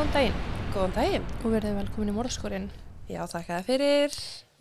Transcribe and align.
Góðan 0.00 0.14
daginn 0.14 0.36
Góðan 0.72 0.92
daginn. 0.96 1.24
og 1.44 1.52
verðið 1.52 1.74
velkomin 1.76 2.08
í 2.08 2.12
morðskorinn. 2.16 2.68
Já, 3.10 3.18
þakka 3.28 3.58
það 3.58 3.66
fyrir. 3.66 4.14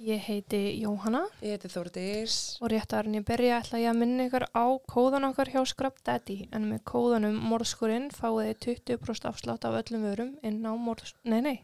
Ég 0.03 0.25
heiti 0.25 0.59
Jóhanna 0.81 1.21
Ég 1.39 1.53
heiti 1.55 1.69
Þórdís. 1.71 2.33
og 2.59 2.67
réttar 2.73 3.07
en 3.07 3.15
ég 3.15 3.23
byrja 3.23 3.61
ætla 3.61 3.79
ég 3.79 3.87
að 3.87 4.01
minna 4.01 4.25
ykkur 4.27 4.45
á 4.51 4.67
kóðan 4.83 5.29
okkar 5.29 5.53
hjá 5.53 5.63
Scrub 5.63 5.95
Daddy 6.03 6.49
en 6.51 6.67
með 6.67 6.83
kóðanum 6.91 7.39
morðskorinn 7.39 8.09
fáið 8.11 8.51
þið 8.65 8.83
20% 8.99 9.29
afslátt 9.31 9.63
af 9.63 9.79
öllum 9.79 10.03
vörum 10.09 10.35
inn 10.43 10.59
á 10.67 10.75
morðs... 10.75 11.15
Nei, 11.23 11.39
nei. 11.39 11.63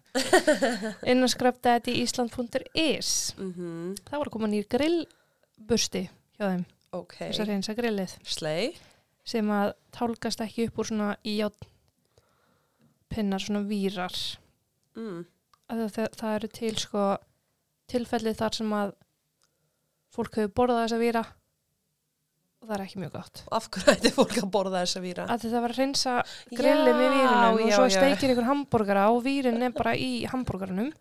inn 1.12 1.20
á 1.20 1.28
scrubdaddyisland.is 1.28 3.36
Mm 3.36 3.54
-hmm. 3.54 3.96
Það 4.08 4.18
var 4.18 4.28
að 4.28 4.32
koma 4.32 4.48
nýr 4.48 4.68
grillbusti 4.72 6.08
hjá 6.40 6.48
þeim, 6.48 6.66
Ok. 6.94 7.14
þess 7.20 7.44
að 7.44 7.48
reynsa 7.52 7.76
grillið 7.76 8.16
Slei. 8.24 8.78
sem 9.26 9.52
að 9.52 9.74
tálgast 9.92 10.40
ekki 10.40 10.70
upp 10.70 10.80
úr 10.80 10.88
svona 10.88 11.18
í 11.26 11.42
játn 11.44 11.75
pinnar, 13.16 13.44
svona 13.44 13.64
vírar. 13.68 14.20
Mm. 14.96 15.24
að 15.72 15.88
það, 15.92 16.14
það 16.20 16.36
eru 16.38 16.52
til 16.56 16.76
sko 16.80 17.06
tilfelli 17.92 18.32
þar 18.38 18.56
sem 18.56 18.78
að 18.78 18.94
fólk 20.16 20.38
hefur 20.40 20.54
borðað 20.60 20.86
þessa 20.86 21.00
víra 21.02 21.24
og 22.66 22.70
það 22.70 22.76
er 22.78 22.84
ekki 22.86 23.02
mjög 23.02 23.14
gott 23.16 23.42
af 23.58 23.68
hverju 23.74 23.94
ætti 23.94 24.12
fólk 24.16 24.38
að 24.40 24.50
borða 24.56 24.82
þessa 24.84 25.02
víra? 25.04 25.28
að 25.30 25.46
það 25.46 25.64
var 25.66 25.74
að 25.74 25.82
reynsa 25.82 26.16
grillið 26.52 27.00
með 27.00 27.14
vírunum 27.16 27.60
og 27.60 27.62
já, 27.62 27.76
svo 27.76 27.88
já. 27.90 27.96
steikir 27.98 28.34
ykkur 28.34 28.50
hambúrgara 28.50 29.06
og 29.14 29.22
vírin 29.26 29.62
er 29.68 29.76
bara 29.76 29.94
í 30.00 30.12
hambúrgaranum 30.32 30.92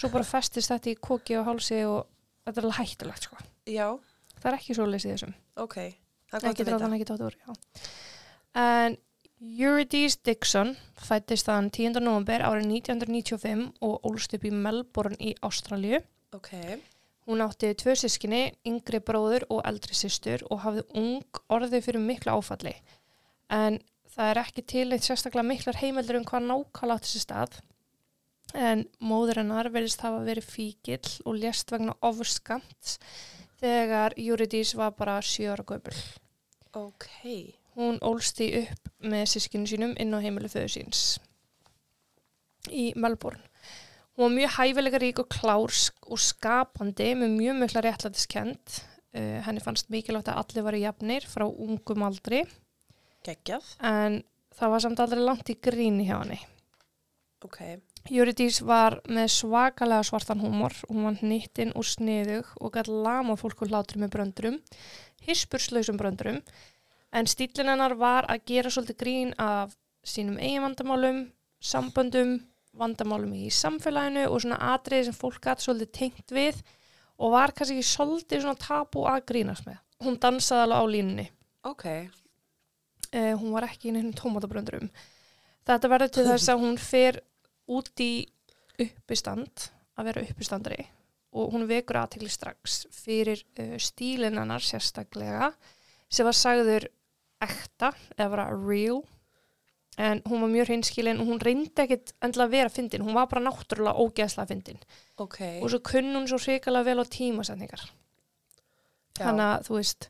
svo 0.00 0.10
bara 0.12 0.26
festist 0.26 0.72
þetta 0.72 0.92
í 0.92 0.98
koki 1.08 1.38
og 1.38 1.48
hálsi 1.50 1.80
og 1.86 2.08
þetta 2.44 2.60
er 2.60 2.68
alveg 2.68 2.80
hættulegt 2.80 3.28
sko 3.28 3.40
Já, 3.70 3.86
það 4.40 4.50
er 4.50 4.58
ekki 4.58 4.76
svo 4.76 4.88
leysið 4.90 5.14
þessum 5.14 5.36
ok. 5.62 5.76
Það 6.34 6.38
er 6.38 6.48
gott 6.48 6.88
að 6.88 6.96
vita. 6.98 7.30
já. 7.38 7.54
en 8.64 8.98
Eurydice 9.44 10.16
Dixon 10.24 10.72
fættist 10.96 11.50
þann 11.50 11.68
10. 11.68 12.00
november 12.00 12.40
árið 12.46 12.70
1995 12.80 13.66
og 13.84 14.06
ólst 14.08 14.32
upp 14.36 14.44
í 14.48 14.52
Melbourne 14.54 15.18
í 15.20 15.34
Ástralju 15.44 16.00
Ok. 16.34 16.50
Hún 17.24 17.40
átti 17.44 17.70
tvö 17.78 17.94
sískinni, 17.96 18.52
yngri 18.68 19.00
bróður 19.04 19.46
og 19.52 19.62
eldri 19.68 19.96
systur 19.96 20.42
og 20.52 20.60
hafði 20.64 20.84
ung 21.00 21.40
orðið 21.52 21.86
fyrir 21.86 22.04
miklu 22.04 22.34
áfalli. 22.34 22.74
En 23.48 23.78
það 24.16 24.30
er 24.32 24.40
ekki 24.42 24.64
til 24.74 24.86
eitt 24.92 25.06
sérstaklega 25.06 25.46
miklar 25.46 25.78
heimildur 25.80 26.18
um 26.20 26.26
hvað 26.28 26.48
nákvæmlega 26.50 26.98
átti 26.98 27.12
sér 27.12 27.24
stað. 27.24 27.58
En 28.54 28.84
móður 29.00 29.40
hennar 29.40 29.70
verðist 29.72 30.04
hafa 30.04 30.20
verið 30.26 30.50
fíkil 30.50 31.00
og 31.24 31.40
lést 31.40 31.72
vegna 31.72 31.96
ofurskamt 32.04 32.96
þegar 33.62 34.18
Eurydice 34.20 34.76
var 34.78 34.92
bara 34.98 35.20
sjö 35.24 35.54
ára 35.54 35.64
gömul. 35.64 36.00
Ok. 36.74 37.08
Hún 37.74 37.98
ólst 38.06 38.38
því 38.38 38.48
upp 38.62 38.90
með 39.02 39.24
sískinu 39.32 39.66
sínum 39.66 39.94
inn 39.98 40.14
á 40.14 40.22
heimilu 40.22 40.50
föðu 40.50 40.70
síns 40.76 41.04
í 42.70 42.92
Melbourne. 42.96 43.42
Hún 44.14 44.28
var 44.28 44.34
mjög 44.36 44.52
hæfilega 44.58 45.00
rík 45.02 45.20
og 45.24 45.30
klár 45.32 45.72
sk- 45.74 46.06
og 46.06 46.20
skapandi 46.22 47.10
með 47.18 47.34
mjög 47.34 47.56
mjög 47.60 47.80
réttlætiskend. 47.82 48.80
Uh, 49.14 49.38
henni 49.46 49.62
fannst 49.62 49.90
mikilvægt 49.94 50.30
að 50.30 50.40
allir 50.40 50.64
varu 50.66 50.78
jafnir 50.82 51.26
frá 51.30 51.44
ungum 51.46 52.02
aldri 52.02 52.40
Geggjað. 53.22 53.62
en 53.78 54.24
það 54.58 54.72
var 54.72 54.82
samt 54.82 55.02
aldrei 55.04 55.22
langt 55.22 55.50
í 55.50 55.54
gríni 55.62 56.06
hjá 56.08 56.16
henni. 56.18 56.40
Ok. 57.44 57.60
Eurydice 58.10 58.64
var 58.66 58.98
með 59.08 59.30
svakalega 59.32 60.04
svartan 60.04 60.42
húmor. 60.42 60.74
Hún 60.88 61.06
var 61.06 61.20
nýttinn 61.22 61.72
og 61.78 61.86
sniðug 61.88 62.50
og 62.60 62.74
gæti 62.74 62.92
lama 63.04 63.36
fólk 63.40 63.62
úr 63.64 63.70
hlátri 63.70 64.00
með 64.02 64.12
bröndurum, 64.16 64.58
hispurslausum 65.24 66.00
bröndurum, 66.00 66.42
en 67.14 67.30
stílinn 67.30 67.70
hennar 67.70 67.94
var 67.98 68.26
að 68.30 68.44
gera 68.50 68.72
svolítið 68.72 69.00
grín 69.00 69.32
af 69.40 69.74
sínum 70.04 70.38
eigin 70.38 70.64
vandamálum, 70.64 71.20
samböndum, 71.62 72.36
vandamálum 72.74 73.32
í 73.38 73.48
samfélaginu 73.54 74.26
og 74.28 74.42
svona 74.42 74.58
atriði 74.74 75.08
sem 75.08 75.16
fólk 75.16 75.40
gæti 75.44 75.64
svolítið 75.66 75.92
tengt 75.98 76.34
við 76.34 76.60
og 77.22 77.34
var 77.36 77.54
kannski 77.54 77.78
ekki 77.78 77.92
svolítið 77.92 78.44
svona 78.44 78.60
tabu 78.60 79.04
að 79.08 79.22
grínast 79.30 79.66
með. 79.68 79.78
Hún 80.02 80.18
dansaði 80.20 80.64
alveg 80.66 80.82
á 80.82 80.84
línunni. 80.90 81.26
Ok. 81.64 81.84
Uh, 83.14 83.32
hún 83.38 83.54
var 83.54 83.68
ekki 83.68 83.92
í 83.92 83.94
nefnum 83.94 84.16
tómatabröndurum. 84.18 84.90
Þetta 85.64 85.90
verður 85.92 86.12
til 86.16 86.26
þess 86.28 86.50
að 86.50 86.64
hún 86.64 86.80
fer 86.82 87.20
út 87.70 88.02
í 88.02 88.26
uppistand, 88.82 89.70
að 89.94 90.10
vera 90.10 90.26
uppistandari 90.26 90.82
og 91.34 91.54
hún 91.54 91.66
vekur 91.66 91.98
aðtegli 91.98 92.30
strax 92.30 92.84
fyrir 92.94 93.40
uh, 93.62 93.78
stílinn 93.78 94.38
hennar 94.38 94.62
sérstaklega 94.62 95.52
sem 96.10 96.26
var 96.26 96.36
sagður 96.36 96.88
ekta 97.44 97.92
eða 98.18 98.30
bara 98.34 98.46
real. 98.54 99.02
En 99.96 100.22
hún 100.26 100.40
var 100.42 100.50
mjög 100.50 100.66
hreinskilin 100.72 101.20
og 101.22 101.28
hún 101.28 101.38
reyndi 101.44 101.70
ekkit 101.84 102.14
endilega 102.18 102.48
að 102.48 102.54
vera 102.56 102.70
fyndin, 102.74 103.04
hún 103.06 103.14
var 103.14 103.28
bara 103.30 103.44
náttúrulega 103.46 103.94
ógeðslega 104.02 104.48
fyndin. 104.50 104.80
Ok. 105.22 105.38
og 105.62 105.68
svo 105.70 105.78
kunn 105.86 106.08
hún 106.16 106.26
svo 106.26 106.40
hrikalega 106.42 106.88
vel 106.88 106.98
á 106.98 107.06
tímasendingar 107.06 107.84
þannig 109.14 109.44
að 109.46 109.68
þú 109.68 109.76
veist 109.78 110.08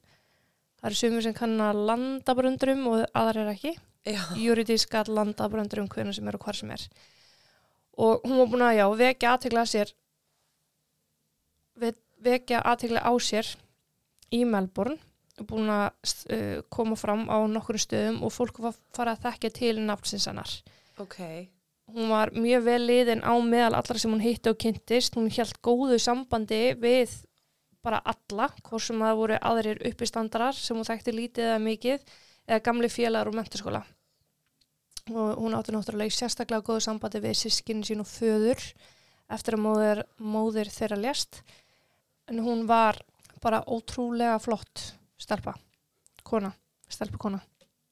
það 0.80 0.86
eru 0.88 0.96
sumir 1.02 1.22
sem 1.26 1.34
kann 1.36 1.58
að 1.60 1.82
landa 1.90 2.34
bröndurum 2.38 2.86
og 2.88 3.02
aðrar 3.12 3.50
ekki. 3.52 3.74
Já. 4.08 4.22
Eurydice 4.36 4.88
gæt 4.88 5.08
landa 5.12 5.46
bröndurum 5.52 5.88
hvernig 5.92 6.16
sem 6.16 6.28
er 6.28 6.36
og 6.38 6.44
hvar 6.44 6.56
sem 6.56 6.70
er. 6.72 6.82
Og 8.00 8.24
hún 8.24 8.38
var 8.40 8.48
búin 8.52 8.64
að 8.64 8.78
já, 8.80 8.86
vekja 8.96 9.34
aðtegla 9.36 9.62
sér 9.68 9.92
ve- 11.76 11.94
vekja 12.24 12.60
aðtegla 12.64 13.00
á 13.04 13.12
sér 13.20 13.48
í 14.32 14.44
Melbourne 14.48 14.96
búin 15.42 15.70
að 15.72 15.88
uh, 16.30 16.62
koma 16.70 16.96
fram 16.98 17.26
á 17.26 17.42
nokkur 17.50 17.80
stöðum 17.82 18.22
og 18.22 18.32
fólk 18.34 18.60
var 18.62 18.76
farið 18.94 19.16
að 19.16 19.24
þekkja 19.26 19.50
til 19.58 19.74
nafnsins 19.82 20.28
hennar. 20.30 20.56
Ok. 21.02 21.18
hún 21.94 22.08
var 22.08 22.30
mjög 22.32 22.62
vel 22.64 22.82
liðin 22.86 23.20
á 23.26 23.34
meðal 23.44 23.74
allra 23.76 23.98
sem 23.98 24.12
hún 24.12 24.22
hitti 24.22 24.48
og 24.48 24.58
kynntist. 24.62 25.18
Hún 25.18 25.28
held 25.28 25.58
góðu 25.60 25.98
sambandi 26.00 26.74
við 26.80 27.12
bara 27.84 28.00
alla, 28.08 28.48
hvort 28.64 28.86
sem 28.86 29.02
það 29.02 29.18
voru 29.18 29.40
aðrir 29.50 29.82
uppistandarar 29.90 30.56
sem 30.56 30.78
hún 30.78 30.88
þekkti 30.88 31.12
lítið 31.12 31.50
eða 31.50 31.60
mikið 31.66 32.14
eða 32.48 32.64
gamli 32.64 32.88
félagar 32.88 33.28
úr 33.28 33.36
mentaskóla 33.36 33.82
og 35.12 35.36
hún 35.36 35.52
átti 35.52 35.74
náttúrulega 35.74 36.08
í 36.08 36.16
sérstaklega 36.16 36.64
góðu 36.64 36.80
sambandi 36.86 37.20
við 37.20 37.36
sískinu 37.36 37.84
sín 37.84 38.00
og 38.00 38.08
föður 38.08 38.62
eftir 39.34 39.58
að 39.58 39.64
móðir, 39.66 40.00
móðir 40.16 40.70
þeirra 40.72 40.96
lést. 41.00 41.42
En 42.32 42.40
hún 42.40 42.64
var 42.64 43.02
bara 43.44 43.60
ótrúlega 43.68 44.38
flott 44.40 44.94
stelpa, 45.20 45.54
kona 46.22 46.52
stelpa 46.90 47.20
kona 47.20 47.40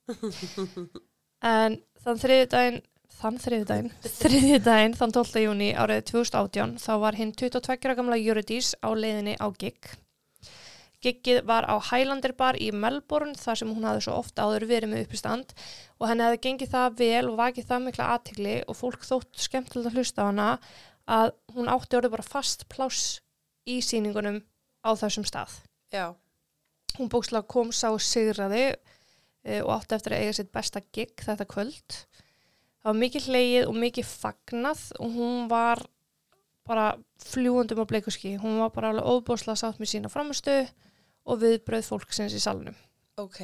en 1.53 1.79
þann 2.03 2.23
þriði 2.25 2.49
daginn 2.55 2.81
þann 3.13 3.41
þriði 3.43 3.67
daginn, 3.69 3.91
þriði 4.21 4.61
daginn 4.65 4.97
þann 4.99 5.17
12. 5.19 5.43
júni 5.47 5.73
árið 5.77 6.07
2018 6.13 6.79
þá 6.83 6.93
var 7.05 7.19
hinn 7.19 7.35
22 7.37 7.77
ára 7.79 7.99
gamla 7.99 8.21
Eurydice 8.21 8.79
á 8.83 8.89
leiðinni 8.95 9.37
á 9.39 9.47
gig 9.59 9.93
Giggið 11.03 11.41
var 11.51 11.67
á 11.67 11.75
Highlander 11.83 12.31
bar 12.39 12.55
í 12.63 12.69
Melbourne 12.71 13.35
þar 13.35 13.59
sem 13.59 13.71
hún 13.75 13.87
hafði 13.89 14.05
svo 14.05 14.21
ofta 14.21 14.45
áður 14.47 14.69
verið 14.71 14.93
með 14.93 15.01
uppistand 15.09 15.55
og 15.99 16.07
henni 16.07 16.23
hefði 16.29 16.41
gengið 16.45 16.71
það 16.77 16.99
vel 17.01 17.25
og 17.33 17.39
vakið 17.41 17.67
það 17.73 17.83
mikla 17.89 18.11
aðtigli 18.15 18.55
og 18.71 18.79
fólk 18.79 19.07
þótt 19.09 19.43
skemmtilegt 19.43 19.91
að 19.91 19.99
hlusta 19.99 20.23
á 20.23 20.31
hana 20.31 20.49
að 21.11 21.33
hún 21.57 21.71
átti 21.73 21.99
orðið 21.99 22.15
bara 22.15 22.27
fast 22.27 22.69
pláss 22.71 23.19
í 23.67 23.81
síningunum 23.83 24.39
á 24.87 24.91
þessum 24.95 25.27
stað. 25.27 25.59
Já. 25.91 26.15
Hún 26.99 27.09
bókslega 27.13 27.47
kom 27.49 27.71
sá 27.73 27.89
sigraði 27.99 28.65
e, 29.45 29.61
og 29.63 29.71
átti 29.79 29.97
eftir 29.97 30.15
að 30.17 30.25
eiga 30.25 30.37
sitt 30.39 30.53
besta 30.55 30.83
gig 30.93 31.15
þetta 31.25 31.47
kvöld. 31.49 31.99
Það 32.83 32.91
var 32.91 32.99
mikið 33.01 33.27
hleið 33.31 33.67
og 33.71 33.77
mikið 33.79 34.09
fagnað 34.11 34.85
og 34.99 35.15
hún 35.17 35.49
var 35.51 35.85
bara 36.67 36.89
fljúandum 37.23 37.83
á 37.83 37.87
bleikuski. 37.91 38.37
Hún 38.43 38.59
var 38.63 38.71
bara 38.75 38.91
alveg 38.93 39.07
óbúslega 39.09 39.59
sátt 39.59 39.81
með 39.83 39.93
sína 39.95 40.11
framistu 40.13 40.57
og 41.27 41.41
viðbröð 41.43 41.89
fólksins 41.93 42.35
í 42.35 42.43
salnum. 42.43 42.75
Ok. 43.19 43.41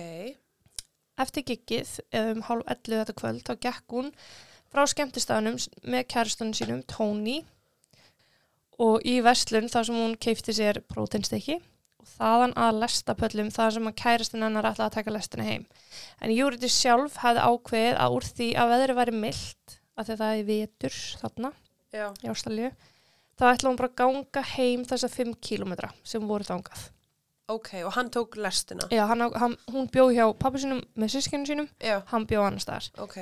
Eftir 1.19 1.43
giggið, 1.47 1.97
eða 2.15 2.35
um 2.37 2.45
hálf 2.47 2.67
11 2.71 3.01
þetta 3.03 3.15
kvöld, 3.19 3.43
þá 3.47 3.55
gekk 3.67 3.95
hún 3.97 4.11
frá 4.71 4.85
skemmtistaðunum 4.87 5.57
s- 5.59 5.69
með 5.83 6.05
kæristunum 6.13 6.55
sínum, 6.55 6.83
Tony, 6.87 7.41
og 8.79 9.03
í 9.09 9.17
verslun 9.25 9.67
þar 9.71 9.89
sem 9.89 9.97
hún 9.99 10.15
keipti 10.23 10.55
sér 10.55 10.79
próteinstykki 10.87 11.57
og 11.99 12.11
þaðan 12.17 12.53
að 12.59 12.81
lestapöllum 12.83 13.49
þar 13.55 13.75
sem 13.77 13.89
að 13.91 13.97
kæristun 14.03 14.45
hennar 14.47 14.69
ætlaði 14.71 14.87
að 14.87 14.97
taka 14.99 15.15
lestina 15.15 15.47
heim. 15.47 15.65
En 16.23 16.35
Júriði 16.35 16.71
sjálf 16.73 17.19
hefði 17.23 17.47
ákveðið 17.49 17.99
að 18.05 18.19
úr 18.19 18.29
því 18.29 18.51
að 18.59 18.75
veðri 18.75 18.99
væri 18.99 19.17
mildt, 19.25 19.81
að 19.99 20.13
þetta 20.13 20.29
er 20.35 20.47
vetur 20.49 21.01
þarna 21.23 21.51
Já. 21.95 22.07
í 22.23 22.31
Ástralju, 22.31 22.71
þá 23.39 23.45
ætlaði 23.51 23.73
hún 23.73 23.81
bara 23.81 23.91
að 23.91 23.99
ganga 24.03 24.45
heim 24.55 24.87
þessa 24.89 25.11
5 25.17 25.35
kílómetra 25.43 25.91
sem 26.07 26.31
voru 26.31 26.47
þangað. 26.47 26.87
Ok. 27.49 27.71
Og 27.89 27.93
hann 27.97 28.11
tók 28.13 28.37
lestina. 28.37 28.85
Já, 28.93 29.07
hann, 29.09 29.25
hann, 29.41 29.57
hún 29.73 29.89
bjó 29.89 30.11
hjá 30.13 30.27
pappi 30.37 30.61
sínum 30.61 30.83
með 31.01 31.15
sískinu 31.17 31.49
sínum, 31.49 31.69
Já. 31.81 32.03
hann 32.11 32.27
bjó 32.29 32.43
annars 32.45 32.67
staðar. 32.67 32.91
Ok. 33.01 33.17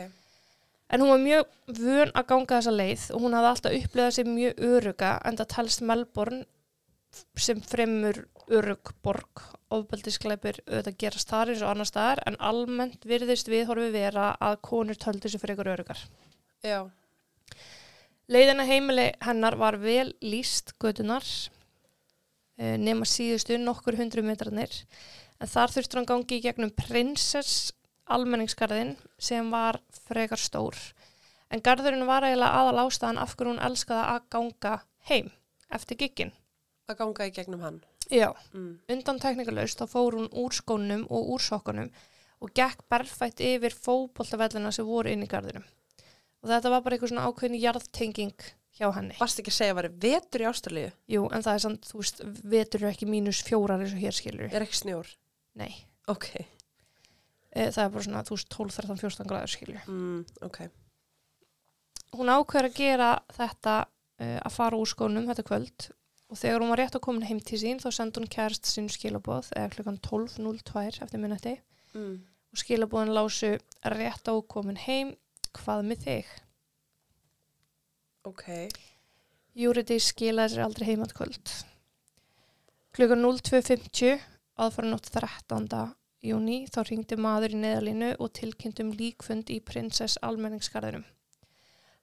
En 0.90 1.02
hún 1.02 1.10
var 1.10 1.22
mjög 1.22 1.46
vön 1.78 2.12
að 2.14 2.26
ganga 2.30 2.58
þessa 2.58 2.74
leið 2.74 3.04
og 3.14 3.22
hún 3.24 3.34
hafði 3.34 3.50
alltaf 3.52 3.76
upplegað 3.78 4.12
sér 4.16 4.28
mjög 4.30 4.60
öruga 4.68 5.12
en 5.26 5.38
það 5.38 5.48
talst 5.54 5.82
Melbourne 5.82 6.44
sem 7.42 7.62
fremur 7.62 8.20
örug 8.52 8.92
borg. 9.04 9.42
Ofbeldisgleipir 9.74 10.60
auðvitað 10.66 10.98
gerast 11.00 11.30
þar 11.32 11.50
eins 11.52 11.64
og 11.64 11.72
annar 11.72 11.88
staðar 11.88 12.22
en 12.28 12.38
almennt 12.38 13.06
virðist 13.08 13.50
viðhorfi 13.50 13.88
vera 13.94 14.28
að 14.42 14.60
konur 14.68 14.98
töldu 15.00 15.30
sér 15.30 15.42
fyrir 15.42 15.56
ykkur 15.56 15.72
örugar. 15.72 16.02
Já. 16.62 16.86
Leiðina 18.30 18.66
heimili 18.66 19.10
hennar 19.22 19.58
var 19.58 19.78
vel 19.82 20.12
líst 20.22 20.74
gödunar 20.82 21.26
eh, 22.58 22.76
nema 22.78 23.06
síðustu 23.06 23.58
nokkur 23.62 23.98
hundru 23.98 24.24
metrarnir 24.26 24.72
en 25.40 25.50
þar 25.50 25.74
þurftur 25.74 26.00
hann 26.00 26.08
gangi 26.10 26.38
í 26.38 26.44
gegnum 26.46 26.72
prinsess 26.74 27.72
almenningsgarðin 28.10 28.96
sem 29.18 29.50
var 29.50 29.78
frekar 30.06 30.42
stór 30.42 30.78
en 31.50 31.62
garðurinn 31.62 32.06
var 32.08 32.26
eiginlega 32.26 32.62
aðal 32.62 32.86
ástæðan 32.86 33.20
af 33.22 33.34
hverju 33.36 33.54
hún 33.54 33.62
elskaði 33.68 34.06
að 34.14 34.30
ganga 34.34 34.74
heim 35.10 35.30
eftir 35.72 35.98
giggin. 36.00 36.32
Að 36.90 36.98
ganga 37.02 37.26
í 37.26 37.34
gegnum 37.34 37.62
hann. 37.66 37.82
Já, 38.10 38.30
Mm. 38.54 38.78
undan 38.88 39.18
teknikalaust 39.18 39.78
þá 39.80 39.86
fór 39.90 40.14
hún 40.14 40.28
úr 40.30 40.52
skónum 40.54 41.06
og 41.10 41.30
úr 41.34 41.40
sokkunum 41.42 41.90
og 42.40 42.52
gekk 42.54 42.84
berfætt 42.90 43.40
yfir 43.40 43.74
fótboltavellina 43.74 44.70
sem 44.72 44.86
voru 44.86 45.10
inn 45.10 45.24
í 45.24 45.28
garðinum. 45.28 45.64
Og 46.42 46.50
þetta 46.50 46.70
var 46.70 46.82
bara 46.82 46.96
eitthvað 46.96 47.10
svona 47.10 47.26
ákveðin 47.26 47.60
jarðtenging 47.60 48.36
hjá 48.78 48.92
henni. 48.94 49.16
Varst 49.18 49.40
ekki 49.40 49.50
að 49.50 49.56
segja 49.58 49.74
að 49.74 49.78
væri 49.80 49.90
vetur 50.04 50.40
í 50.44 50.46
Ástralíu? 50.50 50.92
Jú, 51.08 51.24
en 51.32 51.42
það 51.42 51.54
er 51.54 51.58
samt, 51.64 51.88
þú 51.88 51.98
veist, 52.02 52.20
vetur 52.44 52.82
eru 52.84 52.90
ekki 52.92 53.08
mínus 53.10 53.42
fjórar 53.42 53.80
eins 53.82 53.94
og 53.96 53.98
hér 54.04 54.12
skilur. 54.14 54.52
Er 54.54 54.62
ekki 54.62 54.78
snjór? 54.84 55.06
Nei, 55.56 55.74
Ok. 56.06 56.28
e, 57.52 57.70
það 57.72 57.84
er 57.84 57.88
bara 57.88 58.04
svona, 58.04 58.22
þú 58.22 58.36
veist, 58.36 58.48
12, 58.50 58.70
13, 58.76 58.98
14 59.00 59.26
gráður 59.26 59.50
skilur. 59.56 59.82
Mm, 59.88 60.26
ok. 60.42 60.68
Hún 62.16 62.30
ákveður 62.30 62.68
að 62.70 62.76
gera 62.78 63.10
þetta 63.34 63.74
uh, 64.20 64.38
að 64.46 64.52
fara 64.52 64.76
úr 64.78 64.86
skónum 64.88 65.26
þetta 65.26 65.42
kvöld 65.44 65.88
og 66.30 66.38
þegar 66.40 66.60
hún 66.64 66.72
var 66.72 66.80
rétt 66.82 66.96
að 66.98 67.04
koma 67.06 67.26
heim 67.28 67.40
til 67.40 67.58
sín 67.62 67.78
þá 67.82 67.90
sendi 67.94 68.20
hún 68.20 68.30
kærst 68.32 68.66
sinn 68.66 68.88
skilabóð 68.90 69.52
eða 69.56 69.70
klukkan 69.76 70.00
12.02 70.02 71.02
eftir 71.04 71.22
minnetti 71.22 71.56
Mm. 71.94 72.16
og 72.52 72.58
skilabóðin 72.60 73.14
lásu 73.16 73.52
rétt 73.84 74.28
á 74.28 74.34
komin 74.48 74.76
heim, 74.76 75.14
hvað 75.56 75.86
með 75.88 76.02
þig? 76.04 76.26
Ok. 78.26 78.44
Júriti 79.56 79.96
skilaði 80.02 80.56
sér 80.56 80.64
aldrei 80.66 80.88
heimat 80.90 81.14
kvöld. 81.16 81.52
Klukkan 82.96 83.22
02.50 83.24 84.18
aðfara 84.60 84.90
nótt 84.90 85.08
13. 85.14 85.94
júni 86.26 86.58
þá 86.68 86.80
ringdi 86.90 87.16
maður 87.20 87.54
í 87.56 87.60
neðalínu 87.62 88.10
og 88.20 88.32
tilkynntum 88.36 88.90
líkfund 88.98 89.48
í 89.54 89.60
prinsess 89.64 90.18
almenningskarðinum. 90.26 91.04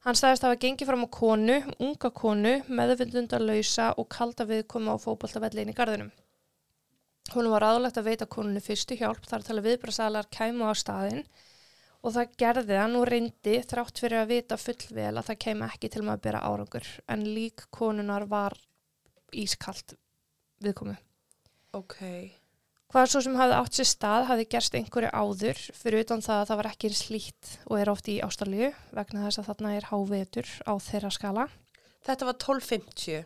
Hann 0.04 0.18
staðist 0.20 0.44
hafa 0.44 0.60
gengið 0.60 0.90
fram 0.90 1.06
á 1.08 1.16
konu, 1.16 1.56
unga 1.80 2.10
konu, 2.12 2.58
meðvindundalausa 2.68 3.94
og 3.96 4.10
kalda 4.12 4.44
viðkoma 4.50 4.98
á 5.00 5.00
fótboltavelli 5.00 5.64
inn 5.64 5.72
í 5.72 5.76
garðinum. 5.78 6.10
Hún 7.32 7.48
var 7.54 7.64
aðlegt 7.64 8.02
að 8.02 8.10
veita 8.10 8.28
konunni 8.28 8.60
fyrstu 8.60 8.98
hjálp 9.00 9.24
þar 9.30 9.46
til 9.48 9.56
að 9.56 9.70
viðbrasalar 9.70 10.28
kæmu 10.28 10.68
á 10.68 10.76
staðinn 10.76 11.24
og 12.04 12.18
það 12.18 12.36
gerði 12.44 12.80
hann 12.82 13.00
og 13.00 13.08
reyndi 13.08 13.56
þrátt 13.64 14.04
fyrir 14.04 14.26
að 14.26 14.34
vita 14.34 14.60
fullvel 14.60 15.14
að 15.14 15.28
það 15.30 15.42
kemi 15.46 15.68
ekki 15.70 15.94
til 15.94 16.04
maður 16.04 16.20
að 16.20 16.26
bera 16.28 16.46
árangur 16.52 16.94
en 17.16 17.28
lík 17.38 17.68
konunar 17.72 18.28
var 18.28 18.60
ískalt 19.32 19.96
viðkomu. 20.60 21.00
Ok. 21.80 21.96
Hvað 22.94 23.08
svo 23.10 23.22
sem 23.26 23.36
hafði 23.40 23.56
átt 23.58 23.74
sér 23.80 23.88
stað 23.90 24.26
hafði 24.30 24.44
gerst 24.54 24.76
einhverju 24.78 25.10
áður 25.18 25.60
fyrir 25.74 26.04
utan 26.06 26.22
það 26.22 26.42
að 26.44 26.50
það 26.52 26.60
var 26.60 26.68
ekki 26.70 26.90
slíkt 26.94 27.54
og 27.66 27.80
er 27.82 27.90
oft 27.90 28.10
í 28.14 28.20
Ástralíu 28.22 28.68
vegna 28.94 29.24
þess 29.26 29.42
að 29.42 29.48
þarna 29.50 29.72
er 29.80 29.88
hávetur 29.90 30.52
á 30.70 30.74
þeirra 30.78 31.10
skala. 31.16 31.46
Þetta 32.06 32.28
var 32.30 32.38
12.50. 32.44 33.24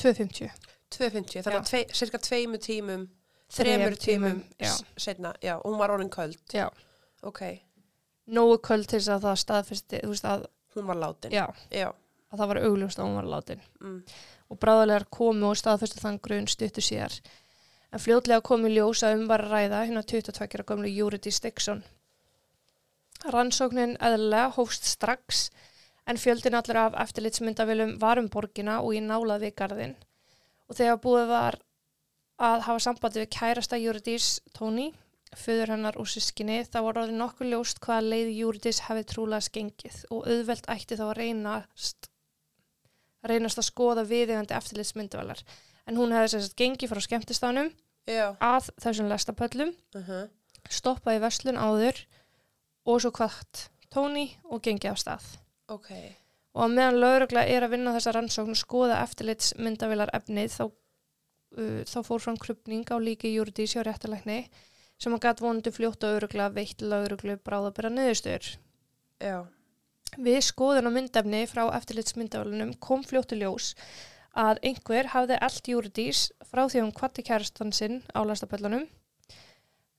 250. 0.00 0.48
2.50. 0.90 1.42
Þannig 1.44 1.58
að 1.60 1.68
tvei, 1.68 1.82
cirka 2.00 2.20
tveimu 2.24 2.60
tímum, 2.64 3.04
Þremur 3.50 3.96
tímum, 4.00 4.40
já. 4.62 4.70
s- 4.70 4.84
seinna. 4.96 5.34
Já, 5.42 5.56
og 5.58 5.66
hún 5.72 5.78
var 5.82 5.90
orðin 5.90 6.10
köld. 6.14 6.38
Já. 6.54 6.68
Ok. 7.26 7.42
Nógu 8.30 8.56
köld 8.62 8.86
til 8.88 9.00
þess 9.02 9.10
að 9.18 9.24
það 9.26 9.38
staðfesti, 9.44 10.00
þú 10.04 10.12
veist 10.14 10.24
að, 10.30 10.46
Hún 10.76 10.86
var 10.86 10.96
látin. 11.02 11.32
já, 11.34 11.46
Já. 11.74 11.88
að 12.30 12.38
það 12.38 12.48
var 12.48 12.60
augljóst 12.62 12.98
að 12.98 13.04
hún 13.08 13.16
var 13.20 13.24
látin. 13.36 13.60
Mm. 13.82 14.02
og 14.50 14.58
bráðalegar 14.58 15.04
komu 15.10 15.46
og 15.50 15.56
staðfestu 15.58 16.00
þann 16.02 16.18
grunn 16.22 16.46
stuttu 16.50 16.80
síðar. 16.82 17.12
En 17.90 17.98
fljótlega 17.98 18.40
komu 18.46 18.68
ljósa 18.70 19.10
um 19.16 19.26
var 19.28 19.42
ræða 19.50 19.84
hérna 19.86 20.02
22. 20.02 20.62
gömlu 20.66 20.88
Júriti 20.88 21.32
Stigson. 21.34 21.82
Rannsóknin 23.34 23.96
eðlilega 23.98 24.52
hófst 24.56 24.86
strax 24.86 25.50
en 26.06 26.20
fjöldin 26.20 26.54
allir 26.54 26.78
af 26.78 26.94
eftirlitsmyndavélum 27.04 27.96
var 28.00 28.18
um 28.22 28.28
borgina 28.30 28.78
og 28.80 28.94
í 28.94 29.00
nálað 29.02 29.46
við 29.46 29.56
garðin. 29.62 29.96
Og 30.68 30.78
þegar 30.78 31.00
búið 31.04 31.26
var 31.32 31.58
að 32.38 32.66
hafa 32.68 32.84
sambandi 32.86 33.24
við 33.24 33.32
kærasta 33.36 33.78
Júritis 33.78 34.28
Tóni, 34.56 34.92
föður 35.36 35.74
hennar 35.74 35.98
og 36.00 36.08
sískinni, 36.10 36.62
þá 36.64 36.78
var 36.86 37.02
orðið 37.02 37.18
nokkuð 37.18 37.52
ljóst 37.52 37.82
hvaða 37.84 38.06
leið 38.06 38.30
Júritis 38.38 38.80
hefði 38.86 39.04
trúlega 39.10 39.46
skengið 39.46 39.98
og 40.10 40.30
auðvelt 40.30 40.70
ætti 40.72 40.98
þá 40.98 41.04
að 41.10 41.16
reynast 41.20 42.10
reynast 43.26 43.60
að 43.60 43.68
skoða 43.68 44.06
viðegandi 44.08 44.56
eftirlitsmyndavælar. 44.56 45.42
En 45.86 45.96
hún 45.96 46.12
hefði 46.14 46.28
sérst 46.34 46.56
gengið 46.58 46.90
frá 46.92 47.00
skemmtistánum 47.00 47.70
Já. 48.06 48.36
að 48.40 48.70
þessum 48.82 49.08
lestapöllum, 49.10 49.74
Uh 49.94 50.08
-huh. 50.08 50.28
stoppaði 50.68 51.20
verslun 51.20 51.56
áður 51.58 52.04
og 52.86 53.00
svo 53.00 53.10
kvart 53.10 53.68
tóni 53.90 54.36
og 54.44 54.62
gengið 54.62 54.90
af 54.90 54.98
stað. 54.98 55.24
Ok. 55.68 55.90
Og 56.54 56.64
að 56.64 56.74
meðan 56.74 57.00
laurugla 57.00 57.44
er 57.46 57.62
að 57.62 57.70
vinna 57.70 57.94
þessa 57.94 58.12
rannsókn 58.12 58.54
skoða 58.58 59.02
eftirlitsmyndavælar 59.04 60.10
efnið 60.12 60.50
þá, 60.50 60.64
uh, 61.58 61.82
þá 61.86 61.98
fór 62.02 62.20
fram 62.20 62.36
krupning 62.36 62.84
á 62.90 62.96
líki 62.98 63.30
Júrdís 63.34 63.74
hjá 63.74 63.82
réttalækni 63.86 64.48
sem 64.98 65.14
að 65.14 65.20
gæt 65.20 65.40
vonandi 65.40 65.70
fljótt 65.70 66.04
og 66.04 66.18
örugla 66.18 66.50
veitt 66.52 66.82
lauruglu 66.82 67.36
bráðabera 67.36 67.88
niðurstöður. 67.88 68.56
Já. 69.20 69.46
Við 70.18 70.40
skoðun 70.42 70.90
á 70.90 70.92
myndefni 70.92 71.46
frá 71.46 71.70
eftirlitsmyndavælunum 71.76 72.74
kom 72.80 73.04
fljóttu 73.04 73.38
ljós 73.38 73.74
að 74.38 74.60
einhver 74.62 75.10
hafði 75.14 75.38
allt 75.42 75.68
Júridís 75.72 76.28
frá 76.46 76.66
því 76.68 76.84
hún 76.84 76.94
kvatti 76.94 77.24
kærastan 77.26 77.72
sinn 77.74 78.00
á 78.14 78.22
lastapöllunum 78.22 78.86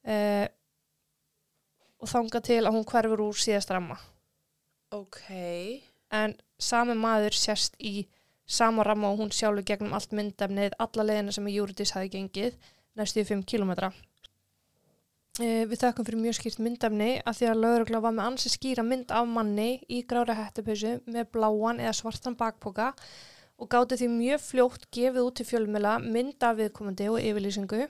eh, 0.08 0.48
og 2.00 2.10
þanga 2.10 2.42
til 2.46 2.62
að 2.64 2.74
hún 2.78 2.88
hverfur 2.88 3.26
úr 3.28 3.38
síðast 3.38 3.72
ramma. 3.74 4.00
Ok. 4.92 5.20
En 6.12 6.36
sami 6.60 6.96
maður 6.98 7.36
sérst 7.38 7.76
í 7.80 8.08
sama 8.48 8.84
ramma 8.84 9.12
og 9.12 9.22
hún 9.22 9.36
sjálfur 9.36 9.66
gegnum 9.68 9.94
allt 9.96 10.16
myndefnið 10.16 10.76
alla 10.80 11.08
leiðina 11.08 11.36
sem 11.36 11.52
Júridís 11.52 11.94
hafi 11.96 12.12
gengið 12.16 12.58
næstu 13.00 13.22
í 13.22 13.28
5 13.28 13.44
kilometra. 13.48 13.92
Eh, 15.40 15.64
við 15.64 15.80
þakkum 15.80 16.08
fyrir 16.08 16.20
mjög 16.20 16.36
skýrt 16.40 16.60
myndefni 16.60 17.12
að 17.24 17.38
því 17.38 17.48
að 17.48 17.62
laurugla 17.64 18.02
var 18.04 18.16
með 18.18 18.26
ansi 18.32 18.50
skýra 18.52 18.84
mynd 18.84 19.14
af 19.16 19.30
manni 19.32 19.70
í 19.88 20.02
grára 20.04 20.36
hættupausu 20.36 20.98
með 21.08 21.30
bláan 21.32 21.80
eða 21.80 21.94
svartan 21.96 22.36
bakpoka 22.36 22.90
og 22.92 23.06
gáti 23.70 23.98
því 24.00 24.08
mjög 24.16 24.42
fljótt 24.42 24.86
gefið 24.96 25.26
út 25.28 25.36
til 25.36 25.46
fjölmjöla 25.46 25.98
mynd 26.02 26.44
af 26.44 26.58
viðkomandi 26.58 27.10
og 27.12 27.20
yfirlýsingu 27.22 27.88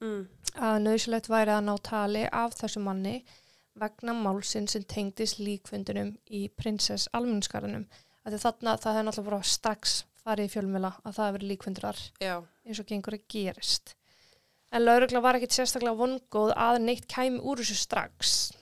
Mm. 0.00 0.28
að 0.60 0.82
nöðsilegt 0.84 1.28
væri 1.32 1.54
að 1.54 1.64
ná 1.64 1.74
tali 1.82 2.26
af 2.28 2.52
þessu 2.54 2.82
manni 2.84 3.24
vegna 3.80 4.12
málsinn 4.12 4.68
sem 4.68 4.82
tengdist 4.84 5.38
líkfundunum 5.40 6.18
í 6.30 6.48
prinsess 6.52 7.08
almennskarðunum. 7.16 7.86
Þarna 8.26 8.76
það 8.76 8.92
hefði 8.92 9.04
náttúrulega 9.06 9.30
bara 9.30 9.42
strax 9.42 10.04
farið 10.22 10.48
í 10.48 10.52
fjölmjöla 10.52 10.92
að 11.04 11.14
það 11.16 11.24
hefði 11.26 11.36
verið 11.38 11.50
líkfundurar 11.52 12.02
Já. 12.20 12.34
eins 12.66 12.80
og 12.80 12.86
gengur 12.86 13.16
að 13.16 13.26
gerist. 13.28 13.94
En 14.72 14.84
laurugla 14.84 15.22
var 15.22 15.38
ekkit 15.38 15.54
sérstaklega 15.56 15.96
vongóð 15.96 16.52
að 16.52 16.80
neitt 16.82 17.06
kæmi 17.08 17.40
úr 17.40 17.62
þessu 17.62 17.76
strax. 17.80 18.52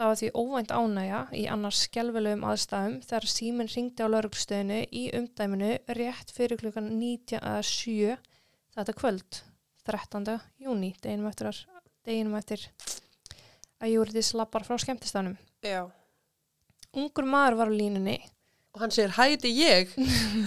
Það 0.00 0.08
var 0.08 0.16
því 0.16 0.28
óvænt 0.40 0.70
ánægja 0.72 1.16
í 1.36 1.40
annars 1.52 1.82
skelvelegum 1.84 2.44
aðstæðum 2.48 2.94
þegar 3.04 3.26
síminn 3.28 3.68
ringdi 3.68 4.00
á 4.00 4.08
lauruglustöðinu 4.08 4.78
í 4.96 5.02
umdæminu 5.18 5.74
rétt 5.98 6.32
fyrir 6.32 6.56
klukkan 6.62 6.86
19 6.94 7.42
að 7.44 7.58
7 7.68 8.14
þetta 8.78 8.94
kvöld, 8.96 9.40
13. 9.84 10.30
júni, 10.64 10.94
deginum 11.04 11.28
eftir, 11.28 11.60
deginum 12.08 12.38
eftir 12.40 12.64
að 13.76 13.92
Júriðis 13.92 14.32
lappar 14.40 14.64
frá 14.64 14.80
skemmtistanum. 14.80 15.36
Já. 15.60 15.84
Ungur 16.96 17.28
maður 17.28 17.60
var 17.60 17.68
á 17.68 17.76
línunni 17.76 18.16
Og 18.70 18.80
hann 18.80 18.92
segir, 18.94 19.12
hæti 19.18 19.52
ég? 19.52 19.92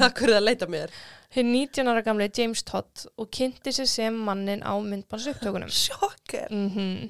Akkur 0.02 0.30
er 0.32 0.40
það 0.40 0.42
að 0.42 0.48
leita 0.48 0.72
mér? 0.72 0.98
hinn 1.34 1.50
19 1.54 1.90
ára 1.90 2.02
gamli 2.06 2.30
James 2.34 2.62
Todd 2.66 3.06
og 3.18 3.30
kynnti 3.34 3.74
sig 3.74 3.90
sem 3.90 4.18
mannin 4.18 4.66
á 4.66 4.74
myndbalsupptökunum. 4.82 5.70
Sjokker. 5.70 6.50
Mm 6.50 7.10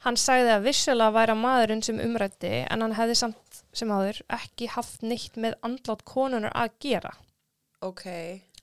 Hann 0.00 0.16
sagði 0.16 0.54
að 0.54 0.66
vissulega 0.68 1.12
væri 1.12 1.34
maðurinn 1.36 1.82
sem 1.84 1.98
umrætti 2.00 2.52
en 2.62 2.84
hann 2.84 2.96
hefði 2.96 3.16
samt 3.20 3.58
sem 3.76 3.90
áður 3.92 4.22
ekki 4.32 4.70
haft 4.72 5.02
neitt 5.04 5.36
með 5.36 5.58
andlátt 5.66 6.06
konunar 6.08 6.54
að 6.56 6.78
gera. 6.80 7.10
Ok. 7.84 8.06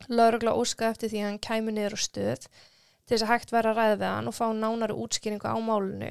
Laurugla 0.09 0.55
óskaði 0.57 0.95
eftir 0.95 1.11
því 1.11 1.21
að 1.21 1.27
hann 1.27 1.43
kæmi 1.47 1.73
niður 1.75 1.97
á 1.97 1.99
stöð 2.01 2.47
til 2.47 3.13
þess 3.13 3.25
að 3.25 3.31
hægt 3.31 3.53
væri 3.53 3.71
að 3.71 3.77
ræða 3.77 3.99
við 3.99 4.09
hann 4.09 4.31
og 4.31 4.35
fá 4.37 4.45
nánari 4.53 4.97
útskýringu 4.97 5.49
á 5.49 5.57
málunu. 5.61 6.09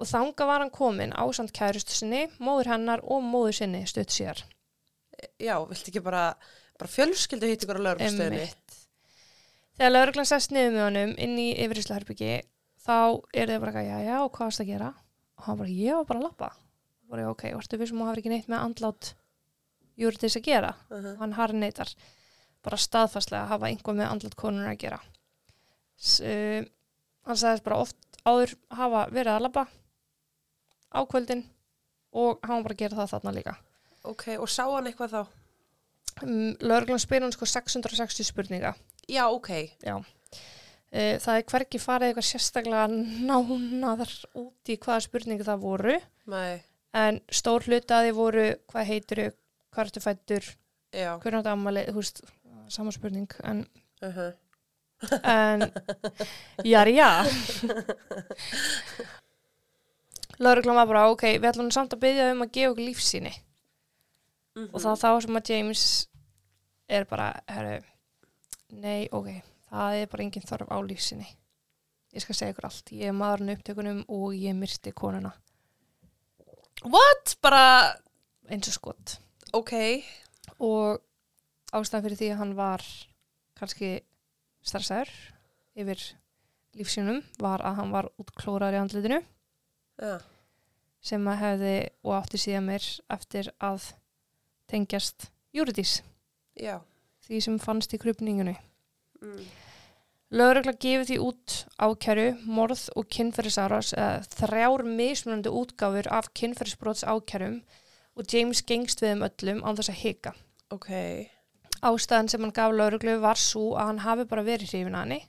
Og 0.00 0.08
þanga 0.08 0.46
var 0.48 0.64
hann 0.64 0.72
komin 0.72 1.12
á 1.12 1.24
samt 1.36 1.52
kærustu 1.56 1.92
sinni, 1.92 2.22
móður 2.40 2.72
hennar 2.72 3.04
og 3.04 3.20
móður 3.24 3.58
sinni 3.60 3.82
stutt 3.88 4.14
síðar. 4.14 4.40
Já, 5.36 5.58
viltu 5.68 5.92
ekki 5.92 6.02
bara, 6.04 6.30
bara 6.80 6.88
fjölskyldu 6.88 7.50
hitt 7.50 7.66
ykkur 7.66 7.80
á 7.84 7.86
lauruglustöðinni? 7.90 8.46
Einmitt. 8.48 8.78
Þegar 9.76 9.92
lauruglan 9.92 10.28
sest 10.28 10.52
niður 10.56 10.72
með 10.74 10.86
honum 10.86 11.12
inn 11.20 11.36
í 11.40 11.46
yfirýslaherbyggi 11.66 12.32
þá 12.86 12.96
er 13.34 13.46
þau 13.52 13.60
bara, 13.60 13.82
já, 13.84 13.96
já, 14.06 14.16
og 14.24 14.30
hvað 14.32 14.46
varst 14.50 14.60
að 14.64 14.70
gera? 14.72 14.90
Og 15.38 15.44
hann 15.46 15.58
bara, 15.58 15.68
ég 15.68 15.94
var 15.96 16.04
bara 16.08 16.18
að 16.20 16.24
lappa. 16.28 16.50
voru 17.10 17.22
ég 17.24 17.28
ok, 17.32 17.42
varstu 17.56 17.76
við 17.80 17.88
sem 17.90 17.98
hún 17.98 18.06
hafi 18.08 18.20
ekki 18.22 18.30
neitt 18.30 18.48
með 18.48 18.64
andlát 18.64 19.14
Júriðis 19.98 20.36
að 20.38 20.42
gera 20.46 20.74
Uh 20.90 20.96
-huh. 21.02 21.16
hann 21.18 21.32
har 21.32 21.52
neytar 21.52 21.88
bara 22.62 22.76
staðfastlega 22.76 23.42
að 23.44 23.48
hafa 23.48 23.66
einhver 23.66 23.94
með 23.94 24.10
andlat 24.10 24.34
konur 24.36 24.66
að 24.68 24.78
gera 24.78 25.00
S 25.98 26.20
uh, 26.20 26.64
hann 27.26 27.36
sagðist 27.36 27.64
bara 27.64 27.76
oft 27.76 27.96
áður 28.24 28.54
hafa 28.70 29.06
verið 29.10 29.32
að 29.34 29.42
labba 29.42 29.66
á 30.94 31.00
kvöldin 31.06 31.44
og 32.12 32.38
hann 32.46 32.62
bara 32.62 32.74
gera 32.74 32.96
það 32.96 33.10
þarna 33.10 33.32
líka 33.34 33.56
Ok, 34.04 34.28
og 34.38 34.48
sá 34.48 34.64
hann 34.70 34.86
eitthvað 34.86 35.10
þá? 35.10 35.26
um, 36.22 36.56
Lörglann 36.60 36.98
spyr 36.98 37.22
hann 37.22 37.32
sko 37.32 37.44
660 37.46 38.24
spurninga 38.24 38.74
Já, 39.08 39.26
ok. 39.28 39.48
já 39.82 39.96
uh, 39.96 40.04
það 40.92 41.36
er 41.36 41.44
hvergi 41.52 41.78
farið 41.78 42.08
eitthvað 42.08 42.28
sérstaklega 42.28 42.86
nánaðar 43.28 44.14
út 44.34 44.72
í 44.72 44.76
hvaða 44.76 45.04
spurningu 45.06 45.44
það 45.46 45.60
voru. 45.62 45.98
Nei, 46.26 46.62
en 46.94 47.20
stór 47.30 47.62
hlutaði 47.68 48.12
voru 48.16 48.46
hvað 48.70 48.88
heitir 48.90 49.22
hvað 49.70 49.84
ertu 49.86 50.00
fættur, 50.02 50.48
hvernig 50.92 51.40
áttu 51.40 51.52
ammali 51.52 51.84
þú 51.86 52.00
veist, 52.00 52.24
sama 52.68 52.90
spurning 52.92 53.30
en 53.44 53.66
Uh 54.02 54.16
-huh. 54.16 54.32
en 55.24 55.72
já, 56.64 56.84
já 56.88 57.24
Lörglann 60.38 60.76
var 60.76 60.86
bara, 60.86 61.10
ok, 61.10 61.22
við 61.22 61.50
ætlum 61.50 61.70
samt 61.70 61.92
að 61.92 62.00
byggja 62.00 62.32
um 62.32 62.42
að 62.42 62.52
gefa 62.52 62.70
okkur 62.70 62.84
lífsýni. 62.84 63.32
Mhm. 64.56 64.70
og 64.74 64.80
það 64.80 65.00
þá 65.02 65.20
sem 65.22 65.36
að 65.36 65.50
James 65.50 66.08
er 66.88 67.04
bara, 67.04 67.40
herru 67.48 67.82
nei, 68.70 69.08
ok, 69.12 69.42
það 69.70 70.00
er 70.00 70.10
bara 70.12 70.26
engin 70.26 70.46
þörf 70.46 70.70
á 70.70 70.78
lífsýni 70.82 71.28
ég 72.10 72.24
skal 72.24 72.36
segja 72.36 72.54
ykkur 72.54 72.68
allt, 72.68 72.92
ég 72.92 73.10
er 73.10 73.16
maðurinn 73.16 73.54
upptökunum 73.54 74.02
og 74.08 74.34
ég 74.34 74.56
myrti 74.58 74.92
konuna 74.96 75.32
What? 76.80 77.36
Bara, 77.44 77.92
eins 78.48 78.70
og 78.70 78.76
skott 78.78 79.18
ok. 79.56 79.74
og 80.58 81.02
ástæðan 81.76 82.06
fyrir 82.06 82.18
því 82.20 82.30
að 82.32 82.40
hann 82.40 82.56
var 82.58 82.84
kannski 83.58 83.90
stressaður 84.64 85.10
yfir 85.78 86.02
lífsýnum 86.78 87.20
var 87.42 87.62
að 87.66 87.80
hann 87.80 87.94
var 87.94 88.10
útklórar 88.20 88.74
í 88.76 88.80
andlitinu 88.80 89.20
Já. 90.00 90.18
sem 91.02 91.26
að 91.28 91.40
hefði 91.44 91.74
og 92.06 92.16
átti 92.16 92.40
síðan 92.40 92.68
mér 92.70 92.86
eftir 93.12 93.50
að 93.58 93.90
tengjast 94.70 95.30
Júridís, 95.50 96.00
Já. 96.54 96.78
því 97.26 97.40
sem 97.42 97.56
fannst 97.58 97.94
í 97.96 97.98
krupningunni. 97.98 98.54
Mm. 99.20 99.42
Lögregla 100.30 100.76
gefið 100.78 101.08
því 101.08 101.16
út 101.26 101.54
ákæru, 101.82 102.26
morð 102.46 102.84
og 102.94 103.08
kynferðisárás 103.10 103.90
eða 103.96 104.20
þrjár 104.30 104.84
mismunandi 104.86 105.50
útgáfur 105.50 106.06
af 106.14 106.30
kynferðisbrots 106.38 107.02
ákærum 107.02 107.58
og 108.14 108.30
James 108.30 108.62
gengst 108.62 109.02
við 109.02 109.16
um 109.16 109.26
öllum 109.26 109.62
án 109.66 109.80
þess 109.80 109.90
að 109.90 110.00
hika. 110.04 110.34
Ok. 110.70 110.90
Ástæðan 111.82 112.30
sem 112.30 112.46
hann 112.46 112.54
gaf 112.54 112.76
lögreglu 112.76 113.18
var 113.24 113.40
svo 113.40 113.72
að 113.74 113.90
hann 113.90 114.02
hafi 114.04 114.28
bara 114.30 114.46
verið 114.46 114.70
hrifin 114.70 114.94
að 114.94 115.06
henni, 115.06 115.20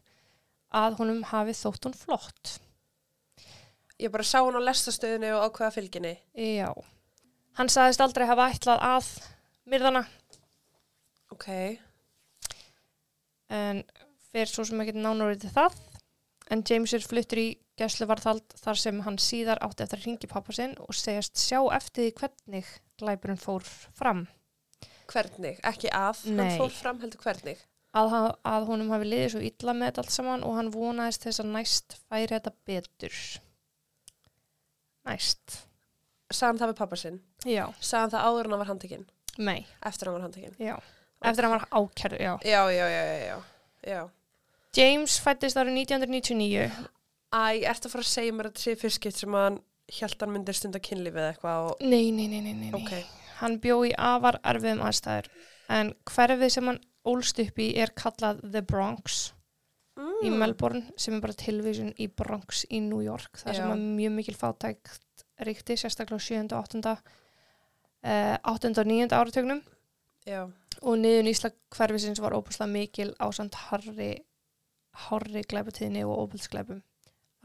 að 0.70 0.98
honum 1.02 1.24
hafi 1.32 1.58
þótt 1.58 1.88
hún 1.88 1.98
flott. 1.98 2.56
Ég 3.98 4.14
bara 4.14 4.26
sá 4.28 4.40
hann 4.44 4.58
á 4.58 4.68
lestastöðinu 4.70 5.34
og 5.38 5.50
ákveða 5.50 5.76
fylginni. 5.80 6.16
Já. 6.38 6.70
Hann 7.58 7.74
sagðist 7.74 8.04
aldrei 8.06 8.30
hafa 8.30 8.52
ætlað 8.54 8.86
að 8.86 9.14
myrðana 9.66 10.06
Ok. 11.32 11.48
En 13.52 13.84
fer 14.32 14.50
svo 14.50 14.66
sem 14.68 14.82
ekki 14.84 14.96
nánar 14.98 15.36
til 15.40 15.52
það. 15.54 15.78
En 16.52 16.64
James 16.68 16.94
er 16.96 17.04
fluttur 17.06 17.40
í 17.40 17.50
gæsluvarðhald 17.80 18.56
þar 18.60 18.80
sem 18.80 19.00
hann 19.06 19.18
síðar 19.22 19.62
átti 19.64 19.86
eftir 19.86 20.02
að 20.02 20.08
ringi 20.08 20.30
pappa 20.32 20.56
sinn 20.56 20.76
og 20.84 20.96
segjast 20.98 21.40
sjá 21.40 21.60
eftir 21.76 22.08
því 22.08 22.14
hvernig 22.20 22.72
glæpurinn 23.02 23.40
fór 23.42 23.66
fram. 23.98 24.26
Hvernig? 25.12 25.60
Ekki 25.68 25.92
að. 25.96 26.26
Nei. 26.32 26.44
Hann 26.44 26.60
fór 26.60 26.76
fram 26.76 27.02
heldur 27.04 27.24
hvernig. 27.24 27.64
Að, 27.98 28.14
að 28.48 28.68
honum 28.70 28.92
hafi 28.94 29.08
liðið 29.10 29.34
svo 29.34 29.42
illa 29.44 29.74
með 29.76 30.00
allt 30.00 30.14
saman 30.16 30.46
og 30.48 30.56
hann 30.56 30.72
vonaðist 30.72 31.26
þess 31.28 31.44
að 31.44 31.50
næst 31.58 31.98
færi 32.06 32.32
þetta 32.32 32.54
betur. 32.70 33.18
Næst. 35.10 35.58
Sagði 36.32 36.48
hann 36.48 36.62
það 36.62 36.72
við 36.72 36.80
pappa 36.80 37.00
sinn. 37.00 37.20
Já. 37.44 37.66
Sagði 37.80 38.02
hann 38.04 38.14
það 38.14 38.28
áður 38.30 38.48
en 38.48 38.56
hann 38.56 38.64
var 38.64 38.72
handtekinn. 38.72 39.08
Nei. 39.42 39.60
Eftir 39.88 40.08
hann 40.08 40.18
var 40.20 40.28
handtekinn. 40.28 40.56
Já. 40.62 40.76
Eftir 41.22 41.46
að 41.46 41.52
hann 41.52 41.60
var 41.60 41.68
ákærðu, 41.82 42.20
já. 42.24 42.34
Já, 42.50 42.62
já, 42.74 42.86
já, 42.90 43.02
já, 43.22 43.38
já. 43.92 44.02
James 44.78 45.18
fættist 45.22 45.60
árið 45.60 45.76
1999. 45.84 46.70
Æ, 47.32 47.44
ertu 47.72 47.88
að 47.88 47.94
fara 47.96 48.06
að 48.06 48.12
segja 48.12 48.34
mér 48.36 48.48
að 48.50 48.54
þetta 48.56 48.64
sé 48.66 48.76
fyrskipt 48.82 49.20
sem 49.22 49.36
að 49.38 49.46
hann 49.48 49.60
held 50.02 50.24
hann 50.24 50.32
myndir 50.36 50.58
stunda 50.58 50.80
kynlífið 50.84 51.22
eða 51.26 51.34
eitthvað 51.34 51.68
og... 51.70 51.84
Nei, 51.84 52.08
nei, 52.16 52.28
nei, 52.32 52.40
nei, 52.46 52.54
nei. 52.56 52.72
Ok. 52.78 52.94
Hann 53.42 53.60
bjó 53.64 53.78
í 53.88 53.92
afar 53.98 54.40
erfiðum 54.48 54.82
aðstæður 54.88 55.30
en 55.72 55.94
hverfið 56.12 56.52
sem 56.56 56.68
hann 56.72 56.82
ólst 57.12 57.40
upp 57.44 57.62
í 57.64 57.70
er 57.82 57.94
kallað 57.98 58.42
The 58.52 58.62
Bronx 58.66 59.30
Mm. 60.02 60.22
í 60.24 60.30
Melbourne 60.32 60.94
sem 60.98 61.14
er 61.18 61.20
bara 61.22 61.36
tilvísun 61.36 61.90
í 62.00 62.06
Bronx 62.08 62.62
í 62.72 62.80
New 62.82 63.02
York. 63.04 63.36
Það 63.42 63.52
Já. 63.52 63.58
sem 63.60 63.72
að 63.74 63.82
mjög 64.00 64.14
mikil 64.16 64.36
fátækt 64.40 65.26
ríkti, 65.44 65.76
sérstaklega 65.78 66.16
á 66.16 66.22
7. 66.24 66.56
og 66.56 66.64
8. 66.64 66.94
Uh, 68.02 68.38
8. 68.54 68.72
og 68.80 68.88
9. 68.88 69.10
áratögnum 69.12 69.60
Já. 70.26 70.48
Og 70.82 70.98
niðun 70.98 71.30
Ísla 71.32 71.52
hverfisins 71.76 72.22
var 72.22 72.34
óbúslega 72.34 72.72
mikil 72.72 73.14
á 73.22 73.30
samt 73.34 73.58
harri, 73.70 74.14
harri 75.08 75.44
glæpatíðni 75.48 76.04
og 76.08 76.26
óbúlsglæpum 76.26 76.82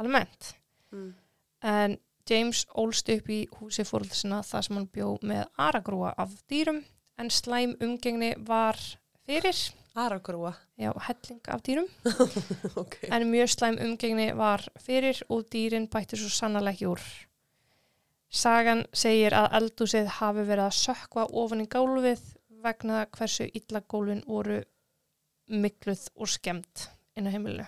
almennt. 0.01 0.55
Mm. 0.93 1.15
En 1.63 1.99
James 2.31 2.65
ólst 2.75 3.09
upp 3.13 3.29
í 3.31 3.45
húsi 3.59 3.85
fórhaldsina 3.87 4.43
þar 4.47 4.67
sem 4.67 4.79
hann 4.79 4.89
bjó 4.93 5.13
með 5.23 5.45
aragrúa 5.63 6.13
af 6.19 6.33
dýrum 6.51 6.83
en 7.21 7.31
slæm 7.33 7.77
umgengni 7.81 8.35
var 8.39 8.81
fyrir, 9.27 9.57
Aragrúa. 9.97 10.53
já, 10.77 10.93
helling 11.07 11.41
af 11.49 11.63
dýrum 11.65 11.87
ok. 12.83 12.99
en 13.09 13.31
mjög 13.31 13.49
slæm 13.49 13.79
umgengni 13.81 14.33
var 14.37 14.67
fyrir 14.77 15.23
og 15.29 15.47
dýrin 15.55 15.89
bætti 15.89 16.19
svo 16.21 16.29
sannlega 16.29 16.75
ekki 16.75 16.91
úr. 16.91 17.05
Sagan 18.29 18.85
segir 18.93 19.33
að 19.33 19.55
eldúsið 19.61 20.11
hafi 20.19 20.45
verið 20.45 20.67
að 20.67 20.77
sökva 20.83 21.29
ofan 21.31 21.63
í 21.63 21.69
gólfið 21.71 22.25
vegna 22.67 23.07
hversu 23.17 23.49
illa 23.55 23.83
gólfin 23.89 24.23
voru 24.27 24.61
mikluð 25.49 26.09
og 26.17 26.31
skemmt 26.31 26.89
inn 27.17 27.29
á 27.29 27.35
heimilinu. 27.35 27.67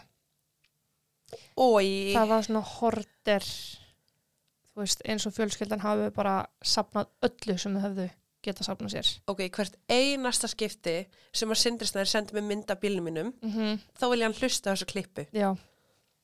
Ói. 1.59 2.15
það 2.15 2.31
var 2.31 2.47
svona 2.47 2.63
horter 2.65 3.45
þú 3.45 4.81
veist, 4.81 5.03
eins 5.05 5.27
og 5.29 5.35
fjölskyldan 5.37 5.83
hafi 5.83 6.09
bara 6.17 6.39
sapnað 6.65 7.11
öllu 7.27 7.57
sem 7.61 7.75
þau 7.77 7.85
höfðu 7.85 8.07
geta 8.47 8.65
sapnað 8.65 8.95
sér 8.95 9.11
Ok, 9.29 9.43
hvert 9.53 9.77
einasta 9.93 10.49
skipti 10.49 10.97
sem 11.35 11.53
að 11.53 11.61
sindrisnæður 11.65 12.11
sendi 12.13 12.39
mig 12.39 12.47
mynd 12.49 12.73
af 12.73 12.81
bílnum 12.81 13.09
mínum, 13.11 13.33
mm 13.43 13.53
-hmm. 13.53 13.79
þá 13.99 14.05
vil 14.11 14.21
ég 14.21 14.25
hann 14.25 14.39
hlusta 14.41 14.73
þessu 14.73 14.87
klippu. 14.87 15.27
já, 15.33 15.57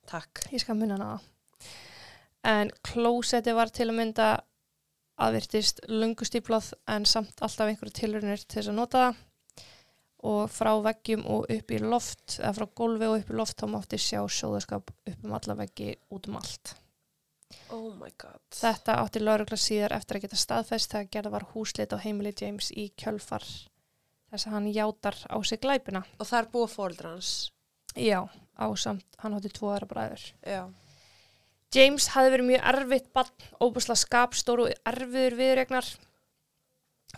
Takk. 0.07 0.47
ég 0.53 0.61
skal 0.61 0.77
munna 0.77 0.97
hana 0.97 1.21
en 2.45 2.71
klósetti 2.83 3.55
var 3.55 3.69
til 3.69 3.89
að 3.89 3.97
mynda 3.97 4.41
aðvirtist 5.21 5.85
lungustíplað 5.89 6.73
en 6.91 7.07
samt 7.07 7.43
alltaf 7.45 7.71
einhverju 7.71 7.95
tilrunir 8.01 8.43
til 8.43 8.61
þess 8.61 8.73
að 8.73 8.79
nota 8.81 9.05
það 9.05 9.23
og 10.25 10.47
frá 10.49 10.71
veggjum 10.87 11.27
og 11.29 11.51
upp 11.53 11.75
í 11.75 11.79
loft 11.83 12.39
eða 12.39 12.55
frá 12.57 12.71
gólfi 12.81 13.11
og 13.11 13.19
upp 13.19 13.31
í 13.31 13.37
loft 13.37 13.61
þá 13.61 13.67
mátti 13.75 14.01
sjá 14.01 14.23
sjóðaskap 14.25 14.89
upp 14.95 15.27
um 15.27 15.37
alla 15.37 15.59
veggi 15.59 15.93
út 16.15 16.31
um 16.31 16.41
allt 16.41 16.75
Oh 17.71 17.93
my 17.95 18.11
god. 18.19 18.41
Þetta 18.55 18.97
átti 19.03 19.21
laurugla 19.23 19.59
síðar 19.61 19.95
eftir 19.95 20.19
að 20.19 20.27
geta 20.27 20.39
staðfest 20.41 20.95
þegar 20.95 21.11
gerða 21.17 21.33
var 21.37 21.47
húslit 21.53 21.95
á 21.95 22.03
heimili 22.03 22.33
James 22.35 22.71
í 22.75 22.89
kjölfar 22.99 23.45
þess 23.45 24.49
að 24.49 24.57
hann 24.57 24.71
játar 24.75 25.19
á 25.31 25.37
sig 25.47 25.61
glæpina. 25.63 26.03
Og 26.19 26.27
það 26.27 26.41
er 26.41 26.51
búið 26.55 26.73
fóldra 26.75 27.13
hans. 27.15 27.33
Já, 27.95 28.25
á 28.59 28.67
samt, 28.81 29.07
hann 29.23 29.37
átti 29.37 29.53
tvo 29.55 29.71
aðra 29.71 29.91
bræður. 29.91 30.25
Já. 30.43 30.65
James 31.75 32.07
hafði 32.15 32.35
verið 32.37 32.49
mjög 32.53 32.67
erfitt 32.71 33.07
bann, 33.17 33.31
óbúslega 33.59 33.99
skapstór 33.99 34.65
og 34.65 34.75
erfiður 34.87 35.39
viðregnar. 35.41 35.89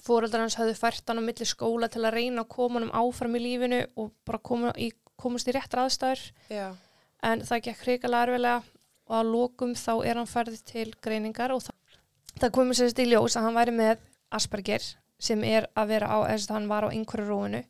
Fóreldrar 0.05 0.45
hans 0.45 0.57
hafði 0.57 0.77
fært 0.79 1.09
hann 1.09 1.21
á 1.21 1.25
milli 1.27 1.49
skóla 1.49 1.89
til 1.93 2.05
að 2.05 2.17
reyna 2.17 2.45
að 2.45 2.53
koma 2.55 2.81
hann 2.81 2.95
áfram 2.97 3.37
í 3.37 3.43
lífinu 3.43 3.83
og 4.01 4.13
bara 4.29 4.41
koma 4.41 4.73
í, 4.81 4.91
komast 5.21 5.49
í 5.49 5.57
réttar 5.57 5.85
aðstæður. 5.85 6.25
Já. 6.53 6.67
en 7.27 7.41
það 7.43 7.63
gekk 7.65 7.85
hrikalega 7.87 8.27
erfilega 8.27 8.59
og 9.07 9.15
að 9.19 9.31
lokum 9.33 9.73
þá 9.79 9.93
er 10.05 10.19
hann 10.21 10.29
færði 10.31 10.61
til 10.69 10.87
greiningar 11.03 11.55
og 11.55 11.65
það, 11.65 11.99
það 12.41 12.55
komið 12.59 12.79
sérst 12.81 13.01
í 13.03 13.09
ljós 13.09 13.37
að 13.37 13.49
hann 13.49 13.57
væri 13.57 13.75
með 13.77 14.05
Asperger 14.37 14.85
sem 15.19 15.43
er 15.49 15.69
að 15.79 15.93
vera 15.95 16.11
á, 16.13 16.19
eða 16.29 16.55
hann 16.55 16.69
var 16.69 16.87
á 16.87 16.93
einhverju 16.93 17.29
róinu 17.31 17.63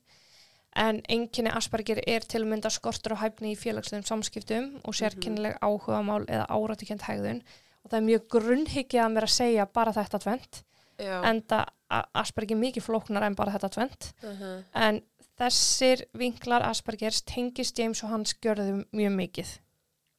en 0.77 1.01
einkinni 1.09 1.51
Asperger 1.57 2.01
er 2.07 2.25
til 2.29 2.43
að 2.43 2.51
mynda 2.53 2.71
skortur 2.71 3.17
og 3.17 3.23
hæfni 3.23 3.55
í 3.55 3.59
félagslegum 3.59 4.05
samskiptum 4.07 4.69
og 4.85 4.97
sérkennileg 4.99 5.57
áhugamál 5.65 6.25
eða 6.29 6.47
árættikend 6.53 7.07
hegðun 7.09 7.43
og 7.85 7.91
það 7.91 7.99
er 8.01 8.07
mjög 8.11 8.29
grunnhyggja 8.37 9.05
að 9.07 9.13
mér 9.17 9.29
að 9.29 9.35
segja 9.37 9.67
bara 9.67 9.97
þetta 9.97 10.23
tvent 10.27 10.63
en 10.99 11.43
það 11.49 11.73
Asperger 12.19 12.59
mikið 12.59 12.83
flóknar 12.83 13.23
en 13.23 13.37
bara 13.39 13.53
þetta 13.55 13.69
tvent 13.77 14.11
Uh 14.23 14.63
en 14.75 15.03
þessir 15.37 16.01
vinklar 16.17 16.65
Aspergers 16.65 17.23
tengist 17.29 17.79
James 17.79 18.01
og 18.03 18.09
hans 18.11 18.35
gjörðum 18.41 18.85
mjög 18.97 19.13
mikið 19.21 19.51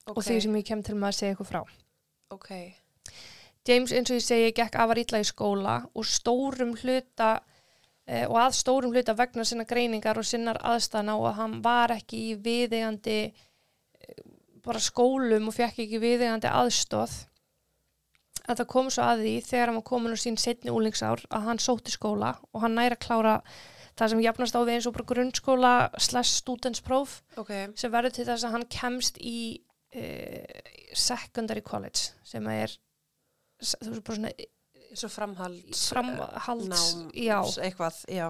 Ok. 0.07 0.17
og 0.17 0.23
því 0.23 0.35
sem 0.41 0.55
ég 0.55 0.65
kem 0.67 0.83
til 0.83 0.95
með 0.95 1.07
að 1.09 1.15
segja 1.17 1.33
ykkur 1.35 1.47
frá. 1.49 1.61
Ok. 2.31 2.49
James 3.67 3.91
eins 3.91 4.11
og 4.11 4.15
ég 4.15 4.23
segi 4.23 4.51
gekk 4.55 4.77
afar 4.79 5.01
illa 5.01 5.19
í 5.19 5.25
skóla 5.27 5.73
og 5.91 6.05
stórum 6.07 6.75
hluta 6.79 7.41
og 8.07 8.37
að 8.39 8.55
stórum 8.55 8.93
hluta 8.95 9.15
vegna 9.17 9.43
sinna 9.47 9.67
greiningar 9.67 10.19
og 10.19 10.27
sinnar 10.27 10.59
aðstæðna 10.63 11.17
og 11.19 11.29
að 11.31 11.39
hann 11.41 11.55
var 11.65 11.93
ekki 11.97 12.21
í 12.29 12.35
viðeigandi 12.43 13.17
eh, 13.27 14.21
bara 14.63 14.83
skólum 14.83 15.49
og 15.49 15.57
fekk 15.57 15.83
ekki 15.83 15.99
viðeigandi 16.03 16.51
aðstóð 16.51 17.17
að 18.47 18.61
það 18.61 18.69
kom 18.71 18.91
svo 18.93 19.03
að 19.03 19.25
því 19.25 19.33
þegar 19.49 19.69
hann 19.69 19.79
var 19.79 19.87
komin 19.89 20.15
á 20.15 20.23
sín 20.23 20.39
setni 20.39 20.71
úlingsár 20.71 21.25
að 21.27 21.49
hann 21.49 21.59
sótti 21.59 21.91
skóla 21.91 22.37
og 22.53 22.63
hann 22.63 22.77
næra 22.79 22.95
að 22.95 23.03
klára 23.03 23.35
það 23.97 24.13
sem 24.13 24.23
jafnast 24.23 24.55
á 24.55 24.61
við 24.61 24.73
eins 24.77 24.87
og 24.87 24.95
bara 24.95 25.09
grunnskóla 25.11 25.73
slash 25.99 26.39
studentspróf 26.39 27.21
ok, 27.41 27.53
sem 27.75 27.91
verður 27.91 28.15
til 28.15 28.27
þess 28.29 28.47
að 28.47 28.55
hann 28.55 28.67
kemst 28.71 29.19
í 29.19 29.39
uh, 29.97 30.61
secondary 30.95 31.63
college 31.65 32.13
sem 32.27 32.47
er 32.53 32.71
þú 33.59 33.91
veist 33.91 34.05
bara 34.07 34.19
svona 34.21 34.33
svo 35.01 35.09
framhalds 35.13 35.87
framhalds 35.93 36.67
nám, 36.69 37.07
já, 37.15 37.39
eitthvað, 37.63 38.03
já. 38.11 38.27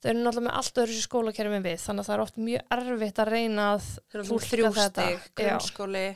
Þau 0.00 0.08
eru 0.10 0.22
náttúrulega 0.22 0.46
með 0.46 0.58
allt 0.62 0.80
öðru 0.80 1.02
skólakerfi 1.04 1.58
en 1.58 1.66
við 1.66 1.82
þannig 1.82 2.02
að 2.02 2.08
það 2.08 2.16
er 2.16 2.24
oft 2.24 2.40
mjög 2.40 2.74
erfitt 2.76 3.20
að 3.20 3.30
reyna 3.34 3.66
að 3.74 3.88
þrjú 4.14 4.70
þetta. 4.78 5.06
grunnskóli 5.36 6.06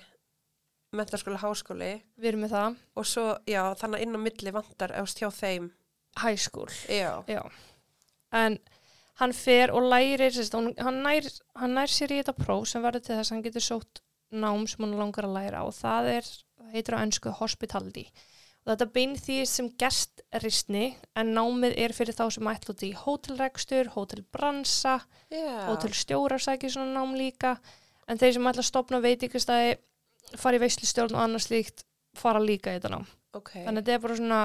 mentaskóli, 0.94 1.40
háskóli. 1.42 1.90
Við 2.16 2.30
erum 2.30 2.44
með 2.44 2.54
það, 2.54 2.76
og 2.94 3.06
svo, 3.10 3.24
já, 3.50 3.62
þannig 3.80 3.98
að 3.98 4.04
inn 4.06 4.14
á 4.16 4.20
milli 4.24 4.52
vantar 4.54 4.94
eða 4.94 5.18
hjá 5.18 5.30
þeim. 5.34 5.70
High 6.22 6.38
school. 6.38 6.70
Já, 6.86 7.10
já, 7.26 7.42
en 8.34 8.58
hann 9.20 9.34
fer 9.36 9.72
og 9.74 9.86
lærir 9.90 10.34
sérst, 10.34 10.54
hann, 10.54 11.00
nær, 11.04 11.26
hann 11.60 11.76
nær 11.78 11.90
sér 11.90 12.14
í 12.14 12.20
þetta 12.20 12.34
próf 12.38 12.66
sem 12.70 12.82
verður 12.84 13.04
til 13.06 13.16
þess 13.18 13.30
að 13.30 13.36
hann 13.36 13.44
getur 13.46 13.64
sótt 13.64 14.02
nám 14.34 14.66
sem 14.70 14.82
hann 14.82 14.96
langar 14.98 15.28
að 15.28 15.36
læra 15.36 15.62
og 15.66 15.74
það 15.76 16.10
er, 16.16 16.30
það 16.58 16.72
heitir 16.74 16.96
á 16.98 17.02
ennsku 17.04 17.34
hospitality 17.38 18.08
þetta 18.72 18.86
bein 18.94 19.14
því 19.20 19.38
sem 19.48 19.70
gestristni 19.80 20.84
en 21.20 21.32
námið 21.36 21.76
er 21.84 21.94
fyrir 21.96 22.16
þá 22.16 22.24
sem 22.36 22.50
ætla 22.52 22.74
út 22.74 22.84
í 22.86 22.92
hótelrekstur, 22.96 23.90
hótelbransa 23.94 24.98
já. 25.28 25.66
hótelstjórar 25.68 26.42
sækir 26.42 26.72
svona 26.72 26.94
nám 26.96 27.16
líka. 27.18 27.58
En 28.08 28.20
þeir 28.20 28.36
sem 28.36 28.48
ætla 28.48 28.64
að 28.64 28.70
stopna 28.70 29.02
veitingastæði 29.04 29.76
fara 30.40 30.58
í 30.58 30.64
veislustjórn 30.64 31.16
og 31.16 31.22
annars 31.24 31.48
slíkt 31.50 31.84
fara 32.16 32.40
líka 32.42 32.72
í 32.72 32.78
þetta 32.78 32.94
nám. 32.94 33.06
Ok, 33.34 33.52
þannig 33.58 33.82
að 33.82 33.82
þetta 33.82 33.94
er 33.94 34.02
bara 34.04 34.18
svona 34.20 34.40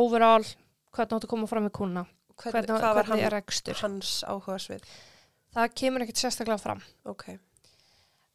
overall 0.00 0.48
hvernig 0.90 1.16
áttu 1.16 1.26
að 1.26 1.32
koma 1.32 1.48
fram 1.50 1.66
með 1.66 1.76
kuna 1.76 2.04
hvernig, 2.40 2.52
hvernig, 2.54 2.82
hvað 2.82 2.98
var 2.98 3.08
hann, 3.10 3.80
hans 3.82 4.12
áhuga 4.24 4.58
svið 4.62 4.84
það 5.54 5.72
kemur 5.82 6.04
ekkert 6.04 6.22
sérstaklega 6.22 6.62
fram. 6.62 6.82
Ok, 7.10 7.26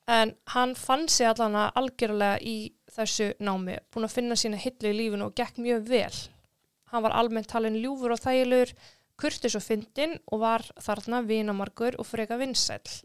en 0.08 0.36
hann 0.54 0.76
fann 0.78 1.08
sig 1.10 1.28
allan 1.28 1.58
að 1.58 1.80
algjörlega 1.82 2.38
í 2.42 2.58
þessu 2.96 3.32
námi 3.44 3.80
búin 3.92 4.08
að 4.08 4.16
finna 4.16 4.38
sína 4.40 4.60
hillu 4.62 4.92
í 4.92 4.98
lífinu 5.00 5.30
og 5.30 5.36
gekk 5.38 5.58
mjög 5.62 5.90
vel. 5.90 6.20
Hann 6.94 7.04
var 7.04 7.16
almennt 7.18 7.50
talin 7.52 7.80
ljúfur 7.82 8.14
og 8.14 8.22
þægilegur 8.22 8.74
kurtis 9.20 9.56
og 9.58 9.64
fyndin 9.64 10.18
og 10.32 10.42
var 10.44 10.66
þarna 10.84 11.22
vinamarkur 11.26 11.98
og 12.00 12.08
freka 12.08 12.38
vinsæll. 12.40 13.02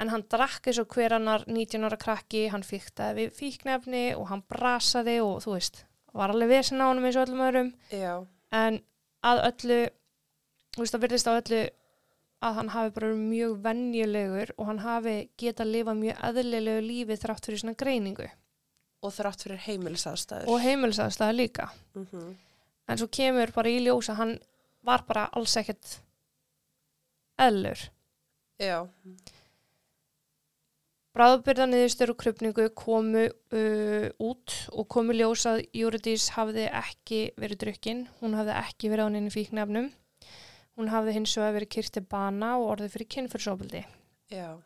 En 0.00 0.08
hann 0.08 0.24
drakk 0.32 0.70
eins 0.70 0.80
og 0.80 0.94
hver 0.94 1.18
annar 1.18 1.44
19 1.46 1.84
ára 1.84 1.98
krakki, 2.00 2.46
hann 2.48 2.64
fíktaði 2.64 3.26
við 3.26 3.34
fíknefni 3.36 4.04
og 4.16 4.30
hann 4.30 4.44
brasaði 4.48 5.18
og 5.20 5.42
þú 5.44 5.56
veist, 5.58 5.82
var 6.16 6.32
alveg 6.32 6.48
vesen 6.56 6.80
á 6.80 6.88
honum 6.88 7.04
eins 7.06 7.18
og 7.18 7.26
öllum 7.26 7.44
öðrum. 7.44 7.70
Já, 7.92 8.14
en 8.56 8.80
að 9.22 9.44
öllu 9.50 9.78
þú 10.72 10.82
veist 10.82 10.96
það 10.96 11.04
virðist 11.04 11.28
á 11.28 11.32
öllu 11.36 11.62
að 12.42 12.56
hann 12.58 12.70
hafi 12.74 12.94
bara 12.96 13.10
mjög 13.16 13.58
venjulegur 13.64 14.54
og 14.56 14.70
hann 14.70 14.80
hafi 14.82 15.16
getað 15.40 15.66
að 15.66 15.74
lifa 15.76 15.96
mjög 15.98 16.22
eðlilegu 16.28 16.86
lífi 16.86 17.18
þrátt 17.22 17.48
fyrir 17.48 17.62
svona 17.62 17.78
greiningu. 17.78 18.30
Og 19.02 19.14
þrátt 19.14 19.44
fyrir 19.44 19.60
heimilisaðstæður. 19.66 20.50
Og 20.50 20.62
heimilisaðstæða 20.62 21.36
líka. 21.38 21.68
Mm 21.98 22.32
en 22.92 23.00
svo 23.00 23.08
kemur 23.12 23.52
bara 23.54 23.70
í 23.72 23.82
ljós 23.84 24.10
að 24.12 24.18
hann 24.20 24.32
var 24.86 25.04
bara 25.08 25.28
alls 25.38 25.54
ekkert 25.60 25.98
eðlur. 27.40 27.86
Já, 28.60 28.84
Bráðbyrðaniðurstur 31.12 32.14
og 32.14 32.16
krupningu 32.22 32.70
komu 32.72 33.26
uh, 33.28 34.06
út 34.24 34.54
og 34.72 34.86
komu 34.88 35.12
ljós 35.12 35.42
að 35.50 35.58
Júridís 35.76 36.30
hafði 36.32 36.70
ekki 36.72 37.18
verið 37.36 37.66
drukkin, 37.66 38.06
hún 38.22 38.36
hafði 38.38 38.54
ekki 38.62 38.88
verið 38.88 39.04
á 39.04 39.08
henni 39.10 39.32
fíknefnum. 39.34 39.90
Hún 40.78 40.88
hafði 40.88 41.16
hins 41.18 41.34
vegar 41.36 41.56
verið 41.58 41.72
kyrt 41.76 41.92
til 41.96 42.04
bana 42.08 42.54
og 42.58 42.70
orðið 42.76 42.94
fyrir 42.96 43.10
kynfyrsofbildi. 43.16 43.82
já, 44.32 44.60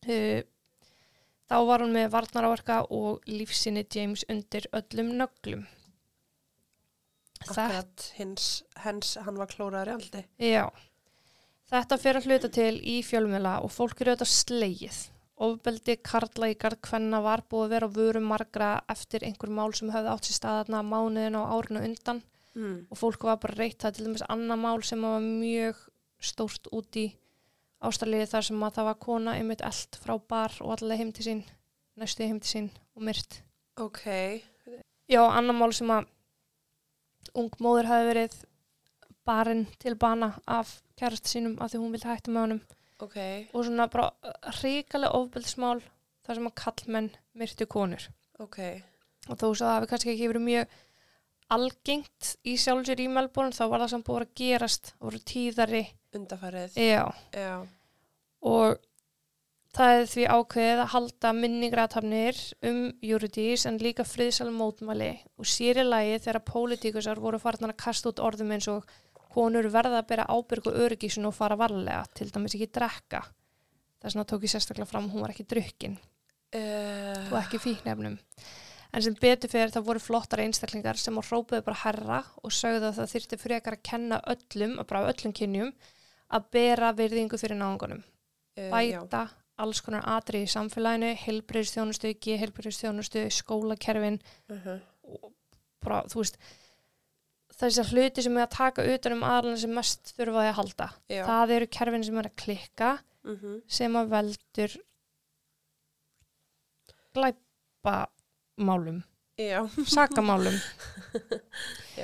Uh, 0.00 0.40
þá 1.44 1.56
var 1.68 1.82
hún 1.84 1.90
með 1.92 2.06
varnaráverka 2.14 2.78
og 2.88 3.26
lífsinni 3.28 3.82
James 3.92 4.22
undir 4.32 4.64
öllum 4.72 5.10
nöglum. 5.18 5.66
akkurat 7.44 8.06
hins, 8.16 8.62
hens, 8.80 9.18
hann 9.20 9.36
var 9.36 9.46
klóraður 9.52 9.90
í 9.90 9.94
aldi 9.96 10.22
Já, 10.40 10.70
þetta 11.68 11.98
fer 12.00 12.16
að 12.16 12.30
hluta 12.30 12.48
til 12.48 12.80
í 12.80 13.02
fjölmjöla 13.04 13.58
og 13.64 13.72
fólk 13.76 14.00
eru 14.00 14.14
auðvitað 14.14 14.32
slegið. 14.32 15.00
Ofbeldi 15.40 15.96
Karla 16.04 16.50
í 16.52 16.56
garð 16.60 16.80
hvenna 16.88 17.20
var 17.24 17.44
búið 17.48 17.66
að 17.66 17.72
vera 17.74 17.88
á 17.88 17.96
vörum 17.96 18.26
margra 18.28 18.72
eftir 18.92 19.24
einhver 19.28 19.52
mál 19.52 19.72
sem 19.76 19.92
höfði 19.92 20.12
átt 20.12 20.28
sér 20.28 20.36
staðarna 20.40 20.82
mánuðin 20.84 21.36
á 21.36 21.42
árinu 21.44 21.84
undan 21.84 22.20
mm. 22.56 22.76
og 22.90 22.98
fólk 22.98 23.24
var 23.28 23.40
bara 23.42 23.58
reytt 23.58 23.80
það 23.82 23.96
til 23.96 24.06
dæmis 24.08 24.26
annað 24.28 24.62
mál 24.64 24.84
sem 24.86 25.02
var 25.04 25.24
mjög 25.24 25.80
stórt 26.20 26.70
út 26.74 27.00
í 27.00 27.06
ástraliði 27.80 28.28
þar 28.30 28.46
sem 28.50 28.64
að 28.66 28.76
það 28.76 28.88
var 28.90 29.00
kona 29.06 29.36
einmitt 29.38 29.64
eld 29.64 30.00
frá 30.02 30.14
bar 30.18 30.56
og 30.60 30.74
allavega 30.76 31.00
heim 31.00 31.12
til 31.16 31.26
sín, 31.26 31.42
næstu 31.96 32.26
heim 32.28 32.40
til 32.42 32.52
sín 32.52 32.70
og 32.94 33.06
myrt. 33.08 33.42
ok, 33.80 34.04
Já, 35.10 35.24
annað 35.26 35.56
mál 35.58 35.72
sem 35.74 35.90
að 35.90 36.06
ung 37.40 37.54
móður 37.58 37.88
hafi 37.90 38.06
verið 38.06 38.36
barinn 39.26 39.64
til 39.82 39.96
bana 39.98 40.34
af 40.46 40.76
kærast 40.98 41.26
sínum 41.26 41.56
af 41.58 41.72
því 41.72 41.80
hún 41.82 41.94
vildi 41.94 42.08
hætta 42.08 42.30
með 42.30 42.44
honum. 42.44 42.60
Ok. 43.00 43.16
Og 43.54 43.64
svona 43.64 43.88
bara 43.90 44.10
ríkalega 44.60 45.16
ofbeldismál 45.16 45.80
þar 46.26 46.38
sem 46.38 46.48
að 46.50 46.56
kallmenn 46.62 47.10
myrtu 47.34 47.66
konur. 47.70 48.06
Ok, 48.40 48.58
og 49.28 49.34
þó 49.34 49.46
svo 49.48 49.64
það 49.64 49.74
hafi 49.74 49.90
kannski 49.90 50.12
ekki 50.14 50.30
verið 50.30 50.46
mjög 50.46 50.78
algengt 51.54 52.34
í 52.46 52.56
sjálfsir 52.60 53.00
í 53.02 53.08
Melbourne 53.10 53.54
þá 53.54 53.64
var 53.70 53.82
það 53.84 53.92
samt 53.94 54.06
búið 54.06 54.22
að 54.24 54.36
gerast 54.40 54.92
og 54.98 55.08
voru 55.08 55.20
tíðari. 55.30 55.82
Já, 56.78 57.04
og 58.46 58.78
það 59.76 59.96
er 59.96 60.08
því 60.10 60.24
ákveðið 60.34 60.82
að 60.84 60.92
halda 60.94 61.32
minningrathafnir 61.36 62.40
um 62.70 62.80
Eurydice 63.06 63.68
en 63.70 63.80
líka 63.82 64.06
friðsælum 64.06 64.58
mótmæli. 64.60 65.12
Og 65.38 65.48
sér 65.48 65.82
í 65.82 65.86
lagi 65.86 66.18
þegar 66.24 66.46
pólitíkusar 66.48 67.22
voru 67.22 67.42
farnar 67.42 67.74
að 67.74 67.82
kasta 67.84 68.10
út 68.10 68.22
orðum 68.22 68.54
eins 68.56 68.70
og 68.72 68.88
konur 69.30 69.68
verða 69.70 70.00
að 70.00 70.08
bera 70.10 70.30
ábyrg 70.30 70.72
og 70.72 70.80
öryggisun 70.86 71.28
og 71.28 71.36
fara 71.36 71.58
varlega, 71.58 72.02
til 72.18 72.32
dæmis 72.34 72.56
ekki 72.58 72.72
drekka. 72.74 73.22
Þess 74.00 74.16
vegna 74.16 74.26
tók 74.26 74.46
ég 74.46 74.54
sérstaklega 74.54 74.90
fram 74.90 75.06
hún 75.12 75.22
var 75.22 75.34
ekki 75.34 75.46
drukkin. 75.46 76.00
Uh, 76.50 77.28
og 77.30 77.36
ekki 77.44 77.60
fíknefnum 77.62 78.16
en 78.90 79.04
sem 79.06 79.16
betur 79.22 79.52
fyrir 79.52 79.72
það 79.74 79.88
voru 79.88 80.02
flottar 80.02 80.42
einstaklingar 80.44 81.00
sem 81.00 81.18
á 81.18 81.22
hrópuðu 81.22 81.64
bara 81.66 81.82
herra 81.84 82.20
og 82.42 82.54
sögðu 82.54 82.90
að 82.90 83.00
það 83.00 83.12
þyrfti 83.14 83.40
frekar 83.40 83.78
að 83.78 83.84
kenna 83.90 84.20
öllum, 84.34 84.78
að 84.80 84.88
bara 84.92 85.10
öllum 85.12 85.34
kynjum 85.36 85.74
að 86.30 86.48
bera 86.54 86.94
virðingu 86.96 87.38
fyrir 87.40 87.58
náungunum 87.58 88.02
uh, 88.02 88.62
já, 88.62 88.70
bæta 88.70 89.26
alls 89.60 89.82
konar 89.84 90.06
atri 90.08 90.44
í 90.46 90.48
samfélaginu, 90.48 91.10
heilbriðstjónustu, 91.20 92.14
geheilbriðstjónustu, 92.24 93.26
skólakerfin 93.40 94.20
uh 94.48 94.78
og 95.10 95.32
bara, 95.82 96.04
þú 96.10 96.20
veist, 96.22 96.36
þessar 97.56 97.88
hluti 97.90 98.24
sem 98.24 98.36
er 98.38 98.46
að 98.46 98.54
taka 98.56 98.84
utan 98.94 99.16
um 99.16 99.26
aðalina 99.26 99.60
sem 99.60 99.72
mest 99.74 100.12
þurfaði 100.16 100.52
að 100.52 100.58
halda. 100.60 100.88
já. 101.10 101.22
Það 101.26 101.54
eru 101.56 101.68
kerfin 101.78 102.06
sem 102.06 102.20
er 102.20 102.28
að 102.30 102.36
klikka 102.44 102.90
mhm, 103.26 103.58
sem 103.78 103.98
að 104.00 104.14
veldur 104.14 104.76
glæpamálum, 107.16 108.16
já, 109.38 109.68
sakamálum. 109.86 110.56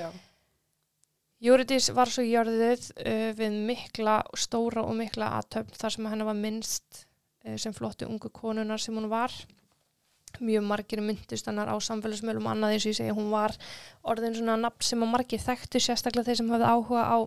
Júridís 1.46 1.90
var 1.92 2.08
svo 2.08 2.24
jörðuð 2.24 2.86
uh, 2.96 3.32
við 3.36 3.58
mikla, 3.68 4.20
stóra 4.38 4.86
og 4.86 4.96
mikla 4.96 5.34
aðtöfn 5.38 5.76
þar 5.76 5.94
sem 5.94 6.08
hennar 6.08 6.30
var 6.30 6.38
minnst 6.38 7.02
uh, 7.44 7.56
sem 7.60 7.74
flotti 7.76 8.08
ungu 8.08 8.30
konunar 8.32 8.80
sem 8.80 8.96
hún 8.96 9.10
var. 9.12 9.34
Mjög 10.40 10.64
margir 10.68 11.00
myndist 11.04 11.48
hennar 11.48 11.68
á 11.72 11.76
samfélagsmiðlum 11.80 12.48
og 12.48 12.54
annað 12.54 12.76
eins 12.76 12.86
og 12.86 12.92
ég 12.92 12.98
segja, 12.98 13.16
hún 13.16 13.30
var 13.32 13.56
orðin 14.04 14.36
svona 14.36 14.56
nafn 14.64 14.84
sem 14.84 15.04
að 15.04 15.12
margir 15.12 15.44
þekktu 15.44 15.80
sérstaklega 15.80 16.30
þeir 16.30 16.40
sem 16.40 16.52
hafði 16.52 16.72
áhuga 16.72 17.04
á 17.08 17.18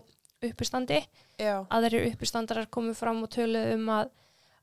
uppistandi. 0.50 1.00
já, 1.38 1.56
Aðrir 1.70 2.10
uppistandarar 2.10 2.70
komu 2.70 2.94
fram 2.98 3.22
og 3.24 3.32
töluðu 3.34 3.76
um 3.76 3.90
að 3.94 4.10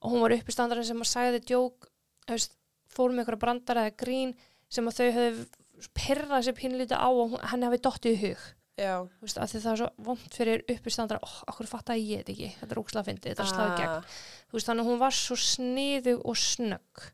og 0.01 0.11
hún 0.13 0.23
var 0.23 0.35
uppistandara 0.35 0.83
sem 0.85 1.01
að 1.01 1.09
sagði 1.09 1.41
djók, 1.49 1.87
hefst, 2.29 2.56
fór 2.97 3.13
með 3.13 3.23
einhverja 3.23 3.43
brandara 3.45 3.87
eða 3.87 3.97
grín 4.03 4.35
sem 4.67 4.89
að 4.89 4.99
þau 4.99 5.09
höfðu 5.17 5.89
pyrrað 5.97 6.45
sér 6.47 6.57
pínlítið 6.57 6.97
á 6.97 7.09
og 7.09 7.35
henni 7.51 7.69
hafi 7.69 7.83
dottið 7.85 8.15
í 8.15 8.21
hug 8.25 8.45
já, 8.77 8.93
þú 9.01 9.25
veist, 9.25 9.39
að 9.41 9.53
það 9.53 9.71
er 9.71 9.79
svo 9.81 9.89
vond 10.05 10.33
fyrir 10.33 10.63
uppistandara 10.73 11.25
oh, 11.25 11.37
okkur 11.51 11.69
fatt 11.69 11.91
að 11.93 12.01
ég 12.03 12.23
þetta 12.23 12.33
ekki, 12.33 12.49
þetta 12.59 12.75
er 12.75 12.81
ókslega 12.81 13.07
fyndið 13.07 13.31
þetta 13.31 13.45
er 13.45 13.51
slagið 13.51 13.79
gegn, 13.81 13.93
Ah, 13.93 14.17
þú 14.49 14.57
veist, 14.57 14.69
þannig 14.69 14.83
að 14.83 14.91
hún 14.91 15.01
var 15.01 15.17
svo 15.17 15.37
sniðug 15.41 16.25
og 16.25 16.39
snögg 16.41 17.07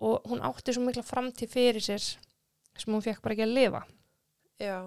og 0.00 0.30
hún 0.30 0.44
átti 0.48 0.74
svo 0.74 0.84
mikla 0.84 1.04
framtíð 1.04 1.52
fyrir 1.52 1.84
sér 1.84 2.04
sem 2.80 2.94
hún 2.94 3.04
fekk 3.04 3.20
bara 3.24 3.36
ekki 3.36 3.44
að 3.46 3.56
lifa. 3.56 3.82
Já. 4.60 4.78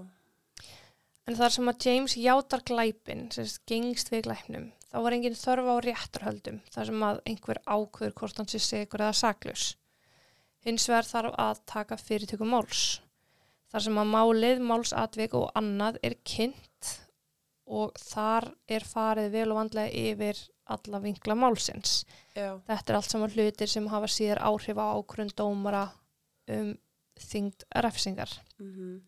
En 1.30 1.38
þar 1.40 1.54
sem 1.56 1.70
að 1.72 1.86
James 1.88 2.16
játar 2.20 2.64
glæpin, 2.68 3.28
sem 3.32 3.48
gengst 3.70 4.10
við 4.12 4.26
glæpnum, 4.28 4.72
þá 4.90 4.98
var 5.06 5.16
engin 5.16 5.38
þörf 5.40 5.70
á 5.72 5.76
rétturhöldum, 5.86 6.60
þar 6.74 6.90
sem 6.90 7.06
að 7.08 7.22
einhver 7.30 7.62
ákveður 7.64 8.18
hvort 8.20 8.42
hann 8.42 8.52
sé 8.52 8.60
sigur 8.60 9.06
eða 9.06 9.16
saklaus. 9.22 9.70
Hins 10.64 10.88
vegar 10.90 11.08
þarf 11.08 11.38
að 11.44 11.62
taka 11.70 11.98
fyrirtöku 12.00 12.48
máls, 12.48 13.02
þar 13.72 13.86
sem 13.88 14.00
að 14.00 14.12
málið, 14.14 14.64
málsatvik 14.64 15.36
og 15.40 15.50
annað 15.60 16.00
er 16.04 16.16
kynnt 16.24 16.92
og 17.74 17.94
þar 18.00 18.50
er 18.72 18.86
farið 18.88 19.32
vel 19.34 19.50
og 19.52 19.60
vandlega 19.60 20.12
yfir 20.12 20.40
alla 20.74 21.00
vinkla 21.04 21.36
málsins. 21.36 22.04
Já. 22.36 22.56
Þetta 22.68 22.94
er 22.94 22.98
allt 23.00 23.12
saman 23.12 23.34
hlutir 23.36 23.72
sem 23.72 23.88
hafa 23.92 24.08
síðar 24.12 24.44
áhrif 24.48 24.80
á 24.80 24.96
ákvörðun 24.96 25.36
dómara 25.36 25.84
um 26.54 26.74
þyngd 27.20 27.68
refsingar. 27.84 28.32
Mm 28.60 29.02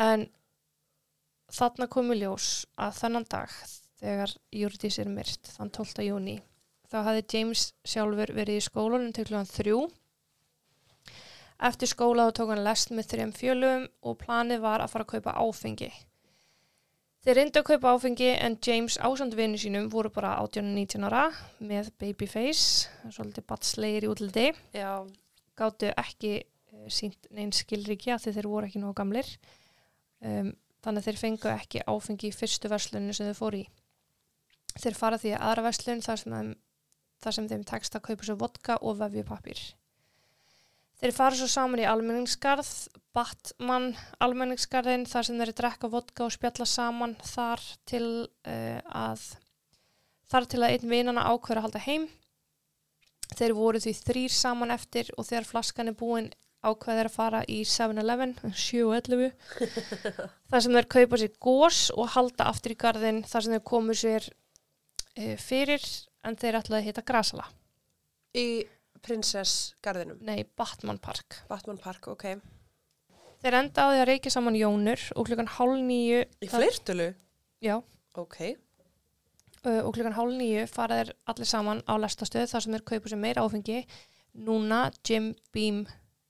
En 0.00 0.22
þarna 1.52 1.86
komi 1.92 2.14
ljós 2.16 2.64
að 2.80 2.94
þennan 3.02 3.26
dag 3.28 3.50
þegar 4.00 4.32
Júrdís 4.56 4.96
er 5.02 5.10
myrt, 5.12 5.50
þann 5.58 5.72
12. 5.76 6.06
júni, 6.06 6.36
þá 6.88 7.02
hafði 7.04 7.24
James 7.34 7.64
sjálfur 7.84 8.32
verið 8.32 8.62
í 8.62 8.64
skólanum 8.64 9.12
til 9.12 9.26
klugan 9.28 9.50
þrjú. 9.50 9.82
Eftir 11.60 11.90
skóla 11.90 12.28
þá 12.28 12.36
tók 12.38 12.52
hann 12.54 12.62
lest 12.64 12.92
með 12.94 13.10
þrjum 13.10 13.32
fjölum 13.36 13.82
og 14.06 14.16
planið 14.22 14.62
var 14.62 14.80
að 14.80 14.94
fara 14.94 15.04
að 15.04 15.12
kaupa 15.12 15.34
áfengi. 15.42 15.90
Þeir 17.20 17.36
reyndu 17.36 17.60
að 17.60 17.66
kaupa 17.68 17.90
áfengi 17.92 18.30
en 18.32 18.54
James 18.64 18.94
ásand 18.96 19.34
vinnu 19.36 19.58
sínum 19.60 19.90
voru 19.92 20.08
bara 20.14 20.38
18-19 20.40 21.04
ára 21.04 21.26
með 21.60 21.90
babyface, 22.00 22.88
svolítið 23.12 23.44
batslegir 23.50 24.06
í 24.06 24.08
útliti 24.08 24.46
Já. 24.72 25.04
gáttu 25.60 25.90
ekki 26.00 26.38
uh, 26.40 26.86
sínt 26.88 27.28
neins 27.36 27.60
skilríkja 27.60 28.16
því 28.22 28.32
þeir 28.38 28.48
voru 28.48 28.70
ekki 28.70 28.80
nógu 28.80 28.96
gamlir 29.02 29.28
um, 30.24 30.54
þannig 30.80 31.02
að 31.02 31.10
þeir 31.10 31.20
fengu 31.26 31.52
ekki 31.52 31.84
áfengi 31.84 32.30
í 32.30 32.38
fyrstu 32.38 32.72
versluninu 32.72 33.12
sem 33.12 33.28
þau 33.28 33.40
fóru 33.42 33.60
í 33.60 33.68
þeir 34.80 34.96
fara 34.96 35.20
því 35.20 35.34
að 35.36 35.44
aðra 35.50 35.66
verslun 35.68 36.00
þar 36.06 36.22
sem, 36.24 36.54
þar 37.20 37.36
sem 37.36 37.52
þeim 37.52 37.68
tekst 37.68 38.00
að 38.00 38.06
kaupa 38.08 38.30
svo 38.30 38.38
vodka 38.40 38.80
og 38.80 38.96
vefjupapír 39.02 39.60
þeir 41.00 41.16
fara 41.16 41.38
svo 41.38 41.48
saman 41.50 41.82
í 41.82 41.88
almenningskarð 41.88 42.70
Batman 43.16 43.90
almenningskarðin 44.22 45.08
þar 45.10 45.26
sem 45.26 45.40
þeir 45.40 45.54
drekka 45.58 45.90
vodka 45.90 46.26
og 46.28 46.34
spjalla 46.36 46.68
saman 46.68 47.16
þar 47.26 47.64
til 47.90 48.06
uh, 48.46 48.80
að 48.86 49.24
þar 50.30 50.46
til 50.46 50.62
að 50.62 50.76
einn 50.76 50.90
vinana 50.92 51.26
ákveður 51.32 51.62
að 51.62 51.66
halda 51.68 51.86
heim 51.88 52.10
Þeir 53.36 53.54
voru 53.54 53.80
því 53.82 53.92
þrýr 54.00 54.34
saman 54.34 54.74
eftir 54.74 55.10
og 55.16 55.26
þegar 55.28 55.48
flaskan 55.48 55.90
er 55.92 55.96
búin 55.98 56.30
ákveðir 56.60 57.08
að 57.08 57.14
fara 57.14 57.40
í 57.48 57.60
7-Eleven, 57.64 58.34
7-11, 58.52 59.30
þar 60.50 60.64
sem 60.64 60.74
þeir 60.76 60.88
kaupa 60.94 61.20
sér 61.20 61.32
gós 61.40 61.78
og 61.94 62.10
halda 62.16 62.50
aftur 62.50 62.74
í 62.74 62.80
garðin 62.80 63.22
þar 63.28 63.46
sem 63.46 63.54
þeir 63.56 63.64
komu 63.70 63.96
sér 63.96 64.26
e, 65.14 65.38
fyrir 65.40 65.86
en 66.26 66.36
þeir 66.36 66.60
ætlaði 66.60 66.82
að 66.82 66.90
hitta 66.90 67.06
Grasala. 67.06 67.46
Í 68.36 68.66
Princess 69.04 69.74
Garðinum. 69.84 70.18
Nei, 70.26 70.44
Batman 70.56 70.98
Park. 71.02 71.40
Batman 71.50 71.78
Park, 71.80 72.08
ok. 72.12 72.26
Þeir 73.40 73.56
enda 73.62 73.86
á 73.86 73.90
því 73.92 74.00
að 74.02 74.08
reykja 74.10 74.32
saman 74.34 74.58
jónur 74.58 75.04
og 75.16 75.28
klukkan 75.28 75.48
hálf 75.56 75.78
nýju... 75.80 76.24
Í 76.44 76.48
fleirtölu? 76.52 77.12
Já, 77.64 77.78
Ok. 78.18 78.36
og 79.64 79.92
klukkan 79.94 80.16
hálf 80.16 80.34
nýju 80.36 80.66
fara 80.72 80.98
þeir 81.00 81.12
allir 81.30 81.48
saman 81.48 81.80
á 81.88 81.94
lestastöð 82.00 82.48
þar 82.50 82.64
sem 82.64 82.74
þeir 82.76 82.84
kaupa 82.90 83.12
sér 83.12 83.20
meira 83.22 83.44
áfengi. 83.44 83.84
Núna 84.46 84.90
Jim 85.06 85.32
Beam, 85.54 85.84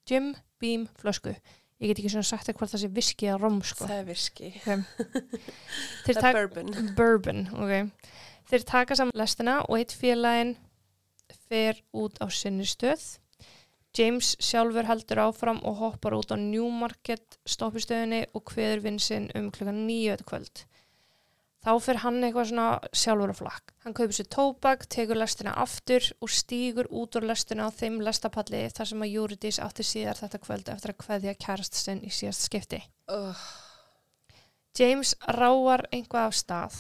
Jim 0.09 0.33
Beam 0.63 0.87
flösku. 1.01 1.35
Ég 1.81 1.91
get 1.91 2.01
ekki 2.03 2.11
svona 2.13 2.29
sagt 2.29 2.51
eitthvað 2.51 2.75
það 2.75 2.83
sé 2.83 2.89
viski 2.93 3.29
eða 3.31 3.39
rom, 3.41 3.61
sko. 3.65 3.87
Það 3.89 4.01
er 4.03 4.09
viski. 4.11 4.51
Okay. 4.61 4.83
Það 6.11 6.27
er 6.29 6.35
bourbon. 6.37 6.75
Bourbon, 6.99 7.47
ok. 7.57 8.11
Þeir 8.51 8.67
taka 8.69 8.99
saman 8.99 9.17
lestina 9.17 9.61
og 9.65 9.79
eitt 9.79 9.95
félagin 9.97 10.57
fer 11.51 11.83
út 11.93 12.21
á 12.23 12.27
sinni 12.31 12.67
stöð. 12.69 13.19
James 13.97 14.37
sjálfur 14.39 14.87
heldur 14.87 15.19
áfram 15.27 15.59
og 15.67 15.81
hoppar 15.83 16.15
út 16.15 16.31
á 16.31 16.39
Newmarket 16.39 17.41
stoppistöðinni 17.43 18.29
og 18.39 18.45
kveður 18.53 18.85
vinsinn 18.85 19.27
um 19.35 19.49
klukkan 19.51 19.83
þetta 19.89 20.27
kvöld. 20.29 20.63
Þá 21.61 21.73
fer 21.85 21.99
hann 22.01 22.23
eitthvað 22.25 22.47
svona 22.49 22.69
sjálfur 22.97 23.33
á 23.35 23.37
flakk. 23.37 23.73
Hann 23.85 23.97
kaupir 23.97 24.17
sér 24.17 24.29
tóbak, 24.33 24.87
tekur 24.89 25.19
lestina 25.19 25.53
aftur 25.61 26.07
og 26.23 26.31
stígur 26.33 26.87
út 26.89 27.19
úr 27.19 27.27
lestina 27.29 27.67
á 27.69 27.75
þeim 27.75 27.99
lestapalli 28.01 28.63
þar 28.73 28.89
sem 28.93 29.05
að 29.05 29.13
Júridís 29.17 29.59
átti 29.61 29.85
síðar 29.85 30.23
þetta 30.23 30.41
kvöld 30.47 30.71
eftir 30.73 30.95
að 30.95 31.01
kveðja 31.03 31.35
kærast 31.43 31.77
sinn 31.77 32.01
í 32.07 32.15
síðast 32.15 32.47
skipti. 32.47 32.81
Uh, 33.11 33.37
James 34.79 35.13
ráar 35.27 35.85
einhvað 35.91 36.31
af 36.31 36.39
stað 36.39 36.79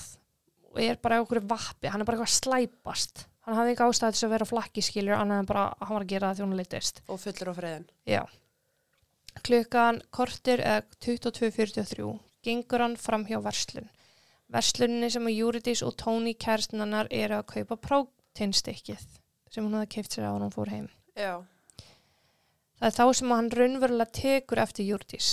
og 0.70 0.80
er 0.80 0.96
bara 1.02 1.20
okkur 1.26 1.42
vappi, 1.42 1.90
hann 1.90 2.00
er 2.00 2.08
bara 2.08 2.22
eitthvað 2.22 2.30
að 2.30 2.38
slæpast 2.38 3.26
hann 3.50 3.58
hafði 3.60 3.74
ekki 3.74 3.86
ástæði 3.90 4.16
til 4.18 4.26
að 4.28 4.34
vera 4.36 4.48
flakki 4.48 4.84
skiljur 4.86 5.16
annað 5.18 5.42
en 5.42 5.48
bara 5.50 5.64
að 5.74 5.86
hann 5.88 5.96
var 5.98 6.04
að 6.06 6.12
gera 6.14 6.30
það 6.30 6.40
því 6.40 6.46
hún 6.46 6.58
litist 6.60 7.02
og 7.08 7.20
fullur 7.22 7.50
á 7.50 7.54
friðin. 7.60 7.86
já 8.06 8.22
klukkan 9.46 10.00
kortir 10.14 10.60
eða 10.64 10.82
22.43 11.06 12.10
gengur 12.46 12.82
hann 12.84 12.96
fram 13.00 13.24
hjá 13.28 13.38
verslun 13.44 13.88
versluninni 14.50 15.10
sem 15.12 15.28
að 15.28 15.36
Júridís 15.38 15.82
og 15.86 15.94
Tony 16.00 16.32
kærstinanar 16.34 17.10
eru 17.14 17.38
að 17.38 17.46
kaupa 17.54 17.76
próteinstykkið 17.86 19.04
sem 19.50 19.64
hún 19.66 19.76
hafði 19.78 19.92
keift 19.94 20.16
sér 20.16 20.26
á 20.26 20.32
hann 20.34 20.46
hún 20.46 20.54
fór 20.54 20.72
heim 20.72 20.88
Já. 21.14 21.42
það 22.80 22.88
er 22.90 22.96
þá 22.98 23.04
sem 23.20 23.34
hann 23.36 23.52
raunverulega 23.54 24.16
tekur 24.20 24.62
eftir 24.64 24.88
Júridís 24.90 25.30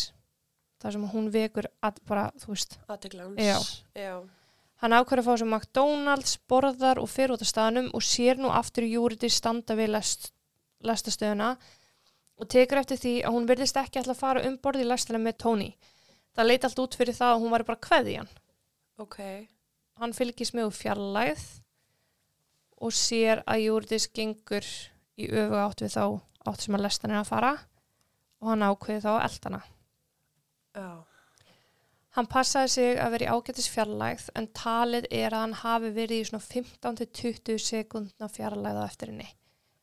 það 0.81 0.93
sem 0.97 1.07
hún 1.13 1.29
vekur 1.33 1.67
að 1.81 2.01
bara, 2.05 2.27
þú 2.37 2.53
veist 2.53 2.77
Aðteglans. 2.85 3.41
Já. 3.41 3.57
Já. 3.97 4.13
Hann 4.77 4.93
ákveður 4.93 5.23
að 5.23 5.27
fá 5.27 5.41
sem 5.41 5.49
McDonalds, 5.49 6.37
borðar 6.49 6.99
og 7.01 7.09
fyrir 7.09 7.33
út 7.33 7.43
af 7.43 7.49
staðnum 7.49 7.89
og 7.97 8.03
sér 8.05 8.37
nú 8.37 8.51
aftur 8.53 8.85
Júriti 8.85 9.29
standa 9.33 9.73
við 9.77 9.95
lest, 9.95 10.31
lestastöðuna 10.85 11.55
og 12.37 12.49
tekur 12.53 12.83
eftir 12.83 12.99
því 13.01 13.13
að 13.25 13.33
hún 13.33 13.47
virðist 13.49 13.79
ekki 13.81 14.03
ætla 14.03 14.13
að 14.13 14.21
fara 14.21 14.43
um 14.45 14.59
borði 14.61 14.85
í 14.85 14.89
lestina 14.91 15.21
með 15.21 15.39
Tony. 15.41 15.71
Það 16.37 16.49
leit 16.51 16.67
allt 16.67 16.81
út 16.83 16.97
fyrir 16.99 17.17
það 17.17 17.33
að 17.33 17.41
hún 17.41 17.55
var 17.55 17.65
bara 17.65 17.81
kveði 17.87 18.19
hann. 18.19 18.29
Ok. 19.01 19.17
Hann 19.97 20.13
fylgist 20.13 20.53
með 20.53 20.69
úr 20.69 20.77
fjarlægð 20.77 21.47
og 22.77 22.93
sér 22.93 23.41
að 23.49 23.63
Júritis 23.65 24.05
gengur 24.13 24.69
í 25.17 25.31
öfu 25.33 25.57
átt 25.57 25.81
við 25.81 25.95
þá 25.97 26.03
átt 26.47 26.63
sem 26.63 26.77
að 26.77 26.85
lestan 26.85 27.15
er 27.15 27.23
að 27.23 27.31
fara 27.31 27.53
og 28.37 28.51
hann 28.51 28.65
ákveði 28.69 29.01
þá 29.07 29.13
eldana. 29.25 29.61
Já. 30.77 30.89
Hann 32.17 32.25
passaði 32.25 32.69
sig 32.73 32.95
að 32.97 33.11
vera 33.13 33.25
í 33.27 33.33
ágætis 33.37 33.67
fjarlægð 33.69 34.29
en 34.39 34.47
talið 34.57 35.05
er 35.13 35.35
að 35.37 35.43
hann 35.43 35.51
hafi 35.59 35.89
verið 35.93 36.23
í 36.23 36.25
svona 36.25 36.45
15-20 36.47 37.59
sekundna 37.61 38.29
fjarlægð 38.33 38.79
á 38.81 38.83
eftir 38.87 39.11
henni. 39.11 39.27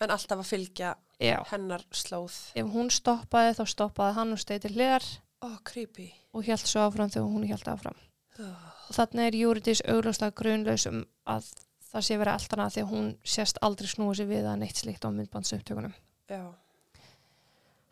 En 0.02 0.10
alltaf 0.10 0.40
að 0.42 0.48
fylgja 0.48 0.88
Já. 1.22 1.36
hennar 1.52 1.84
slóð. 1.94 2.34
Ef 2.58 2.72
hún 2.72 2.90
stoppaði 2.90 3.52
þá 3.60 3.62
stoppaði 3.70 4.16
hann 4.16 4.34
og 4.34 4.40
steiti 4.42 4.72
hliðar 4.72 5.06
oh, 5.46 5.60
creepy. 5.62 6.08
og 6.34 6.48
hjælt 6.48 6.66
svo 6.66 6.88
áfram 6.88 7.12
þegar 7.14 7.30
hún 7.36 7.46
hjælt 7.46 7.70
áfram. 7.70 8.02
Oh. 8.42 8.66
Og 8.88 8.98
þannig 8.98 9.28
er 9.28 9.38
Júritis 9.38 9.84
augljóslega 9.86 10.34
grunlaus 10.40 10.88
um 10.90 11.04
að 11.30 11.52
það 11.92 12.06
sé 12.08 12.18
verið 12.18 12.40
eldana 12.40 12.66
því 12.74 12.82
að 12.82 12.90
hún 12.96 13.08
sést 13.36 13.62
aldrei 13.62 13.92
snúið 13.92 14.18
sér 14.18 14.30
við 14.32 14.50
að 14.50 14.58
neitt 14.64 14.82
slíkt 14.82 15.06
á 15.06 15.14
myndbandsupptökunum. 15.14 15.94
Já. 16.34 16.42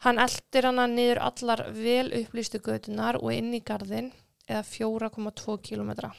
Hann 0.03 0.19
eldir 0.19 0.67
hana 0.67 0.89
niður 0.91 1.23
allar 1.29 1.63
vel 1.77 2.11
upplýstu 2.25 2.59
götunar 2.59 3.21
og 3.23 3.31
inn 3.31 3.55
í 3.55 3.63
garðin 3.63 4.11
eða 4.53 4.63
4,2 4.69 5.57
kilometra. 5.67 6.13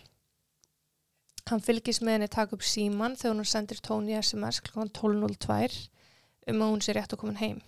Hann 1.50 1.64
fylgist 1.64 2.04
með 2.04 2.18
henni 2.18 2.32
taka 2.32 2.56
upp 2.56 2.64
síman 2.64 3.18
þegar 3.20 3.36
hún 3.36 3.50
sendir 3.50 3.82
Tony 3.84 4.16
SMS 4.20 4.62
kl. 4.64 4.88
12.02 4.96 5.90
um 6.52 6.64
að 6.64 6.74
hún 6.74 6.84
sé 6.84 6.96
rétt 6.96 7.16
að 7.16 7.22
koma 7.24 7.40
heim. 7.40 7.62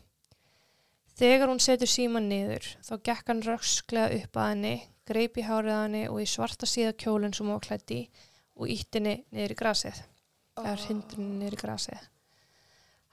Þegar 1.16 1.48
hún 1.52 1.62
setur 1.64 1.88
síman 1.88 2.28
niður 2.28 2.66
þá 2.84 2.94
gekk 3.08 3.32
hann 3.32 3.44
rösklega 3.46 4.18
upp 4.20 4.40
að 4.40 4.50
henni, 4.52 4.74
greip 5.08 5.38
í 5.40 5.46
hárið 5.48 5.76
að 5.76 5.84
henni 5.86 6.04
og 6.12 6.20
í 6.24 6.28
svarta 6.28 6.68
síða 6.68 6.96
kjólinn 7.00 7.36
sem 7.36 7.48
hún 7.48 7.56
var 7.56 7.64
klætt 7.68 7.94
í 7.96 8.02
og 8.56 8.72
ítt 8.72 8.98
henni 8.98 9.16
niður 9.32 9.54
í 9.56 9.58
grasið, 9.62 10.02
eða 10.60 10.76
hindrinni 10.88 11.40
niður 11.40 11.56
í 11.56 11.62
grasið. 11.62 12.10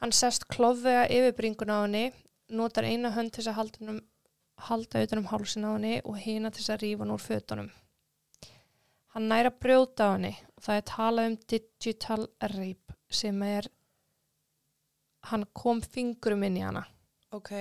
Hann 0.02 0.14
sest 0.18 0.48
klofvega 0.50 1.04
yfir 1.14 1.36
bringuna 1.38 1.78
á 1.78 1.84
henni 1.84 2.04
notar 2.50 2.86
eina 2.86 3.12
hönd 3.14 3.30
til 3.30 3.42
þess 3.42 3.52
að 3.52 3.58
halda, 3.60 3.84
um, 3.92 4.00
halda 4.68 5.02
utan 5.04 5.22
um 5.22 5.28
hálsin 5.30 5.66
á 5.66 5.70
henni 5.74 5.94
og 6.04 6.18
hina 6.22 6.50
til 6.50 6.62
þess 6.62 6.74
að 6.74 6.82
rífa 6.84 7.04
hann 7.04 7.14
úr 7.14 7.22
fötunum. 7.26 7.70
Hann 9.12 9.28
næra 9.28 9.50
brjóta 9.50 10.08
á 10.08 10.14
henni 10.14 10.32
og 10.56 10.64
það 10.66 10.80
er 10.80 10.88
talað 10.92 11.30
um 11.30 11.36
digital 11.52 12.26
rape 12.54 12.96
sem 13.12 13.42
er 13.42 13.68
hann 15.30 15.44
kom 15.54 15.82
fingurum 15.82 16.42
inn 16.46 16.56
í 16.58 16.64
hana 16.64 16.82
Ok. 17.32 17.52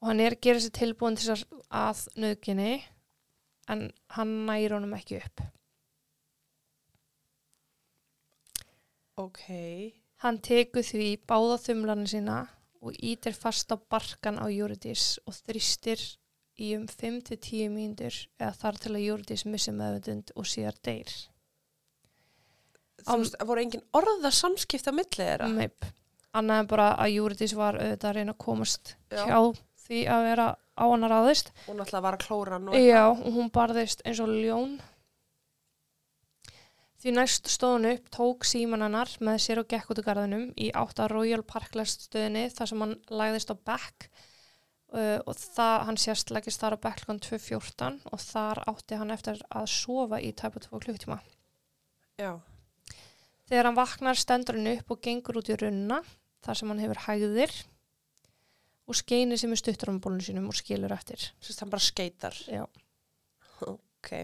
og 0.00 0.08
hann 0.10 0.20
er 0.20 0.34
að 0.34 0.42
gera 0.46 0.60
sér 0.60 0.74
tilbúin 0.78 1.16
til 1.16 1.30
þess 1.30 1.46
að 1.70 2.02
nöðginni 2.20 2.72
en 3.72 3.86
hann 4.16 4.34
næra 4.46 4.76
honum 4.76 4.92
ekki 4.96 5.22
upp. 5.22 5.40
Ok. 9.16 9.44
Hann 10.24 10.38
tekur 10.42 10.82
því 10.84 11.08
báða 11.28 11.56
þumlarni 11.62 12.10
sína 12.10 12.38
og 12.84 12.96
ítir 13.00 13.34
fast 13.36 13.72
á 13.72 13.76
barkan 13.80 14.38
á 14.38 14.46
Júridís 14.52 15.16
og 15.24 15.36
þrýstir 15.40 16.00
í 16.60 16.74
um 16.76 16.86
5-10 16.86 17.70
mínútur 17.72 18.16
eða 18.38 18.52
þar 18.60 18.80
til 18.82 18.92
að 18.94 19.06
Júridís 19.08 19.44
missi 19.48 19.74
meðvendund 19.74 20.34
og 20.36 20.46
síðar 20.46 20.76
deyr. 20.86 21.12
Þú 23.04 23.18
veist, 23.20 23.36
voru 23.44 23.64
engin 23.64 23.84
orða 23.96 24.30
samskipt 24.32 24.88
á 24.88 24.92
milli 24.94 25.18
þeirra? 25.18 25.48
Meip. 25.50 25.88
Annað 26.34 26.62
en 26.62 26.70
bara 26.70 26.88
að 26.98 27.14
Júridís 27.14 27.54
var 27.58 27.78
auðvitað 27.78 28.10
að 28.10 28.16
reyna 28.18 28.34
að 28.34 28.42
komast 28.44 28.94
Já. 29.12 29.24
hjá 29.24 29.40
því 29.84 30.00
að 30.10 30.26
vera 30.28 30.46
á 30.54 30.84
hann 30.90 31.06
ráðist. 31.10 31.52
Hún 31.68 31.82
ætlaði 31.84 32.00
að 32.00 32.06
vara 32.06 32.18
að 32.18 32.24
klóra 32.24 32.56
hann 32.56 32.70
og 32.70 32.80
Já, 32.80 33.02
og 33.12 33.36
hún 33.36 33.50
barðist 33.54 34.02
eins 34.06 34.22
og 34.24 34.32
ljón. 34.32 34.78
Því 37.04 37.12
næst 37.12 37.50
stóð 37.52 37.74
hún 37.74 37.86
upp, 37.90 38.06
tók 38.16 38.46
síman 38.48 38.80
hennar 38.80 39.10
með 39.20 39.42
sér 39.44 39.58
og 39.60 39.66
gekk 39.68 39.90
út 39.92 39.98
úr 40.00 40.06
garðinum 40.06 40.44
í 40.56 40.70
átt 40.72 41.02
að 41.04 41.10
Royal 41.12 41.42
Parklest 41.44 42.06
stöðinni 42.06 42.46
þar 42.48 42.70
sem 42.70 42.80
hann 42.80 42.94
lagðist 43.12 43.50
á 43.52 43.56
bekk 43.60 44.06
uh, 44.08 45.18
og 45.20 45.34
það, 45.36 45.74
hann 45.90 45.98
sérst 46.00 46.30
leggist 46.32 46.62
þar 46.62 46.78
á 46.80 46.84
bekk 46.86 47.02
klukkan 47.02 47.20
2.14 47.26 47.98
og 48.08 48.22
þar 48.24 48.62
átti 48.72 48.96
hann 48.96 49.12
eftir 49.12 49.42
að 49.52 49.66
sofa 49.74 50.20
í 50.24 50.30
tæpa 50.32 50.62
2 50.64 50.80
klukktíma. 50.86 51.18
Já. 52.22 52.30
Þegar 53.50 53.68
hann 53.68 53.76
vaknar 53.76 54.20
stendur 54.22 54.56
hann 54.56 54.70
upp 54.72 54.94
og 54.96 55.02
gengur 55.04 55.42
út 55.42 55.50
í 55.52 55.58
runna 55.60 55.98
þar 56.46 56.60
sem 56.60 56.72
hann 56.72 56.80
hefur 56.86 57.02
hægðir 57.04 57.52
og 58.88 58.96
skeini 58.96 59.36
sem 59.36 59.52
er 59.52 59.60
stuttur 59.60 59.92
á 59.92 60.00
bólunum 60.00 60.24
sínum 60.24 60.48
og 60.48 60.56
skilur 60.56 60.96
eftir. 60.96 61.28
Sérst 61.44 61.60
hann 61.60 61.74
bara 61.76 61.84
skeitar. 61.84 62.40
Já. 62.48 62.64
Ok. 63.68 64.14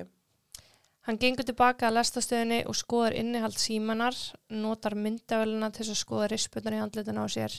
Hann 1.09 1.17
gengur 1.21 1.47
tilbaka 1.49 1.89
að 1.89 1.97
lestastöðinni 1.97 2.59
og 2.69 2.77
skoðar 2.77 3.17
innihald 3.17 3.57
símanar, 3.57 4.17
notar 4.53 4.97
myndavöluna 4.99 5.71
til 5.73 5.87
að 5.89 6.01
skoða 6.03 6.29
risputnar 6.33 6.77
í 6.77 6.83
handlitin 6.83 7.21
á 7.21 7.25
sér, 7.25 7.55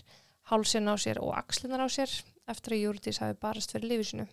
hálsin 0.51 0.91
á 0.91 0.95
sér 1.01 1.21
og 1.23 1.33
axlinar 1.39 1.81
á 1.81 1.89
sér 1.89 2.11
eftir 2.51 2.75
að 2.75 2.83
Júrdís 2.83 3.21
hafi 3.23 3.39
barast 3.41 3.73
fyrir 3.73 3.89
lífi 3.89 4.11
sinu. 4.11 4.27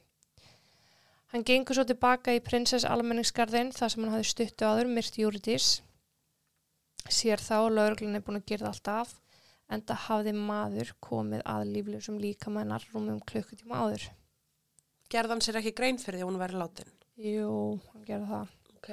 Hann 1.33 1.45
gengur 1.45 1.77
svo 1.77 1.85
tilbaka 1.89 2.35
í 2.37 2.43
prinsess 2.45 2.89
almenningsgarðin 2.89 3.73
þar 3.77 3.93
sem 3.93 4.05
hann 4.05 4.15
hafi 4.17 4.29
stuttu 4.29 4.69
áður 4.69 4.93
myrt 4.93 5.17
Júrdís. 5.21 5.71
Sér 7.09 7.41
þá 7.41 7.69
lauruglun 7.73 8.17
er 8.17 8.25
búin 8.25 8.41
að 8.41 8.49
gera 8.53 8.71
allt 8.73 8.93
af 8.93 9.17
en 9.73 9.85
það 9.89 10.05
hafði 10.07 10.37
maður 10.37 10.95
komið 11.05 11.45
að 11.49 11.73
líflösum 11.75 12.21
líkamænar 12.21 12.85
rúmum 12.93 13.21
klukkutíma 13.29 13.85
áður. 13.85 14.09
Gerðan 15.13 15.45
sér 15.45 15.61
ekki 15.61 15.77
grein 15.77 16.01
fyrir 16.01 16.21
því 16.21 16.25
að 16.25 16.31
hún 16.31 16.41
væri 16.41 16.61
látin? 16.61 16.97
Jú, 17.25 17.53
hann 17.93 18.09
gerði 18.09 18.33
það. 18.33 18.58
Ok. 18.79 18.91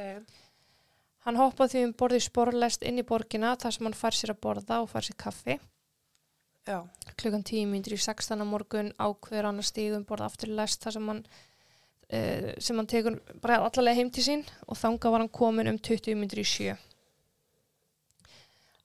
Hann 1.26 1.40
hoppaði 1.40 1.72
því 1.80 1.84
um 1.88 1.94
borði 1.98 2.20
sporlest 2.22 2.84
inn 2.86 3.00
í 3.02 3.06
borgina 3.08 3.56
þar 3.58 3.74
sem 3.74 3.88
hann 3.88 3.98
fær 3.98 4.14
sér 4.18 4.34
að 4.36 4.42
borða 4.46 4.82
og 4.84 4.90
fær 4.92 5.06
sér 5.08 5.18
kaffi. 5.22 5.56
Já. 6.66 6.80
Klukkan 7.22 7.44
10 7.46 7.68
mínútur 7.70 7.94
í 7.94 8.02
16. 8.02 8.42
morgun 8.50 8.92
ákveður 8.98 9.48
hann 9.52 9.62
að 9.62 9.68
stíga 9.70 9.98
um 10.00 10.06
borða 10.10 10.30
aftur 10.32 10.50
lest 10.58 10.82
þar 10.86 10.96
sem 10.98 11.10
hann, 11.12 11.22
uh, 12.10 12.52
sem 12.62 12.78
hann 12.82 12.90
tekur 12.90 13.20
bara 13.42 13.60
allavega 13.62 13.98
heim 14.00 14.10
til 14.14 14.26
sín 14.26 14.44
og 14.68 14.78
þanga 14.82 15.12
var 15.14 15.22
hann 15.26 15.30
komin 15.34 15.70
um 15.70 15.78
20 15.78 16.18
mínútur 16.18 16.42
í 16.42 16.48
7. 16.50 16.78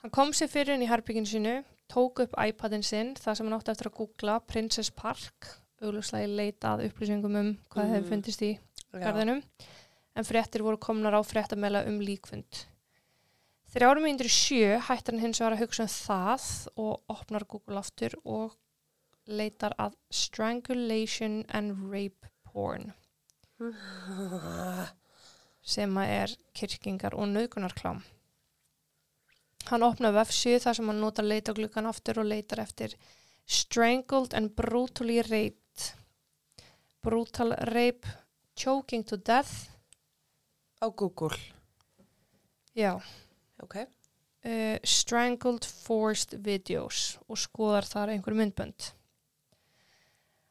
Hann 0.03 0.13
kom 0.17 0.33
sér 0.37 0.49
fyrir 0.53 0.77
inn 0.77 0.85
í 0.85 0.89
herbygginu 0.89 1.29
sínu, 1.29 1.55
tók 1.93 2.23
upp 2.25 2.37
iPadin 2.41 2.85
sinn 2.85 3.15
þar 3.21 3.37
sem 3.37 3.49
hann 3.49 3.57
átti 3.59 3.73
eftir 3.75 3.91
að 3.91 3.99
googla 3.99 4.39
Princess 4.49 4.93
Park, 4.97 5.51
auglustlega 5.81 6.29
leita 6.29 6.75
að 6.77 6.87
upplýsingum 6.89 7.37
um 7.37 7.51
hvað 7.73 7.85
Mhm. 7.85 7.95
hefur 7.97 8.09
fundist 8.15 8.43
í 8.45 8.53
Já. 8.93 9.43
En 10.15 10.27
fréttir 10.27 10.65
voru 10.67 10.79
komnar 10.81 11.15
á 11.15 11.21
fréttamela 11.23 11.85
um 11.89 12.01
líkfund. 12.03 12.67
Þrjárum 13.71 14.09
í 14.11 14.31
sjö 14.35 14.81
hættar 14.83 15.15
hann 15.15 15.23
hins 15.23 15.39
vegar 15.39 15.55
að 15.55 15.63
hugsa 15.63 15.85
um 15.87 15.93
það 15.95 16.47
og 16.83 17.13
opnar 17.15 17.47
Google 17.47 17.79
aftur 17.79 18.17
og 18.25 18.57
leitar 19.31 19.77
að 19.79 19.95
strangulation 20.11 21.45
and 21.55 21.87
rape 21.93 22.33
porn 22.43 22.91
sem 25.63 25.99
að 26.03 26.13
er 26.17 26.35
kyrkingar 26.57 27.15
og 27.15 27.29
nöðgunarklám. 27.31 28.01
Hann 29.71 29.87
opnar 29.87 30.17
vefsíðu 30.17 30.65
þar 30.65 30.79
sem 30.79 30.91
hann 30.91 31.03
notar 31.05 31.29
leita 31.29 31.55
glukkan 31.55 31.87
aftur 31.87 32.23
og 32.23 32.31
leitar 32.33 32.65
eftir 32.65 32.97
strangled 33.47 34.35
and 34.35 34.57
brutally 34.57 35.21
raped 35.23 35.93
brutal 37.05 37.55
rape 37.71 38.09
choking 38.57 39.05
to 39.05 39.17
death 39.17 39.70
Á 40.81 40.89
Google. 40.97 41.37
já, 42.75 43.01
Ok. 43.63 43.77
uh, 44.45 44.79
strangled 44.85 45.65
forced 45.65 46.39
videos 46.41 47.19
og 47.29 47.37
skoðar 47.37 47.85
þar 47.85 48.15
einhver 48.15 48.35
myndbönd. 48.35 48.93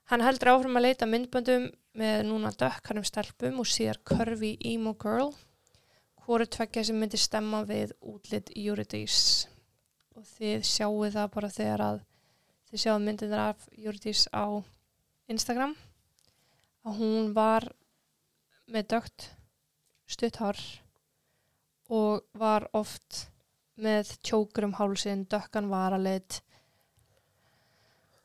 Hann 0.09 0.21
heldur 0.21 0.51
áfram 0.53 0.77
að 0.77 0.85
leita 0.85 1.05
myndböndum 1.05 1.71
með 1.97 2.23
núna 2.27 2.51
dökkarum 2.53 3.05
stelpum 3.05 3.59
og 3.61 3.65
síðar 3.69 3.97
curvy 4.05 4.55
emo 4.65 4.93
girl. 4.93 5.33
Hvoru 6.21 6.45
tveggja 6.45 6.83
sem 6.85 6.99
myndi 6.99 7.17
stemma 7.17 7.63
við 7.65 7.95
útlit 8.01 8.51
Eurydice. 8.53 9.49
Og 10.13 10.25
þið 10.37 10.65
sjáu 10.65 11.09
það 11.09 11.33
bara 11.33 11.49
þegar 11.49 11.85
að 11.87 11.99
þið 12.69 12.83
sjáu 12.83 12.99
myndinir 13.01 13.41
af 13.41 13.67
Eurydice 13.77 14.29
á 14.29 14.61
Instagram. 15.29 15.75
Að 16.85 17.01
hún 17.01 17.33
var 17.33 17.69
með 18.69 18.89
dögt 18.93 19.29
stutthár 20.09 20.57
og 21.89 22.23
var 22.37 22.67
oft 22.77 23.27
með 23.79 24.11
tjókur 24.25 24.65
um 24.67 24.73
hálsin, 24.77 25.25
dökkan 25.31 25.69
varalit 25.71 26.41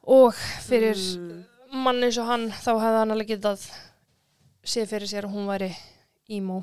og 0.04 0.34
fyrir 0.66 0.98
Mm. 1.16 1.44
mann 1.84 2.02
eins 2.04 2.18
og 2.20 2.26
hann 2.28 2.48
þá 2.50 2.70
hefði 2.80 2.98
hann 3.00 3.10
alveg 3.14 3.28
getað 3.34 3.62
séð 4.64 4.90
fyrir 4.92 5.08
sér 5.08 5.24
að 5.28 5.34
hún 5.36 5.46
væri 5.48 5.70
emo 6.28 6.62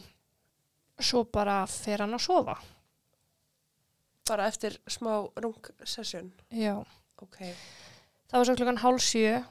svo 1.02 1.24
bara 1.26 1.66
fer 1.68 2.04
hann 2.06 2.14
að 2.18 2.26
sofa 2.28 2.58
Bara 4.30 4.46
eftir 4.48 4.78
smá 4.88 5.28
rung 5.42 5.58
session. 5.84 6.32
já, 6.52 6.86
Ok. 7.22 7.38
það 8.30 8.38
var 8.38 8.46
svo 8.46 8.56
klukkan 8.56 8.78
hálf 8.78 9.02
sjö 9.02 9.44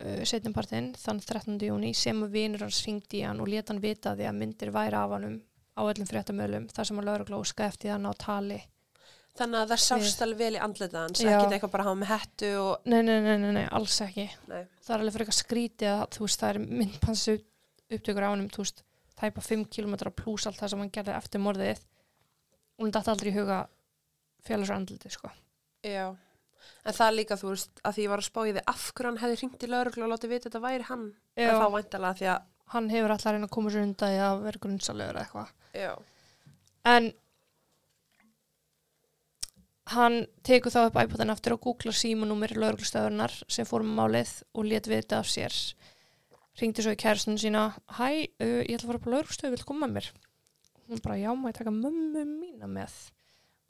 uh, 0.00 0.24
setjumpartinn 0.26 0.92
þann 0.98 1.22
13. 1.22 1.60
júni 1.68 1.92
sem 1.96 2.18
að 2.24 2.34
vinur 2.36 2.66
hans 2.66 2.82
ringdi 2.86 3.22
hann 3.26 3.40
og 3.42 3.50
leta 3.50 3.74
hann 3.74 3.82
vita 3.82 4.16
því 4.16 4.28
að 4.30 4.38
myndir 4.40 4.74
væri 4.74 4.98
af 4.98 5.14
hannum 5.16 5.38
á 5.76 5.82
öllum 5.86 6.08
fréttamöðlum 6.10 6.68
þar 6.74 6.90
sem 6.90 7.00
að 7.00 7.08
laurugla 7.08 7.40
óska 7.40 7.66
eftir 7.70 7.94
hann 7.94 8.08
á 8.08 8.12
tali 8.18 8.60
Þannig 9.38 9.60
að 9.60 9.70
það 9.70 9.80
sást 9.84 10.22
alveg 10.24 10.40
vel 10.40 10.56
í 10.56 10.60
andlita 10.60 11.02
hans, 11.04 11.20
ekkert 11.22 11.52
eitthvað 11.54 11.70
bara 11.72 11.84
hafa 11.86 11.98
með 12.00 12.08
hettu 12.10 12.48
og... 12.58 12.88
nei, 12.90 12.98
nei, 13.06 13.20
nei, 13.22 13.36
nei, 13.38 13.52
nei, 13.54 13.66
alls 13.78 14.00
ekki 14.02 14.26
Nei. 14.50 14.64
það 14.82 14.94
er 14.96 15.04
alveg 15.04 15.14
fyrir 15.14 15.24
eitthvað 15.24 15.38
skrítið 15.38 15.90
að 15.92 16.02
þú 16.16 16.24
veist 16.24 16.42
það 16.42 16.50
er 16.50 16.58
myndpansu 16.80 17.36
upptökur 17.94 18.26
á 18.26 18.30
veist, 18.58 18.82
tæpa 19.20 19.44
5 19.46 19.68
km 19.70 19.94
pluss 20.18 20.48
allt 20.48 20.58
það 20.58 20.72
sem 20.72 20.82
hann 20.82 20.92
gerði 20.96 21.14
eftir 21.14 21.44
morðið 21.44 21.80
og 21.80 22.84
hún 22.84 22.94
dætti 22.96 23.12
aldrei 23.14 23.30
í 23.30 23.36
huga 23.38 23.60
félags 24.44 24.74
andliti 24.74 25.14
sko 25.14 25.30
Já. 25.86 26.10
En 26.80 26.96
það 26.96 27.06
er 27.06 27.16
líka, 27.18 27.36
þú 27.36 27.52
veist, 27.52 27.80
að 27.84 27.96
því 27.96 28.04
ég 28.06 28.12
var 28.12 28.22
að 28.22 28.28
spá 28.30 28.40
í 28.42 28.52
því 28.54 28.62
af 28.72 28.84
hverju 28.94 29.10
hann 29.10 29.20
hefði 29.20 29.40
hringt 29.40 29.64
í 29.64 29.70
lauruglu 29.70 30.06
og 30.06 30.12
látið 30.14 30.32
vita 30.32 30.48
þetta 30.48 30.62
væri 30.64 30.86
hann. 30.88 31.06
En 31.36 31.50
þá 31.60 31.66
væntalega 31.74 32.18
því 32.20 32.28
að... 32.32 32.46
hann 32.74 32.86
hefur 32.92 33.14
alltaf 33.14 33.34
reyna 33.34 33.48
að 33.48 33.56
koma 33.56 33.72
sér 33.74 33.84
undan 33.84 34.14
í 34.14 34.20
að 34.24 34.44
vera 34.46 34.62
grunnsalegur 34.64 35.18
eða 35.18 35.24
eitthvað. 35.26 35.52
Já. 35.76 35.92
en 36.90 37.10
hann 39.94 40.16
tekur 40.46 40.72
þá 40.72 40.80
upp 40.86 40.98
iPodin 41.02 41.32
aftur 41.34 41.56
og 41.56 41.62
googlar 41.66 41.96
símanúmer 41.96 42.54
lauruglustöðurnar 42.56 43.34
sem 43.50 43.68
fór 43.68 43.84
með 43.86 43.96
málið 43.98 44.34
og 44.54 44.68
let 44.70 44.88
vita 44.90 45.20
af 45.20 45.30
sér. 45.30 45.56
Ringdi 46.60 46.84
svo 46.84 46.94
í 46.94 47.00
kærastun 47.00 47.38
sína 47.40 47.70
hæ, 47.98 48.08
uh, 48.40 48.60
ég 48.64 48.76
ætla 48.76 48.86
að 48.86 48.90
fara 48.92 49.02
på 49.04 49.14
lauruglustöðu, 49.14 49.54
vil 49.56 49.66
koma 49.66 49.90
mér? 49.90 50.10
Hún 50.90 51.02
bara, 51.02 51.18
já, 51.18 51.30
má 51.34 51.50
ég 51.50 51.58
taka 51.58 51.74
mömmu 51.74 52.24
mína 52.26 52.70
með 52.70 52.94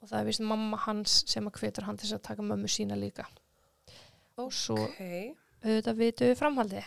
og 0.01 0.09
það 0.09 0.17
er 0.19 0.27
vist 0.27 0.43
mamma 0.45 0.79
hans 0.87 1.21
sem 1.29 1.47
að 1.47 1.61
hvetur 1.61 1.87
hann 1.87 1.99
til 1.99 2.07
þess 2.07 2.17
að 2.17 2.27
taka 2.29 2.45
mömmu 2.45 2.69
sína 2.71 2.97
líka 2.97 3.27
og 4.41 4.49
svo 4.55 4.77
auðvitað 5.61 5.99
vitu 5.99 6.29
framhaldi. 6.37 6.81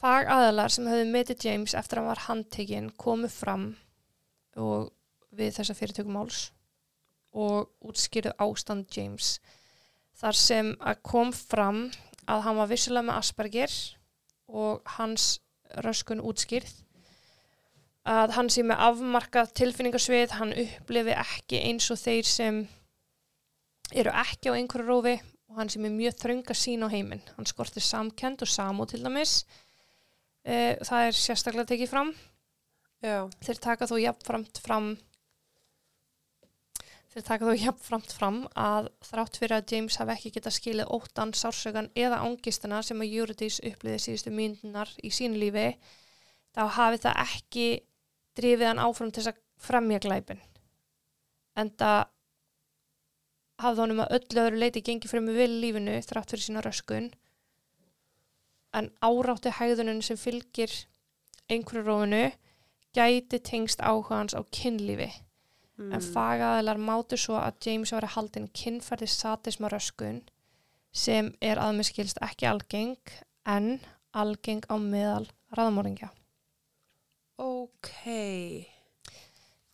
Fagaðalar 0.00 0.72
sem 0.72 0.88
höfðu 0.88 1.10
metið 1.12 1.46
James 1.48 1.74
eftir 1.76 1.98
að 1.98 2.02
hann 2.02 2.12
var 2.12 2.22
handtekinn 2.26 2.90
komu 3.00 3.28
fram 3.32 3.66
og 4.60 4.90
við 5.34 5.56
þessa 5.58 5.76
fyrirtökumáls 5.76 6.40
og 7.34 7.70
útskýrðu 7.84 8.34
ástand 8.44 8.88
James. 8.94 9.38
Þar 10.14 10.38
sem 10.38 10.72
að 10.80 11.00
kom 11.04 11.32
fram 11.34 11.86
að 12.30 12.44
hann 12.46 12.60
var 12.60 12.70
vissulega 12.70 13.08
með 13.08 13.20
Asperger 13.20 13.76
og 14.48 14.84
hans 14.96 15.38
röskun 15.84 16.22
útskýrð 16.22 16.83
að 18.04 18.34
hann 18.36 18.50
sé 18.52 18.64
með 18.66 18.82
afmarkað 18.88 19.52
tilfinningarsvið, 19.60 20.34
hann 20.38 20.52
upplifi 20.64 21.14
ekki 21.16 21.60
eins 21.70 21.88
og 21.92 22.00
þeir 22.02 22.28
sem 22.28 22.60
eru 23.94 24.12
ekki 24.24 24.52
á 24.52 24.56
einhverju 24.58 24.88
rófi 24.88 25.14
og 25.48 25.60
hann 25.60 25.72
sem 25.72 25.86
er 25.86 25.94
mjög 25.94 26.18
þrönga 26.20 26.56
sín 26.58 26.84
á 26.84 26.88
heiminn. 26.92 27.24
Hann 27.36 27.48
skortir 27.48 27.84
samkend 27.84 28.44
og 28.44 28.50
samú 28.50 28.86
til 28.90 29.00
dæmis. 29.04 29.44
E, 30.44 30.76
það 30.84 31.08
er 31.08 31.18
sérstaklega 31.18 31.70
tekið 31.72 31.92
fram. 31.92 32.12
Já. 33.04 33.24
Þeir 33.44 33.60
taka 33.68 33.88
þó 33.88 33.96
jafnframt 34.00 34.60
fram 34.64 34.94
þeir 37.14 37.26
taka 37.28 37.46
þó 37.46 37.58
hjapframt 37.62 38.12
fram 38.12 38.38
að 38.58 38.88
þrátt 39.06 39.36
fyrir 39.38 39.54
að 39.60 39.72
James 39.74 39.98
hafi 40.00 40.14
ekki 40.16 40.32
getað 40.34 40.56
skilið 40.56 40.94
óttan, 40.96 41.32
sársögan 41.36 41.90
eða 41.94 42.18
ángistana 42.26 42.80
sem 42.82 43.02
að 43.04 43.12
Eurydice 43.20 43.62
uppliði 43.70 44.00
síðustu 44.02 44.32
myndunar 44.34 44.90
í 44.98 45.12
sín 45.14 45.36
lífi 45.38 45.68
þá 46.56 46.62
hafi 46.74 47.02
það 47.04 47.20
ekki 47.22 47.68
drifið 48.38 48.70
hann 48.70 48.82
áfram 48.82 49.12
til 49.14 49.26
að 49.30 49.40
fremja 49.64 50.00
glæpin 50.04 50.40
en 51.60 51.70
það 51.80 52.00
hafði 53.64 53.84
honum 53.84 54.02
að 54.04 54.16
öllu 54.18 54.44
öðru 54.44 54.62
leiti 54.62 54.82
gengið 54.86 55.12
fyrir 55.12 55.26
með 55.26 55.40
vil 55.42 55.52
lífinu 55.62 55.98
þrátt 56.02 56.34
fyrir 56.34 56.46
sína 56.46 56.64
röskun 56.64 57.12
en 58.74 58.90
áráttu 59.06 59.52
hægðunum 59.54 60.02
sem 60.02 60.18
fylgir 60.18 60.72
einhverju 61.48 61.84
rófinu 61.86 62.24
gæti 62.94 63.38
tengst 63.38 63.82
áhugans 63.82 64.34
á 64.34 64.42
kynlífi 64.50 65.12
Mm. 65.74 65.90
en 65.96 66.04
fagaðilar 66.14 66.78
mátu 66.78 67.16
svo 67.18 67.34
að 67.34 67.66
James 67.66 67.90
var 67.94 68.04
að 68.06 68.14
haldin 68.14 68.44
kynferði 68.54 69.08
satisma 69.10 69.70
röskun 69.72 70.20
sem 70.94 71.32
er 71.42 71.58
aðmiskilst 71.58 72.20
ekki 72.22 72.46
algeng 72.46 73.14
en 73.50 73.80
algeng 74.14 74.62
á 74.70 74.78
meðal 74.78 75.26
raðmóringja. 75.58 76.12
Ok. 77.38 77.90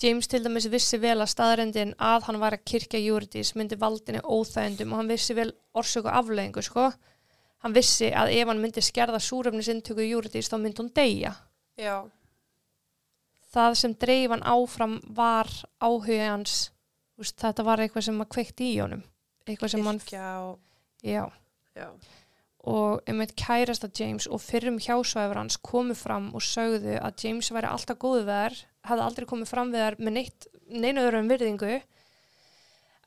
James 0.03 0.29
til 0.29 0.45
dæmis 0.45 0.65
vissi 0.73 0.97
vel 1.01 1.19
að 1.21 1.29
staðrendin 1.35 1.91
að 2.01 2.25
hann 2.29 2.39
var 2.41 2.57
að 2.57 2.65
kirkja 2.71 3.01
Júridís 3.03 3.53
myndi 3.59 3.77
valdinni 3.81 4.23
óþægendum 4.25 4.95
og 4.95 5.03
hann 5.03 5.11
vissi 5.13 5.37
vel 5.37 5.51
orsöku 5.77 6.09
afleðingu 6.09 6.65
sko. 6.65 6.87
Hann 7.61 7.77
vissi 7.77 8.09
að 8.17 8.33
ef 8.39 8.49
hann 8.49 8.63
myndi 8.63 8.81
skerða 8.81 9.21
súrefnisintöku 9.21 10.07
Júridís 10.07 10.49
þá 10.49 10.57
myndi 10.57 10.81
hún 10.81 10.89
deyja. 10.97 11.35
Já. 11.77 12.09
Það 13.53 13.77
sem 13.83 13.97
dreif 14.01 14.33
hann 14.33 14.47
áfram 14.47 14.97
var 15.17 15.51
áhuga 15.83 16.31
hans, 16.31 16.71
þetta 17.21 17.67
var 17.67 17.83
eitthvað 17.83 18.07
sem 18.09 18.25
að 18.25 18.33
kveikti 18.33 18.71
í 18.71 18.81
honum. 18.81 19.05
Eitthvað 19.45 19.75
sem 19.75 19.85
hann, 19.85 20.01
Kirkja 20.01 20.33
og, 20.47 20.59
já. 21.05 21.25
já. 21.77 21.91
Og 22.69 23.01
einmitt 23.09 23.33
kærasta 23.41 23.89
James 23.97 24.27
og 24.29 24.43
fyrrum 24.45 24.77
hjásvæfur 24.83 25.39
hans 25.41 25.57
komu 25.65 25.95
fram 25.97 26.29
og 26.37 26.45
sögðu 26.45 26.99
að 27.01 27.25
James 27.25 27.49
væri 27.55 27.71
alltaf 27.71 27.99
góðu 28.03 28.27
við 28.27 28.35
þær, 28.35 28.59
hefði 28.91 29.07
aldrei 29.07 29.29
komið 29.31 29.49
fram 29.49 29.73
við 29.73 29.85
þær 29.87 29.99
með 30.01 30.17
neitt, 30.19 30.49
neina 30.69 31.07
öðru 31.07 31.23
en 31.23 31.31
virðingu 31.31 31.75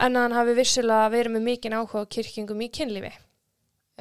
en 0.03 0.17
hann 0.19 0.35
hafi 0.35 0.55
vissilega 0.57 1.11
verið 1.13 1.35
með 1.35 1.45
mikinn 1.47 1.77
áhuga 1.77 2.05
kirkingum 2.09 2.63
í 2.65 2.69
kynlífi. 2.73 3.13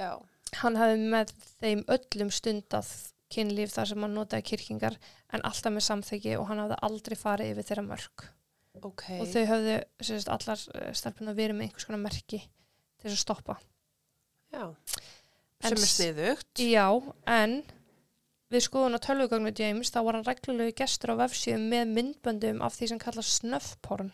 Já. 0.00 0.16
Hann 0.62 0.78
hafi 0.80 1.00
með 1.12 1.34
þeim 1.60 1.84
öllum 1.92 2.32
stundað 2.32 2.88
kynlíf 3.32 3.72
þar 3.74 3.92
sem 3.92 4.04
hann 4.04 4.16
notaði 4.16 4.48
kirkingar 4.50 4.96
en 5.32 5.44
alltaf 5.48 5.72
með 5.72 5.86
samþyggi 5.88 6.36
og 6.38 6.48
hann 6.48 6.62
hafði 6.64 6.80
aldrei 6.88 7.18
farið 7.20 7.52
yfir 7.52 7.68
þeirra 7.68 7.84
mörg 7.86 8.24
Ok. 8.82 9.04
og 9.20 9.28
þau 9.28 9.44
sérst, 10.00 10.32
allar 10.32 10.60
stelpunar 10.96 11.36
verið 11.36 11.58
með 11.58 11.68
einhvers 11.68 11.88
konar 11.88 12.02
merki 12.02 12.40
til 13.02 13.10
að 13.10 13.20
stoppa. 13.20 13.58
Já. 14.52 14.72
En 15.62 15.76
Sem 15.76 15.78
er 15.78 15.86
s- 15.86 15.94
sniðugt. 16.00 16.58
Já, 16.58 16.86
en 17.26 17.62
við 18.52 18.64
skoðum 18.66 18.96
á 18.98 19.00
tölvugagnu 19.04 19.52
James 19.58 19.90
þá 19.94 19.98
var 20.04 20.14
hann 20.18 20.26
reglulegu 20.26 20.74
gestur 20.76 21.14
á 21.14 21.20
vefsíðum 21.22 21.68
með 21.70 21.92
myndböndum 21.96 22.62
af 22.66 22.74
því 22.76 22.88
sem 22.92 22.98
kallast 22.98 23.40
snöffporn, 23.42 24.10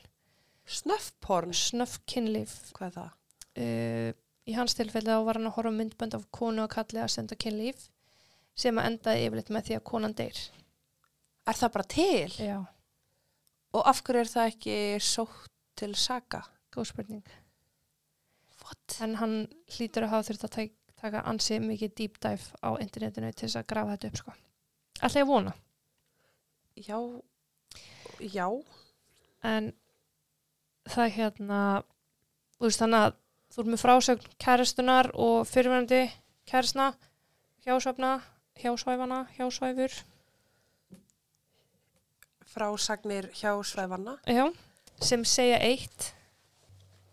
Snöffporn. 0.68 1.54
snöffkynlíf. 1.56 2.52
Hvað 2.76 2.86
er 2.90 2.96
það? 2.98 3.12
Uh, 3.58 4.12
í 4.46 4.54
hans 4.54 4.74
tilfelli 4.76 5.08
þá 5.10 5.24
var 5.24 5.38
hann 5.40 5.48
að 5.48 5.56
horfa 5.56 5.72
myndbönd 5.78 6.14
af 6.14 6.26
konu 6.30 6.62
og 6.66 6.70
kalli 6.70 7.00
að 7.00 7.10
senda 7.16 7.34
kynlíf 7.40 7.88
sem 8.58 8.76
að 8.78 8.86
endaði 8.92 9.24
yfirleitt 9.26 9.50
með 9.54 9.64
því 9.70 9.76
að 9.78 9.84
konan 9.88 10.14
deyr. 10.18 10.38
Er 11.48 11.56
það 11.56 11.72
bara 11.72 11.88
til? 11.88 12.28
Já, 12.44 12.58
Og 13.74 13.84
af 13.86 13.98
hverju 14.04 14.20
er 14.20 14.28
það 14.32 14.46
ekki 14.52 14.76
sótt 15.04 15.48
til 15.76 15.94
saga? 15.94 16.42
góð 16.72 16.86
spurning. 16.92 17.24
What? 18.62 18.96
En 19.04 19.14
hann 19.20 19.34
hlýtur 19.74 20.04
að 20.06 20.12
hafa 20.12 20.28
þurft 20.30 20.44
að 20.48 20.54
taka 21.00 21.22
ansi 21.30 21.58
mikið 21.62 21.94
deep 21.96 22.20
dive 22.22 22.58
á 22.62 22.70
internetinu 22.82 23.32
til 23.32 23.46
þess 23.46 23.60
að 23.60 23.68
grafa 23.72 23.96
þetta 23.96 24.08
upp 24.10 24.20
sko. 24.22 24.36
Ætla 25.02 25.20
ég 25.22 25.28
vona. 25.28 25.54
Já. 26.78 26.98
Já. 28.18 28.48
en 29.42 29.72
það 30.88 31.04
er 31.04 31.12
hérna 31.14 31.58
þú 32.58 32.66
veist 32.66 32.80
þannig 32.82 33.04
að 33.06 33.12
þú 33.54 33.60
ert 33.62 33.70
með 33.72 33.82
frásögn 33.82 34.32
kæristunar 34.42 35.10
og 35.14 35.46
fyrirverandi 35.46 36.00
kæristna 36.50 36.88
hjásvæfna, 37.66 38.12
hjásvæfana, 38.58 39.26
hjásvæfur 39.36 39.92
Frásagnir 42.48 43.28
hjá 43.36 43.52
svæfanna. 43.62 44.18
já, 44.26 44.48
sem 45.00 45.24
segja 45.24 45.58
eitt 45.60 46.14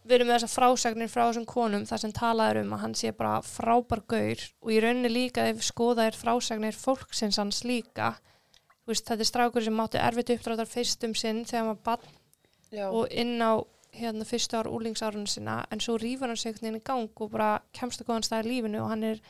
við 0.06 0.20
erum 0.20 0.30
með 0.30 0.38
þessar 0.38 0.54
frásagnir 0.54 1.10
frá 1.10 1.24
þessum 1.26 1.48
konum 1.50 1.86
þar 1.90 2.02
sem 2.04 2.14
talaður 2.14 2.62
um 2.62 2.74
að 2.76 2.82
hann 2.84 2.96
sé 2.98 3.12
bara 3.18 3.40
frábær 3.46 4.04
gaur 4.12 4.44
og 4.62 4.74
í 4.74 4.80
rauninni 4.84 5.10
líka 5.10 5.48
ef 5.50 5.64
skoða 5.66 6.06
er 6.10 6.18
frásagnir 6.18 6.78
fólksins 6.78 7.40
hans 7.42 7.64
líka. 7.66 8.14
Veist, 8.86 9.08
þetta 9.08 9.26
er 9.26 9.30
strákur 9.32 9.66
sem 9.66 9.74
mátti 9.74 9.98
erfitt 9.98 10.36
uppdráttar 10.36 10.70
fyrst 10.70 11.08
um 11.08 11.16
sinn 11.18 11.42
þegar 11.50 11.72
maður 11.72 11.82
bann 11.88 12.86
og 12.92 13.10
inn 13.10 13.42
á 13.42 13.58
hérna 13.96 14.28
fyrstu 14.28 14.60
ár 14.60 14.70
úlingsárunum 14.70 15.28
sinna 15.30 15.64
en 15.72 15.82
svo 15.82 15.96
rýfur 15.98 16.30
hann 16.30 16.38
sig 16.38 16.58
veginn 16.60 16.78
í 16.78 16.86
gang 16.86 17.10
og 17.24 17.32
bara 17.32 17.62
kemst 17.74 18.04
að 18.04 18.12
góðan 18.12 18.28
stað 18.28 18.46
í 18.46 18.54
lífinu 18.54 18.84
og 18.84 18.92
hann 18.92 19.06
er 19.10 19.22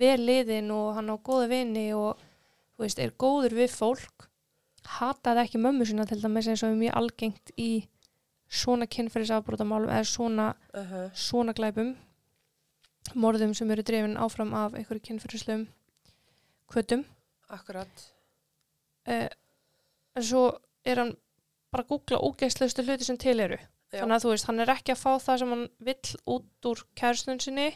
vel 0.00 0.18
liðin 0.22 0.72
og 0.74 0.94
hann 0.96 1.12
á 1.12 1.16
góða 1.16 1.50
vini 1.52 1.90
og 1.94 2.16
veist, 2.80 2.98
er 2.98 3.14
góður 3.14 3.54
við 3.60 3.76
fólk. 3.76 4.26
Hataði 4.98 5.44
ekki 5.44 5.60
mömmu 5.62 5.86
sína 5.86 6.06
til 6.08 6.18
dæmis 6.22 6.48
eins 6.50 6.64
og 6.64 6.72
er 6.72 6.80
mjög 6.80 6.98
algengt 6.98 7.52
í 7.58 7.70
svona 8.48 8.86
kynferðisafbrótamálum 8.86 9.88
eða 9.90 10.04
svona, 10.04 10.54
Uh 10.74 10.80
-huh. 10.92 11.10
svona 11.14 11.52
glæpum 11.52 11.96
morðum 13.14 13.54
sem 13.54 13.70
eru 13.70 13.82
drefin 13.82 14.16
áfram 14.16 14.54
af 14.54 14.74
einhverju 14.74 15.00
kynferðislegum 15.00 15.66
kvötum 16.68 17.04
Akkurat. 17.48 18.12
uh, 19.08 19.28
en 20.16 20.22
svo 20.22 20.58
er 20.84 20.96
hann 20.96 21.16
bara 21.72 21.82
að 21.84 21.88
googla 21.88 22.18
ógeðslegustu 22.18 22.82
hluti 22.84 23.04
sem 23.04 23.18
til 23.18 23.40
eru 23.40 23.58
Já. 23.92 24.00
þannig 24.00 24.14
að 24.16 24.22
þú 24.24 24.30
veist, 24.32 24.46
hann 24.46 24.60
er 24.60 24.70
ekki 24.74 24.92
að 24.92 25.02
fá 25.04 25.12
það 25.18 25.38
sem 25.38 25.48
hann 25.48 25.68
vill 25.78 26.16
út 26.26 26.64
úr 26.66 26.82
kærstun 26.96 27.40
sinni 27.40 27.68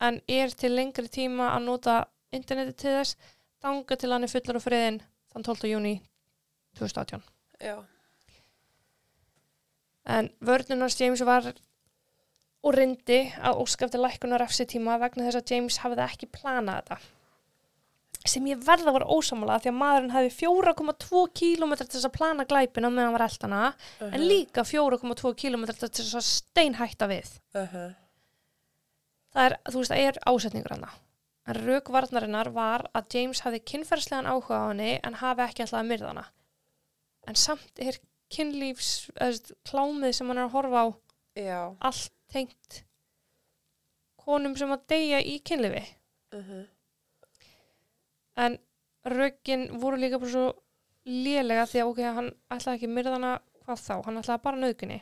en 0.00 0.20
er 0.28 0.48
til 0.50 0.74
lengri 0.76 1.08
tíma 1.08 1.50
að 1.56 1.64
nota 1.64 2.04
interneti 2.32 2.72
til 2.72 2.90
þess 2.90 3.16
danga 3.62 3.96
til 3.96 4.12
hann 4.12 4.24
er 4.24 4.28
fullur 4.28 4.56
á 4.60 4.62
friðin 4.66 5.00
þann 5.32 5.42
12. 5.44 5.68
júni 5.72 6.00
2018 6.76 7.22
Já. 7.60 7.76
En 10.10 10.30
vörnunars 10.44 10.98
James 11.00 11.22
var 11.26 11.48
og 12.60 12.76
reyndi 12.76 13.22
að 13.40 13.62
óska 13.62 13.86
eftir 13.86 14.02
lækkunar 14.02 14.44
tíma 14.68 14.98
vegna 15.00 15.26
þess 15.26 15.40
að 15.40 15.52
James 15.54 15.80
hafði 15.80 16.04
ekki 16.04 16.28
planað 16.34 16.82
þetta. 16.82 16.98
Sem 18.28 18.46
ég 18.50 18.60
verða 18.60 18.92
var 18.92 19.06
ósamála 19.08 19.56
því 19.62 19.70
að 19.70 19.78
maðurinn 19.80 20.12
hefði 20.12 20.32
4,2 20.36 21.22
km 21.40 21.72
til 21.80 21.86
þess 21.94 22.08
að 22.08 22.16
plana 22.18 22.44
glæpina 22.44 22.90
meðan 22.92 23.08
hann 23.08 23.16
var 23.16 23.24
eldana 23.24 23.60
Uh 24.00 24.10
en 24.12 24.26
líka 24.28 24.64
4,2 24.68 25.32
km 25.40 25.64
til 25.72 25.88
þess 25.88 26.18
að 26.20 26.26
steinhætta 26.28 27.08
við. 27.08 27.30
Uh 27.54 27.72
-huh. 27.72 27.94
það 29.32 29.44
er, 29.44 29.56
þú 29.70 29.78
veist, 29.78 29.92
það 29.92 30.04
er 30.08 30.18
ásetningur 30.26 30.76
hana 30.76 30.92
en 31.50 31.58
raukvarnarinnar 31.66 32.52
var 32.54 32.86
að 32.94 33.16
James 33.16 33.40
hafði 33.44 33.62
kynferðslegan 33.72 34.28
áhuga 34.28 34.60
á 34.60 34.64
henni 34.70 34.92
en 35.02 35.18
hafi 35.22 35.42
ekki 35.46 35.64
alltaf 35.64 35.80
að 35.80 35.90
myrða 35.90 36.12
hana. 36.12 36.24
En 37.28 37.38
samt 37.38 37.82
er 37.82 37.98
kynlífs 38.30 39.10
veist, 39.18 39.52
klámið 39.68 40.12
sem 40.16 40.28
hann 40.30 40.38
er 40.38 40.48
að 40.48 40.54
horfa 40.54 40.82
á 40.84 40.86
Já. 41.40 41.60
allt 41.80 42.12
tengt 42.30 42.82
konum 44.20 44.56
sem 44.56 44.70
að 44.70 44.86
deyja 44.88 45.20
í 45.22 45.38
kynlífi 45.42 45.86
Uh 46.32 46.44
-huh. 46.46 46.66
en 48.36 48.58
rökin 49.04 49.64
voru 49.80 49.96
líka 49.96 50.18
bara 50.20 50.30
svo 50.30 50.44
lélega 51.06 51.64
því 51.66 51.80
að 51.82 51.88
ok, 51.90 51.98
hann 52.14 52.28
ætlaði 52.50 52.76
ekki 52.76 52.86
að 52.86 52.94
myrða 52.94 53.12
hana 53.16 53.32
hvað 53.64 53.80
þá, 53.86 53.94
hann 54.06 54.18
ætlaði 54.20 54.42
bara 54.42 54.56
nöðgunni 54.56 55.00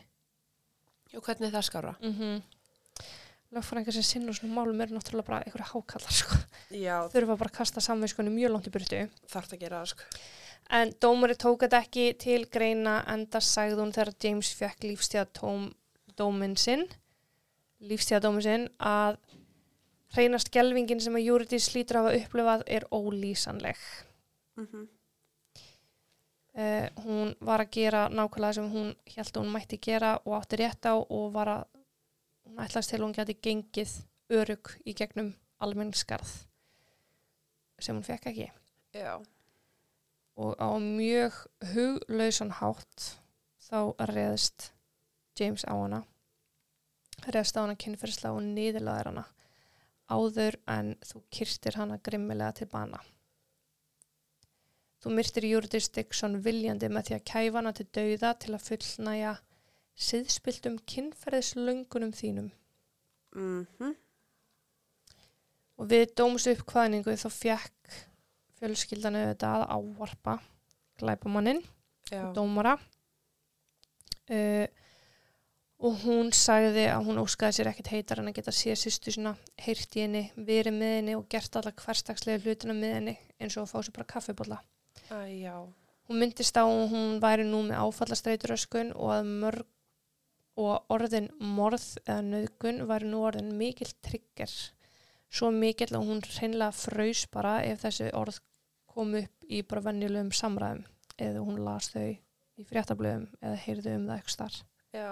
Og 1.16 1.22
hvernig 1.24 1.49
er 1.49 1.53
það 1.57 1.64
skára? 1.68 1.95
mm 2.01 2.12
-hmm. 2.14 2.43
lögfræðingar 3.53 3.93
sem 3.93 4.03
sinna 4.03 4.33
svona 4.33 4.55
málum 4.55 4.81
eru 4.81 4.95
náttúrulega 4.95 5.26
bara 5.26 5.43
einhverju 5.45 5.72
hákallar 5.72 6.12
sko. 6.12 6.37
Þurfa 7.12 7.37
bara 7.39 7.51
að 7.51 7.57
kasta 7.59 7.81
samvinskunni 7.81 8.31
mjög 8.31 8.51
langt 8.53 8.66
í 8.66 8.70
burtu 8.70 9.09
þarf 9.26 9.53
að 9.53 9.59
gera 9.61 9.81
það 9.81 9.87
sko. 9.87 10.03
En 10.68 10.92
dómari 11.00 11.36
tók 11.38 11.64
þetta 11.64 11.82
ekki 11.84 12.06
til 12.20 12.42
greina 12.52 13.00
enda 13.08 13.40
sagði 13.40 13.80
hún 13.80 13.94
þegar 13.96 14.14
James 14.24 14.52
fekk 14.58 14.84
lífstíða 14.84 15.26
dómin 16.18 16.56
sinn 16.56 16.86
lífstíða 17.80 18.24
dómin 18.26 18.44
sinn 18.44 18.68
að 18.78 19.16
hreinast 20.16 20.50
gelvingin 20.52 21.00
sem 21.00 21.16
að 21.16 21.26
Júriðis 21.28 21.70
slítur 21.70 22.00
hafa 22.00 22.16
upplifað 22.20 22.62
er 22.66 22.88
ólýsanleg 22.92 23.80
Mm 24.58 24.66
-hmm. 24.66 24.88
Uh, 26.58 27.04
hún 27.04 27.36
var 27.40 27.60
að 27.60 27.70
gera 27.70 28.08
nákvæmlega 28.08 28.52
sem 28.52 28.70
hún 28.72 28.96
held 29.16 29.36
að 29.36 29.42
hún 29.42 29.52
mætti 29.52 29.78
gera 29.78 30.18
og 30.24 30.32
átti 30.34 30.56
rétt 30.56 30.86
á 30.90 30.94
og 30.98 31.32
var 31.32 31.48
að 31.48 31.64
hún 32.44 32.58
ætlaðist 32.64 32.90
til 32.90 32.98
að 32.98 33.04
hún 33.04 33.14
geti 33.14 33.34
gengið 33.42 33.92
örug 34.28 34.70
í 34.84 34.94
gegnum 34.94 35.34
almennskarð 35.58 36.32
sem 37.78 37.96
hún 37.96 38.02
fekk 38.02 38.26
ekki 38.26 38.50
Já. 38.92 39.22
Og 40.39 40.55
á 40.62 40.70
mjög 40.78 41.34
huglausan 41.72 42.55
hátt 42.61 43.09
þá 43.68 43.95
reðist 44.11 44.70
James 45.39 45.66
á 45.66 45.74
hana 45.74 46.05
rest 47.34 47.59
á 47.59 47.64
hana 47.64 47.74
kynferðslega 47.78 48.36
og 48.36 48.47
niðurlaðir 48.47 49.11
hana 49.11 49.26
áður 50.09 50.57
en 50.70 50.95
þú 51.05 51.22
kyrstir 51.34 51.76
hana 51.76 51.99
grimmilega 52.01 52.61
til 52.61 52.68
bana. 52.72 53.01
Þú 54.99 55.12
myrtir 55.14 55.47
Júrdis 55.47 55.91
Dixon 55.95 56.41
viljandi 56.43 56.89
með 56.91 57.11
því 57.11 57.16
að 57.18 57.26
kæfa 57.30 57.59
hana 57.61 57.72
til 57.76 57.86
dauða 57.95 58.32
til 58.43 58.55
að 58.57 58.64
fullnæja 58.66 59.34
siðspiltum 60.09 60.78
kynferðislöngunum 60.91 62.14
þínum. 62.14 62.51
Mhm. 63.34 63.95
Og 65.78 65.86
við 65.86 66.14
dómsu 66.18 66.57
uppkvæðningu 66.57 67.14
þá 67.14 67.28
fjekk 67.30 67.99
fjölskyldan 68.59 69.18
auðvitað 69.18 69.62
að 69.62 69.70
ávarpa 69.76 70.36
glæpamannin 70.98 71.62
Já. 72.11 72.22
og 72.22 72.34
dómara 72.36 72.74
uh, 74.32 74.66
og 75.78 75.98
hún 76.02 76.32
sagði 76.34 76.88
að 76.90 77.06
hún 77.06 77.20
óskaði 77.22 77.59
sér 77.59 77.70
ekkert 77.70 77.92
heitar 77.94 78.22
en 78.22 78.30
að 78.32 78.40
geta 78.40 78.54
séð 78.54 78.80
sýstu 78.80 79.14
svona 79.14 79.36
heyrt 79.62 79.94
í 79.94 80.02
henni, 80.02 80.24
verið 80.34 80.74
með 80.74 80.94
henni 80.96 81.18
og 81.18 81.28
gert 81.30 81.59
alla 81.61 81.74
hverstagslega 81.78 82.42
hlutina 82.42 82.74
með 82.74 82.94
henni 82.96 83.14
eins 83.38 83.56
og 83.56 83.66
að 83.66 83.70
fá 83.72 83.78
sér 83.86 83.94
bara 83.94 84.11
kaffibólla. 84.14 84.59
Hún 86.09 86.22
myndist 86.22 86.59
á 86.59 86.64
að 86.66 86.88
hún 86.90 87.20
væri 87.22 87.44
nú 87.46 87.62
með 87.68 87.84
áfallastreituröskun 87.84 88.90
og 88.96 89.12
að 89.20 89.30
mörg 89.44 89.66
og 90.59 90.90
orðin 90.90 91.28
morð 91.38 91.86
eða 92.02 92.24
nöðgun 92.26 92.82
væri 92.88 93.11
nú 93.12 93.22
orðin 93.28 93.54
mikill 93.61 93.92
trigger 94.02 94.50
svo 95.30 95.50
mikill 95.54 95.92
að 95.92 96.09
hún 96.09 96.22
hreinlega 96.24 96.74
fraus 96.74 97.24
bara 97.30 97.59
ef 97.66 97.84
þessi 97.84 98.09
orð 98.16 98.40
kom 98.99 99.14
upp 99.14 99.46
í 99.46 99.62
bara 99.62 99.86
venjulegum 99.88 100.34
samræðum 100.34 100.84
eða 101.18 101.42
hún 101.46 101.62
las 101.62 101.92
þau 101.94 102.09
í 102.59 102.66
fréttablöðum 102.66 103.26
eða 103.38 103.59
heyrðu 103.64 103.94
um 103.96 104.07
það 104.09 104.16
eitthvað 104.18 104.34
starf. 104.34 104.62
Já. 104.96 105.11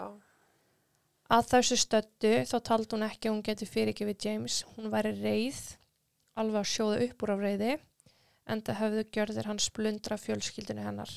Að 1.37 1.49
þessu 1.51 1.77
stöddu 1.83 2.33
þá 2.47 2.57
taldi 2.69 2.95
hún 2.95 3.07
ekki 3.07 3.29
að 3.29 3.35
hún 3.35 3.45
geti 3.47 3.67
fyrirgefið 3.67 4.27
James. 4.29 4.61
Hún 4.77 4.91
væri 4.93 5.13
reið, 5.19 5.61
alveg 6.39 6.61
að 6.63 6.73
sjóða 6.73 6.99
upp 7.07 7.25
úr 7.25 7.33
af 7.35 7.43
reiði, 7.43 7.71
en 8.47 8.63
það 8.67 8.81
höfðu 8.83 9.07
gjörðir 9.17 9.49
hans 9.51 9.71
blundra 9.75 10.19
fjölskyldinu 10.23 10.85
hennar. 10.87 11.15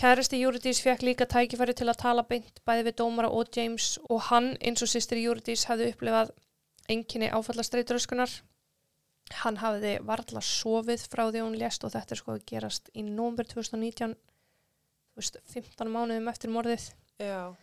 Kærasti 0.00 0.38
Júridís 0.40 0.80
fekk 0.80 1.02
líka 1.04 1.26
tækifæri 1.28 1.74
til 1.76 1.90
að 1.90 2.00
tala 2.00 2.24
beint 2.24 2.62
bæði 2.64 2.86
við 2.86 2.98
dómara 3.02 3.28
og 3.36 3.50
James 3.52 3.98
og 4.08 4.22
hann 4.30 4.54
eins 4.64 4.80
og 4.80 4.88
sýstir 4.88 5.20
Júridís 5.20 5.66
hafði 5.68 5.90
upplifað 5.92 6.32
enginni 6.88 7.28
áfallastreituröskunar. 7.28 8.32
Hann 9.40 9.60
hafði 9.62 9.94
varla 10.04 10.42
sofið 10.44 11.06
frá 11.10 11.24
því 11.30 11.44
hún 11.44 11.58
lést 11.58 11.84
og 11.86 11.94
þetta 11.94 12.16
er 12.16 12.20
sko 12.20 12.34
að 12.34 12.46
gerast 12.50 12.90
í 12.98 13.04
nómber 13.06 13.46
2019, 13.48 14.16
þú 15.14 15.22
veist, 15.22 15.40
15 15.54 15.92
mánuðum 15.94 16.30
eftir 16.32 16.52
morðið 16.52 16.88
Já. 17.22 17.54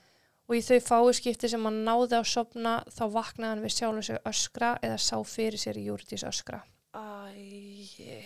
og 0.47 0.55
í 0.55 0.61
þau 0.63 0.79
fáu 0.87 1.13
skipti 1.17 1.51
sem 1.51 1.67
hann 1.67 1.83
náði 1.87 2.19
að 2.21 2.29
sopna 2.31 2.79
þá 2.87 3.03
vaknaði 3.17 3.51
hann 3.51 3.65
við 3.65 3.75
sjálfum 3.77 4.07
sig 4.09 4.21
öskra 4.31 4.73
eða 4.81 4.99
sá 5.03 5.17
fyrir 5.27 5.61
sér 5.61 5.81
Júrdís 5.83 6.23
öskra. 6.27 6.63
Æ, 6.95 8.23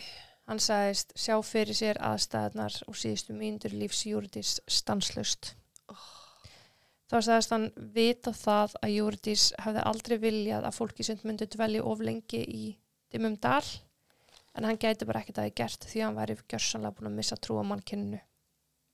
Hann 0.49 0.59
sagðist 0.59 1.13
sjá 1.15 1.37
fyrir 1.47 1.77
sér 1.77 1.99
aðstæðnar 2.03 2.73
og 2.89 2.97
síðustu 2.99 3.35
mínútur 3.37 3.71
lífs 3.77 4.01
Júrdís 4.09 4.57
stanslust. 4.67 5.53
Þá 7.11 7.17
sagðist 7.27 7.53
hann 7.53 7.67
vita 7.95 8.33
það 8.35 8.75
að 8.81 8.93
Júrdís 8.95 9.45
hefði 9.63 9.85
aldrei 9.87 10.17
viljað 10.19 10.67
að 10.67 10.77
fólki 10.77 11.05
sem 11.07 11.21
myndi 11.27 11.47
dvelja 11.51 11.83
of 11.87 12.03
lengi 12.03 12.41
í 12.43 12.63
dimmum 13.11 13.37
dal 13.41 13.65
en 14.57 14.67
hann 14.67 14.79
gæti 14.79 15.07
bara 15.07 15.21
ekkert 15.21 15.39
að 15.39 15.49
það 15.49 15.57
gert 15.61 15.87
því 15.87 16.01
að 16.01 16.05
hann 16.07 16.19
væri 16.19 16.37
gjörsanlega 16.53 16.97
búin 16.97 17.11
að 17.11 17.17
missa 17.19 17.37
trú 17.39 17.59
á 17.59 17.63
mannkinninu. 17.67 18.21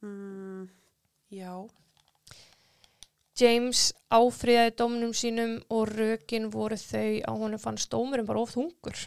mm, 0.06 0.68
já. 1.34 1.54
James 3.38 3.94
áfriðaði 4.10 4.74
dómnum 4.80 5.14
sínum 5.14 5.58
og 5.70 5.92
rökin 5.94 6.50
voru 6.54 6.78
þau 6.82 7.22
að 7.30 7.42
honum 7.44 7.62
fannst 7.62 7.92
dómurinn 7.94 8.26
bara 8.26 8.42
of 8.42 8.54
þungur. 8.56 9.04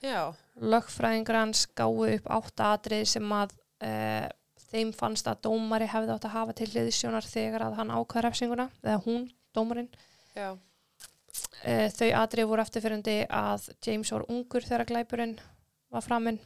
Já. 0.00 0.32
Lögfræðingur 0.56 1.36
hans 1.36 1.66
gáði 1.76 2.16
upp 2.16 2.30
átta 2.32 2.70
atrið 2.76 3.04
sem 3.12 3.34
að 3.36 3.52
e, 3.84 3.92
þeim 4.70 4.94
fannst 4.96 5.28
að 5.28 5.42
dómari 5.48 5.88
hefði 5.90 6.14
átt 6.14 6.26
að 6.30 6.36
hafa 6.38 6.56
til 6.56 6.70
hliðisjónar 6.72 7.28
þegar 7.28 7.66
að 7.66 7.76
hann 7.80 7.92
ákvæða 7.92 8.24
refsinguna, 8.28 8.68
eða 8.84 8.98
hún, 9.04 9.28
dómarinn. 9.56 9.90
Já. 10.32 10.54
E, 11.64 11.88
þau 11.94 12.08
atrið 12.22 12.48
voru 12.50 12.62
eftirfyrandi 12.64 13.16
að 13.28 13.68
James 13.86 14.12
var 14.12 14.24
ungur 14.28 14.64
þegar 14.66 14.86
glæpurinn 14.90 15.36
var 15.90 16.02
framinn, 16.06 16.38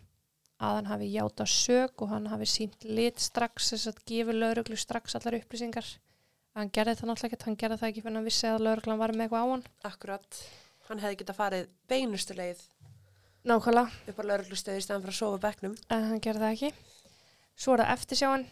að 0.60 0.74
hann 0.78 0.86
hafi 0.90 1.10
játa 1.12 1.46
sög 1.46 2.02
og 2.02 2.08
hann 2.14 2.26
hafi 2.32 2.46
sínt 2.48 2.84
lit 2.84 3.18
strax, 3.20 3.70
þess 3.74 3.86
að 3.90 4.02
gefi 4.08 4.32
lauruglu 4.32 4.76
strax 4.76 5.14
allar 5.18 5.38
upplýsingar. 5.40 5.84
Hann 6.54 6.70
gerði 6.70 6.94
það 7.00 7.08
náttúrulega 7.10 7.34
ekki, 7.34 7.44
hann 7.44 7.56
gerði 7.56 7.78
það 7.80 7.88
ekki 7.88 8.02
fyrir 8.04 8.14
að 8.14 8.18
hann 8.20 8.28
vissi 8.28 8.46
að 8.46 8.62
lauruglan 8.62 8.98
var 8.98 9.12
með 9.12 9.24
eitthvað 9.26 9.42
á 9.42 9.50
hann. 9.50 9.64
Akkurat. 9.90 10.40
Hann 10.88 11.00
hefði 11.02 11.16
getað 11.22 11.36
farið 11.40 11.68
beinustu 11.88 12.34
leið 12.38 12.60
Nákvæmlega. 13.44 13.90
upp 14.08 14.18
á 14.20 14.24
lauruglustöði 14.30 14.78
í 14.78 14.84
staðan 14.84 15.02
fyrir 15.02 15.14
að 15.14 15.18
sofa 15.18 15.36
á 15.36 15.44
bekknum. 15.48 15.74
en 15.90 16.04
hann 16.10 16.20
gerði 16.20 16.40
það 16.44 16.54
ekki. 16.54 16.70
Svo 17.56 17.74
er 17.74 17.82
það 17.82 17.92
eftirsjáin 17.96 18.46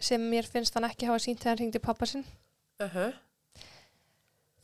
sem 0.00 0.20
mér 0.30 0.48
finnst 0.50 0.74
hann 0.74 0.84
ekki 0.88 1.06
hafa 1.08 1.22
sínt 1.22 1.40
þegar 1.40 1.54
hann 1.54 1.62
ringdi 1.64 1.78
pappa 1.84 2.06
sinn. 2.06 2.24
Uh 2.80 2.88
-huh. 2.94 3.12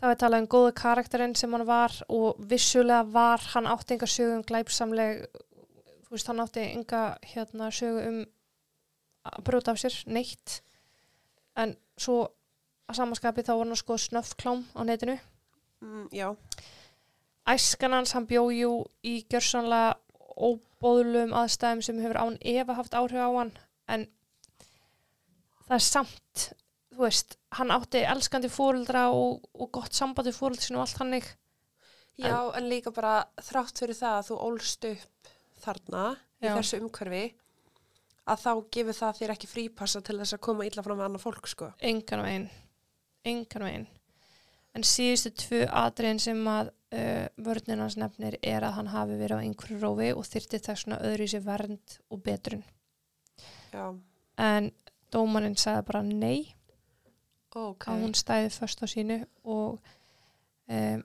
Það 0.02 0.10
var 0.10 0.18
talað 0.18 0.40
um 0.42 0.46
góða 0.50 0.70
karakterinn 0.74 1.34
sem 1.38 1.52
hann 1.54 1.62
var 1.62 1.92
og 2.10 2.38
vissulega 2.50 3.04
var 3.14 3.42
hann 3.52 3.68
átti 3.70 3.94
enga 3.94 4.08
sögu 4.10 4.32
um 4.34 4.40
glæpsamleg, 4.42 5.20
þú 6.02 6.16
veist 6.16 6.30
hann 6.30 6.42
átti 6.42 6.64
enga 6.72 7.02
hérna, 7.22 7.68
sögu 7.70 8.00
um 8.08 8.16
að 9.30 9.44
brjóta 9.46 9.70
af 9.70 9.78
sér, 9.78 9.94
neitt. 10.10 10.56
En 11.54 11.76
svo 11.94 12.16
að 12.90 12.98
samaskapi 12.98 13.44
þá 13.46 13.52
var 13.52 13.62
hann 13.62 13.78
sko 13.78 13.98
snöfklám 14.02 14.64
á 14.74 14.82
netinu. 14.88 15.14
Mm, 15.86 16.08
já. 16.10 16.32
Æskan 17.46 17.94
hans, 17.94 18.16
hann 18.18 18.26
bjóju 18.26 18.72
í 19.06 19.20
gjörsanlega 19.30 19.94
óbóðlum 20.34 21.30
aðstæðum 21.36 21.84
sem 21.86 22.02
hefur 22.02 22.18
án 22.18 22.40
efa 22.42 22.74
haft 22.74 22.98
áhrif 22.98 23.22
á 23.22 23.30
hann 23.30 23.54
en 23.86 24.08
það 25.68 25.78
er 25.78 25.86
samt 25.86 26.44
þú 26.92 27.04
veist, 27.06 27.36
hann 27.56 27.72
átti 27.74 28.02
elskandi 28.04 28.50
fóruldra 28.52 29.06
og, 29.14 29.46
og 29.54 29.70
gott 29.74 29.96
sambandi 29.96 30.34
fóruldra 30.36 30.66
sinu 30.66 30.80
og 30.80 30.86
allt 30.86 31.00
hannig 31.02 31.30
Já, 32.20 32.52
en, 32.52 32.68
líka 32.68 32.92
bara 32.92 33.22
þrátt 33.40 33.80
fyrir 33.80 33.96
það 33.96 34.18
að 34.18 34.26
þú 34.28 34.40
ólst 34.46 34.84
upp 34.90 35.30
þarna 35.62 36.02
í 36.42 36.48
Já. 36.48 36.52
þessu 36.58 36.82
umhverfi 36.82 37.22
að 38.28 38.42
þá 38.44 38.52
gefur 38.76 38.98
það 38.98 39.16
þér 39.18 39.32
ekki 39.34 39.50
frípassa 39.50 40.02
til 40.04 40.18
þess 40.20 40.36
að 40.36 40.44
koma 40.46 40.66
illa 40.68 40.84
fram 40.84 41.00
með 41.00 41.08
annað 41.08 41.24
fólk, 41.24 41.48
sko. 41.50 41.72
engan 41.80 42.22
veginn 42.26 42.46
engan 43.26 43.66
veginn 43.66 43.88
en 44.76 44.86
síðustu 44.86 45.32
tvö 45.42 45.64
atriðin 45.82 46.22
sem 46.22 46.46
að 46.48 46.70
uh, 46.70 47.26
vörninn 47.44 47.82
hans 47.82 47.98
nefnir 48.00 48.38
er 48.40 48.64
að 48.64 48.76
hann 48.78 48.92
hafi 48.92 49.18
verið 49.20 49.42
á 49.42 49.44
einhverju 49.44 49.80
rófi 49.82 50.12
og 50.14 50.28
þyrti 50.28 50.62
þessuna 50.68 51.00
öðru 51.08 51.26
í 51.26 51.32
sér 51.32 51.44
vernd 51.46 51.98
og 52.12 52.22
betrun 52.24 52.64
Já. 53.72 53.88
en 54.36 54.70
dómarinn 55.12 55.58
sagði 55.60 55.88
bara 55.88 56.04
nei 56.06 56.52
Ok. 57.52 57.88
að 57.88 58.04
hún 58.04 58.14
stæði 58.16 58.52
först 58.54 58.84
á 58.84 58.86
sínu 58.88 59.18
og 59.44 59.80
um, 60.68 61.02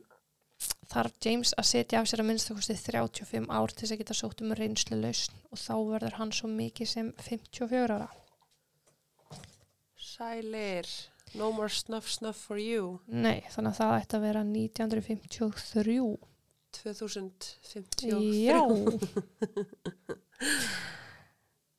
þarf 0.92 1.18
James 1.24 1.52
að 1.60 1.70
setja 1.72 2.02
af 2.02 2.08
sér 2.10 2.24
að 2.24 2.30
minnst 2.30 2.54
kosti 2.54 2.78
35 2.80 3.50
ár 3.52 3.74
til 3.74 3.84
þess 3.84 3.96
að 3.96 4.02
geta 4.04 4.18
sótt 4.18 4.44
um 4.46 4.56
reynslu 4.58 5.00
lausn 5.02 5.36
og 5.52 5.62
þá 5.62 5.76
verður 5.92 6.18
hann 6.22 6.34
svo 6.36 6.50
mikið 6.52 6.92
sem 6.94 7.12
54 7.20 7.98
ára. 7.98 8.10
Sælir. 9.98 10.88
No 11.36 11.52
more 11.52 11.70
snuff 11.70 12.08
snuff 12.10 12.48
for 12.48 12.58
you. 12.58 13.00
Nei, 13.06 13.44
þannig 13.52 13.76
að 13.76 13.80
það 13.82 13.96
ætti 14.00 14.18
að 14.18 14.24
vera 14.24 14.44
1953. 14.48 15.98
2053. 16.78 18.12
Já. 18.48 18.62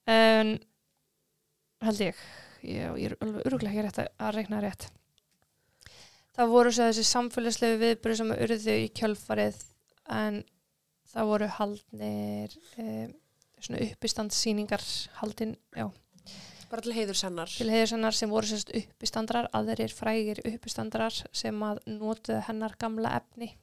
en 0.19 0.53
held 1.87 2.05
ég, 2.05 2.21
já, 2.63 2.89
ég 2.99 3.11
er 3.11 3.17
alveg 3.21 3.47
öruglega 3.47 3.75
ekki 3.75 3.87
rétt 3.87 4.01
að, 4.03 4.11
að 4.19 4.35
reikna 4.39 4.63
rétt. 4.65 4.89
Það 6.39 6.53
voru 6.55 6.73
svo 6.75 6.89
þessi 6.89 7.07
samfélagslegu 7.09 7.79
viðbyrju 7.83 8.19
sem 8.21 8.35
urðu 8.37 8.77
í 8.85 8.91
kjölfarið 8.95 9.63
en 10.19 10.43
það 11.13 11.31
voru 11.33 11.49
haldnir 11.57 12.55
um, 12.79 13.15
svona 13.59 13.81
uppistandsýningar 13.89 14.85
haldin, 15.19 15.57
já, 15.75 15.89
Bara 16.69 16.85
til 16.85 16.93
heiður 16.93 17.17
sannar. 17.17 17.49
til 17.49 17.71
heiðursennar 17.73 18.13
sem 18.15 18.31
voru 18.31 18.51
sérst 18.51 18.71
uppistandrar, 18.77 19.49
aðrir 19.57 19.93
frægir 19.95 20.43
uppistandrar 20.45 21.15
sem 21.33 21.63
að 21.65 21.81
notuðu 21.89 22.43
hennar 22.45 22.75
gamla 22.79 23.15
efni 23.23 23.55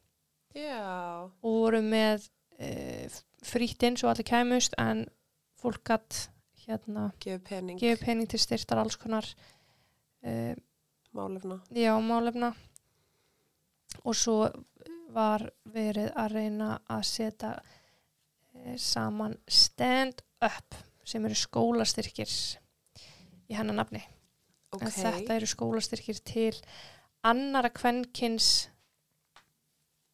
Já. 0.55 1.29
og 1.29 1.59
voru 1.59 1.83
með 1.85 2.25
e, 2.57 3.05
frýtt 3.45 3.85
inn 3.85 3.99
svo 3.99 4.09
allir 4.09 4.25
kæmust 4.25 4.73
en 4.81 5.05
fólk 5.61 5.83
gatt 5.85 6.25
hérna 6.68 7.09
Gefur 7.22 7.43
pening. 7.47 7.80
pening 8.01 8.30
til 8.30 8.39
styrtar 8.41 8.82
alls 8.82 8.97
konar 9.01 9.28
e, 10.24 10.55
Málefna. 11.16 11.61
já, 11.72 11.93
málefna 12.01 12.53
og 14.03 14.16
svo 14.16 14.49
var 15.16 15.45
verið 15.72 16.11
að 16.18 16.34
reyna 16.36 16.70
að 16.91 17.03
setja 17.07 17.53
e, 18.53 18.76
saman 18.78 19.38
stand 19.47 20.22
up 20.43 20.76
sem 21.05 21.24
eru 21.26 21.38
skólastyrkir 21.38 22.32
í 23.49 23.55
hennar 23.55 23.78
nafni 23.78 24.01
ok. 24.74 24.82
en 24.82 24.91
þetta 24.91 25.38
eru 25.38 25.47
skólastyrkir 25.49 26.20
til 26.26 26.53
annara 27.26 27.70
kvenkins 27.74 28.70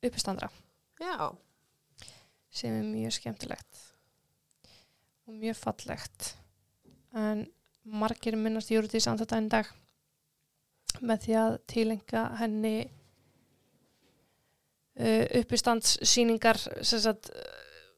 uppistandra 0.03 0.49
Já, 1.01 1.31
sem 2.53 2.75
er 2.77 2.85
mjög 2.85 3.15
skemmtilegt 3.17 3.79
og 5.25 5.33
mjög 5.33 5.57
fallegt 5.57 6.35
en 7.17 7.45
margir 7.83 8.37
minnast 8.39 8.71
þetta 9.19 9.37
einn 9.37 9.49
dag 9.51 9.69
með 11.01 11.23
því 11.25 11.37
að 11.41 11.55
tilenga 11.71 12.23
henni 12.41 12.75
uh, 14.99 15.25
uppistandssýningar 15.41 16.59
sagt 17.07 17.31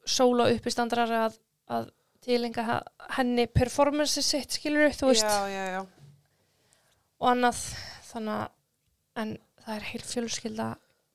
sóla 0.05 0.49
uppistandrar 0.53 1.11
að, 1.17 1.37
að 1.73 1.91
tilenga 2.23 2.81
henni 3.17 3.47
performance 3.51 4.21
sitt 4.23 4.55
skilur 4.55 4.93
þú 4.95 5.11
veist. 5.11 5.27
Já, 5.27 5.47
já, 5.51 5.65
já. 5.77 5.81
og 7.19 7.27
annað 7.33 7.63
þannig 8.11 8.35
að 8.39 8.51
en 9.23 9.37
það 9.63 9.75
er 9.75 9.87
heil 9.91 10.03
fjölskylda 10.07 10.67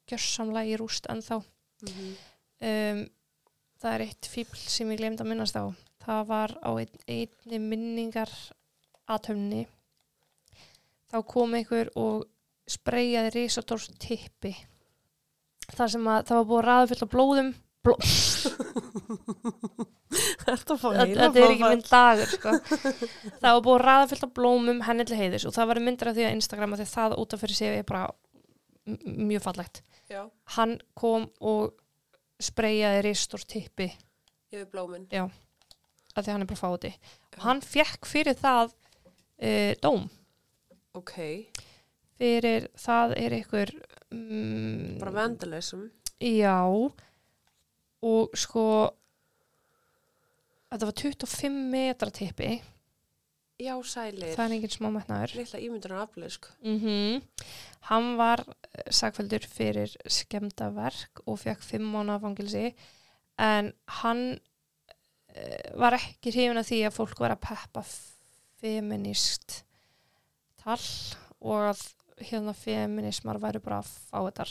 gjörsamlega 0.09 0.72
í 0.72 0.80
rúst 0.80 1.09
en 1.11 1.22
þá 1.24 1.38
Mm 1.78 2.16
um, 2.59 3.05
það 3.78 3.92
er 3.94 4.05
eitt 4.09 4.28
fíbl 4.30 4.59
sem 4.59 4.88
ég 4.90 4.99
glemt 4.99 5.20
að 5.22 5.30
minnast 5.30 5.59
á 5.59 5.64
það 6.05 6.22
var 6.28 6.55
á 6.62 6.70
ein, 6.78 6.94
einni 7.09 7.59
minningar 7.62 8.32
aðtöfni 9.09 9.66
þá 11.09 11.22
kom 11.28 11.55
einhver 11.57 11.90
og 11.99 12.26
spreyjaði 12.68 13.32
risatórs 13.34 13.88
tippi. 14.01 14.53
Þar 15.68 15.92
sem 15.94 16.09
að 16.09 16.28
það 16.28 16.40
var 16.40 16.49
búið 16.51 16.90
fullt 16.92 17.05
af 17.07 17.12
blóðum. 17.12 17.51
Bló, 17.86 17.94
Þetta 20.49 20.76
þetta 20.80 21.26
er 21.28 21.53
ekki 21.53 21.68
minn 21.68 21.84
dagur 21.84 22.30
sko. 22.32 22.55
það 23.38 23.53
var 23.53 23.64
búið 23.66 23.84
fullt 24.12 24.26
af 24.26 24.32
blómum 24.36 24.80
henni 24.86 25.05
til 25.09 25.18
heiðis 25.20 25.46
og 25.49 25.55
það 25.57 25.68
var 25.70 25.80
myndir 25.84 26.11
af 26.11 26.16
því 26.16 26.24
að 26.26 26.36
Instagram 26.38 26.74
að 26.74 26.80
því 26.80 26.86
að 26.86 26.94
það 26.94 27.16
út 27.22 27.36
af 27.36 27.42
fyrir 27.44 27.59
sig 27.59 27.76
er 27.76 27.86
bara 27.88 28.05
mjög 29.05 29.44
fallegt. 29.44 29.82
Já, 30.09 30.22
hann 30.57 30.78
kom 30.96 31.28
og 31.44 31.76
spreyjaði 32.40 33.05
ristórs 33.05 33.46
tippi. 33.49 33.90
Yfir 34.49 34.68
blóminn. 34.72 35.07
Af 36.18 36.26
því 36.26 36.34
hann 36.34 36.44
er 36.44 36.50
bara 36.50 36.60
fáti 36.60 36.92
og 37.36 37.42
hann 37.46 37.62
fekk 37.64 38.08
fyrir 38.08 38.38
það 38.38 38.72
uh, 38.74 39.72
dóm. 39.82 40.08
Ok, 40.98 41.14
fyrir 42.18 42.68
það 42.78 43.14
er 43.20 43.36
ykkur 43.38 43.74
mm, 44.14 44.96
bara 45.02 45.14
vandalism. 45.20 45.88
já. 46.20 46.58
Og 47.98 48.34
sko 48.38 48.64
þetta 50.70 50.90
var 50.90 50.98
25 51.02 51.62
metra 51.72 52.10
tippi. 52.14 52.58
Já, 53.58 53.74
sælir. 53.82 54.36
það 54.36 54.44
er 54.44 54.52
engin 54.54 54.70
smá 54.70 54.86
metnaður. 54.94 55.32
Lilla 55.34 55.58
ímyndunar 55.66 56.04
aflið, 56.04 56.36
sko. 56.36 56.52
mm 56.62 57.24
hann 57.88 58.16
var 58.18 58.42
eh, 58.44 58.90
sakfældur 58.90 59.46
fyrir 59.48 59.94
skemda 60.10 60.70
verk 60.76 61.22
og 61.26 61.40
fekk 61.42 61.64
fimm 61.64 61.88
mánu 61.94 62.18
fangilsi 62.22 62.72
en 63.38 63.72
hann 64.00 64.38
var 65.78 65.97
ekki 65.99 66.32
hrifin 66.34 66.59
af 66.61 66.66
því 66.68 66.78
að 66.89 66.97
fólk 66.99 67.20
var 67.22 67.34
að 67.34 67.43
peppa 67.47 67.82
feminist 68.59 69.62
tal 70.62 70.78
og 71.41 71.68
að 71.70 71.82
hérna 72.28 72.55
feminismar 72.59 73.39
væri 73.39 73.61
bara 73.62 73.78
að 73.82 73.91
fá 74.11 74.18
þetta. 74.26 74.47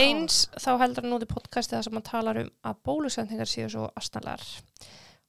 Eins 0.00 0.46
þá 0.56 0.70
heldur 0.80 1.04
hann 1.04 1.16
út 1.18 1.26
í 1.26 1.28
podcasti 1.28 1.76
það 1.76 1.82
sem 1.84 1.98
hann 1.98 2.06
talar 2.08 2.38
um 2.40 2.48
að 2.70 2.78
bólusendingar 2.88 3.50
séu 3.50 3.68
svo 3.72 3.90
astnælar 3.96 4.44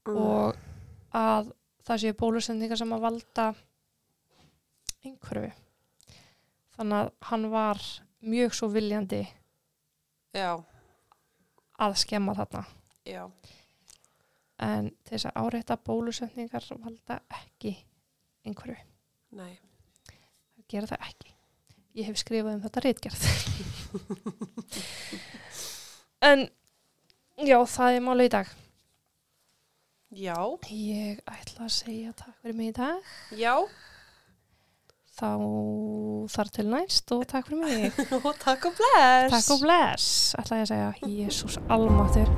Mm. 0.04 0.18
og 0.20 0.58
að 1.16 1.54
það 1.88 2.00
séu 2.02 2.16
bólusendingar 2.20 2.76
sem 2.76 2.90
að 2.92 3.04
valda 3.06 3.46
einhverfi 5.08 5.52
þannig 6.76 6.98
að 6.98 7.12
hann 7.30 7.46
var 7.54 7.80
mjög 8.24 8.56
svo 8.58 8.68
viljandi 8.74 9.22
Já, 10.36 10.58
að 11.80 11.96
skemma 12.02 12.34
þarna. 12.36 12.66
Já. 13.06 13.24
En 14.64 14.90
þess 15.10 15.26
að 15.30 15.38
áreita 15.44 15.76
bólusendingar 15.78 16.66
valda 16.80 17.16
ekki 17.42 17.74
einhverju, 18.48 18.78
Nei. 19.38 19.54
það 20.10 20.66
gera 20.74 20.88
það 20.94 21.02
ekki 21.10 21.30
ég 22.00 22.06
hef 22.10 22.18
skrifað 22.22 22.56
um 22.58 22.64
þetta 22.64 22.84
reitgerð 22.88 23.24
en 26.30 26.40
já, 27.44 27.58
það 27.70 27.90
er 27.98 28.02
máli 28.08 28.24
í 28.30 28.34
dag 28.34 28.48
Já. 30.14 30.38
ég 30.70 31.22
ætla 31.26 31.66
að 31.66 31.74
segja 31.74 32.12
takk 32.18 32.36
fyrir 32.42 32.56
mig 32.58 32.70
í 32.70 32.76
dag 32.78 33.02
Já. 33.38 33.56
þá 35.18 35.30
þar 36.34 36.48
til 36.58 36.68
næst 36.70 37.14
og 37.16 37.26
takk 37.30 37.46
fyrir 37.50 37.64
mig 37.64 38.04
og 38.20 38.30
takk 38.42 38.62
og 38.70 38.74
bless. 38.78 39.34
takk 39.34 39.50
og 39.58 39.66
bless, 39.66 40.12
ætla 40.38 40.62
ég 40.62 40.68
að 40.68 40.72
segja 40.76 40.94
Jésús 41.18 41.56
almáttur 41.66 42.30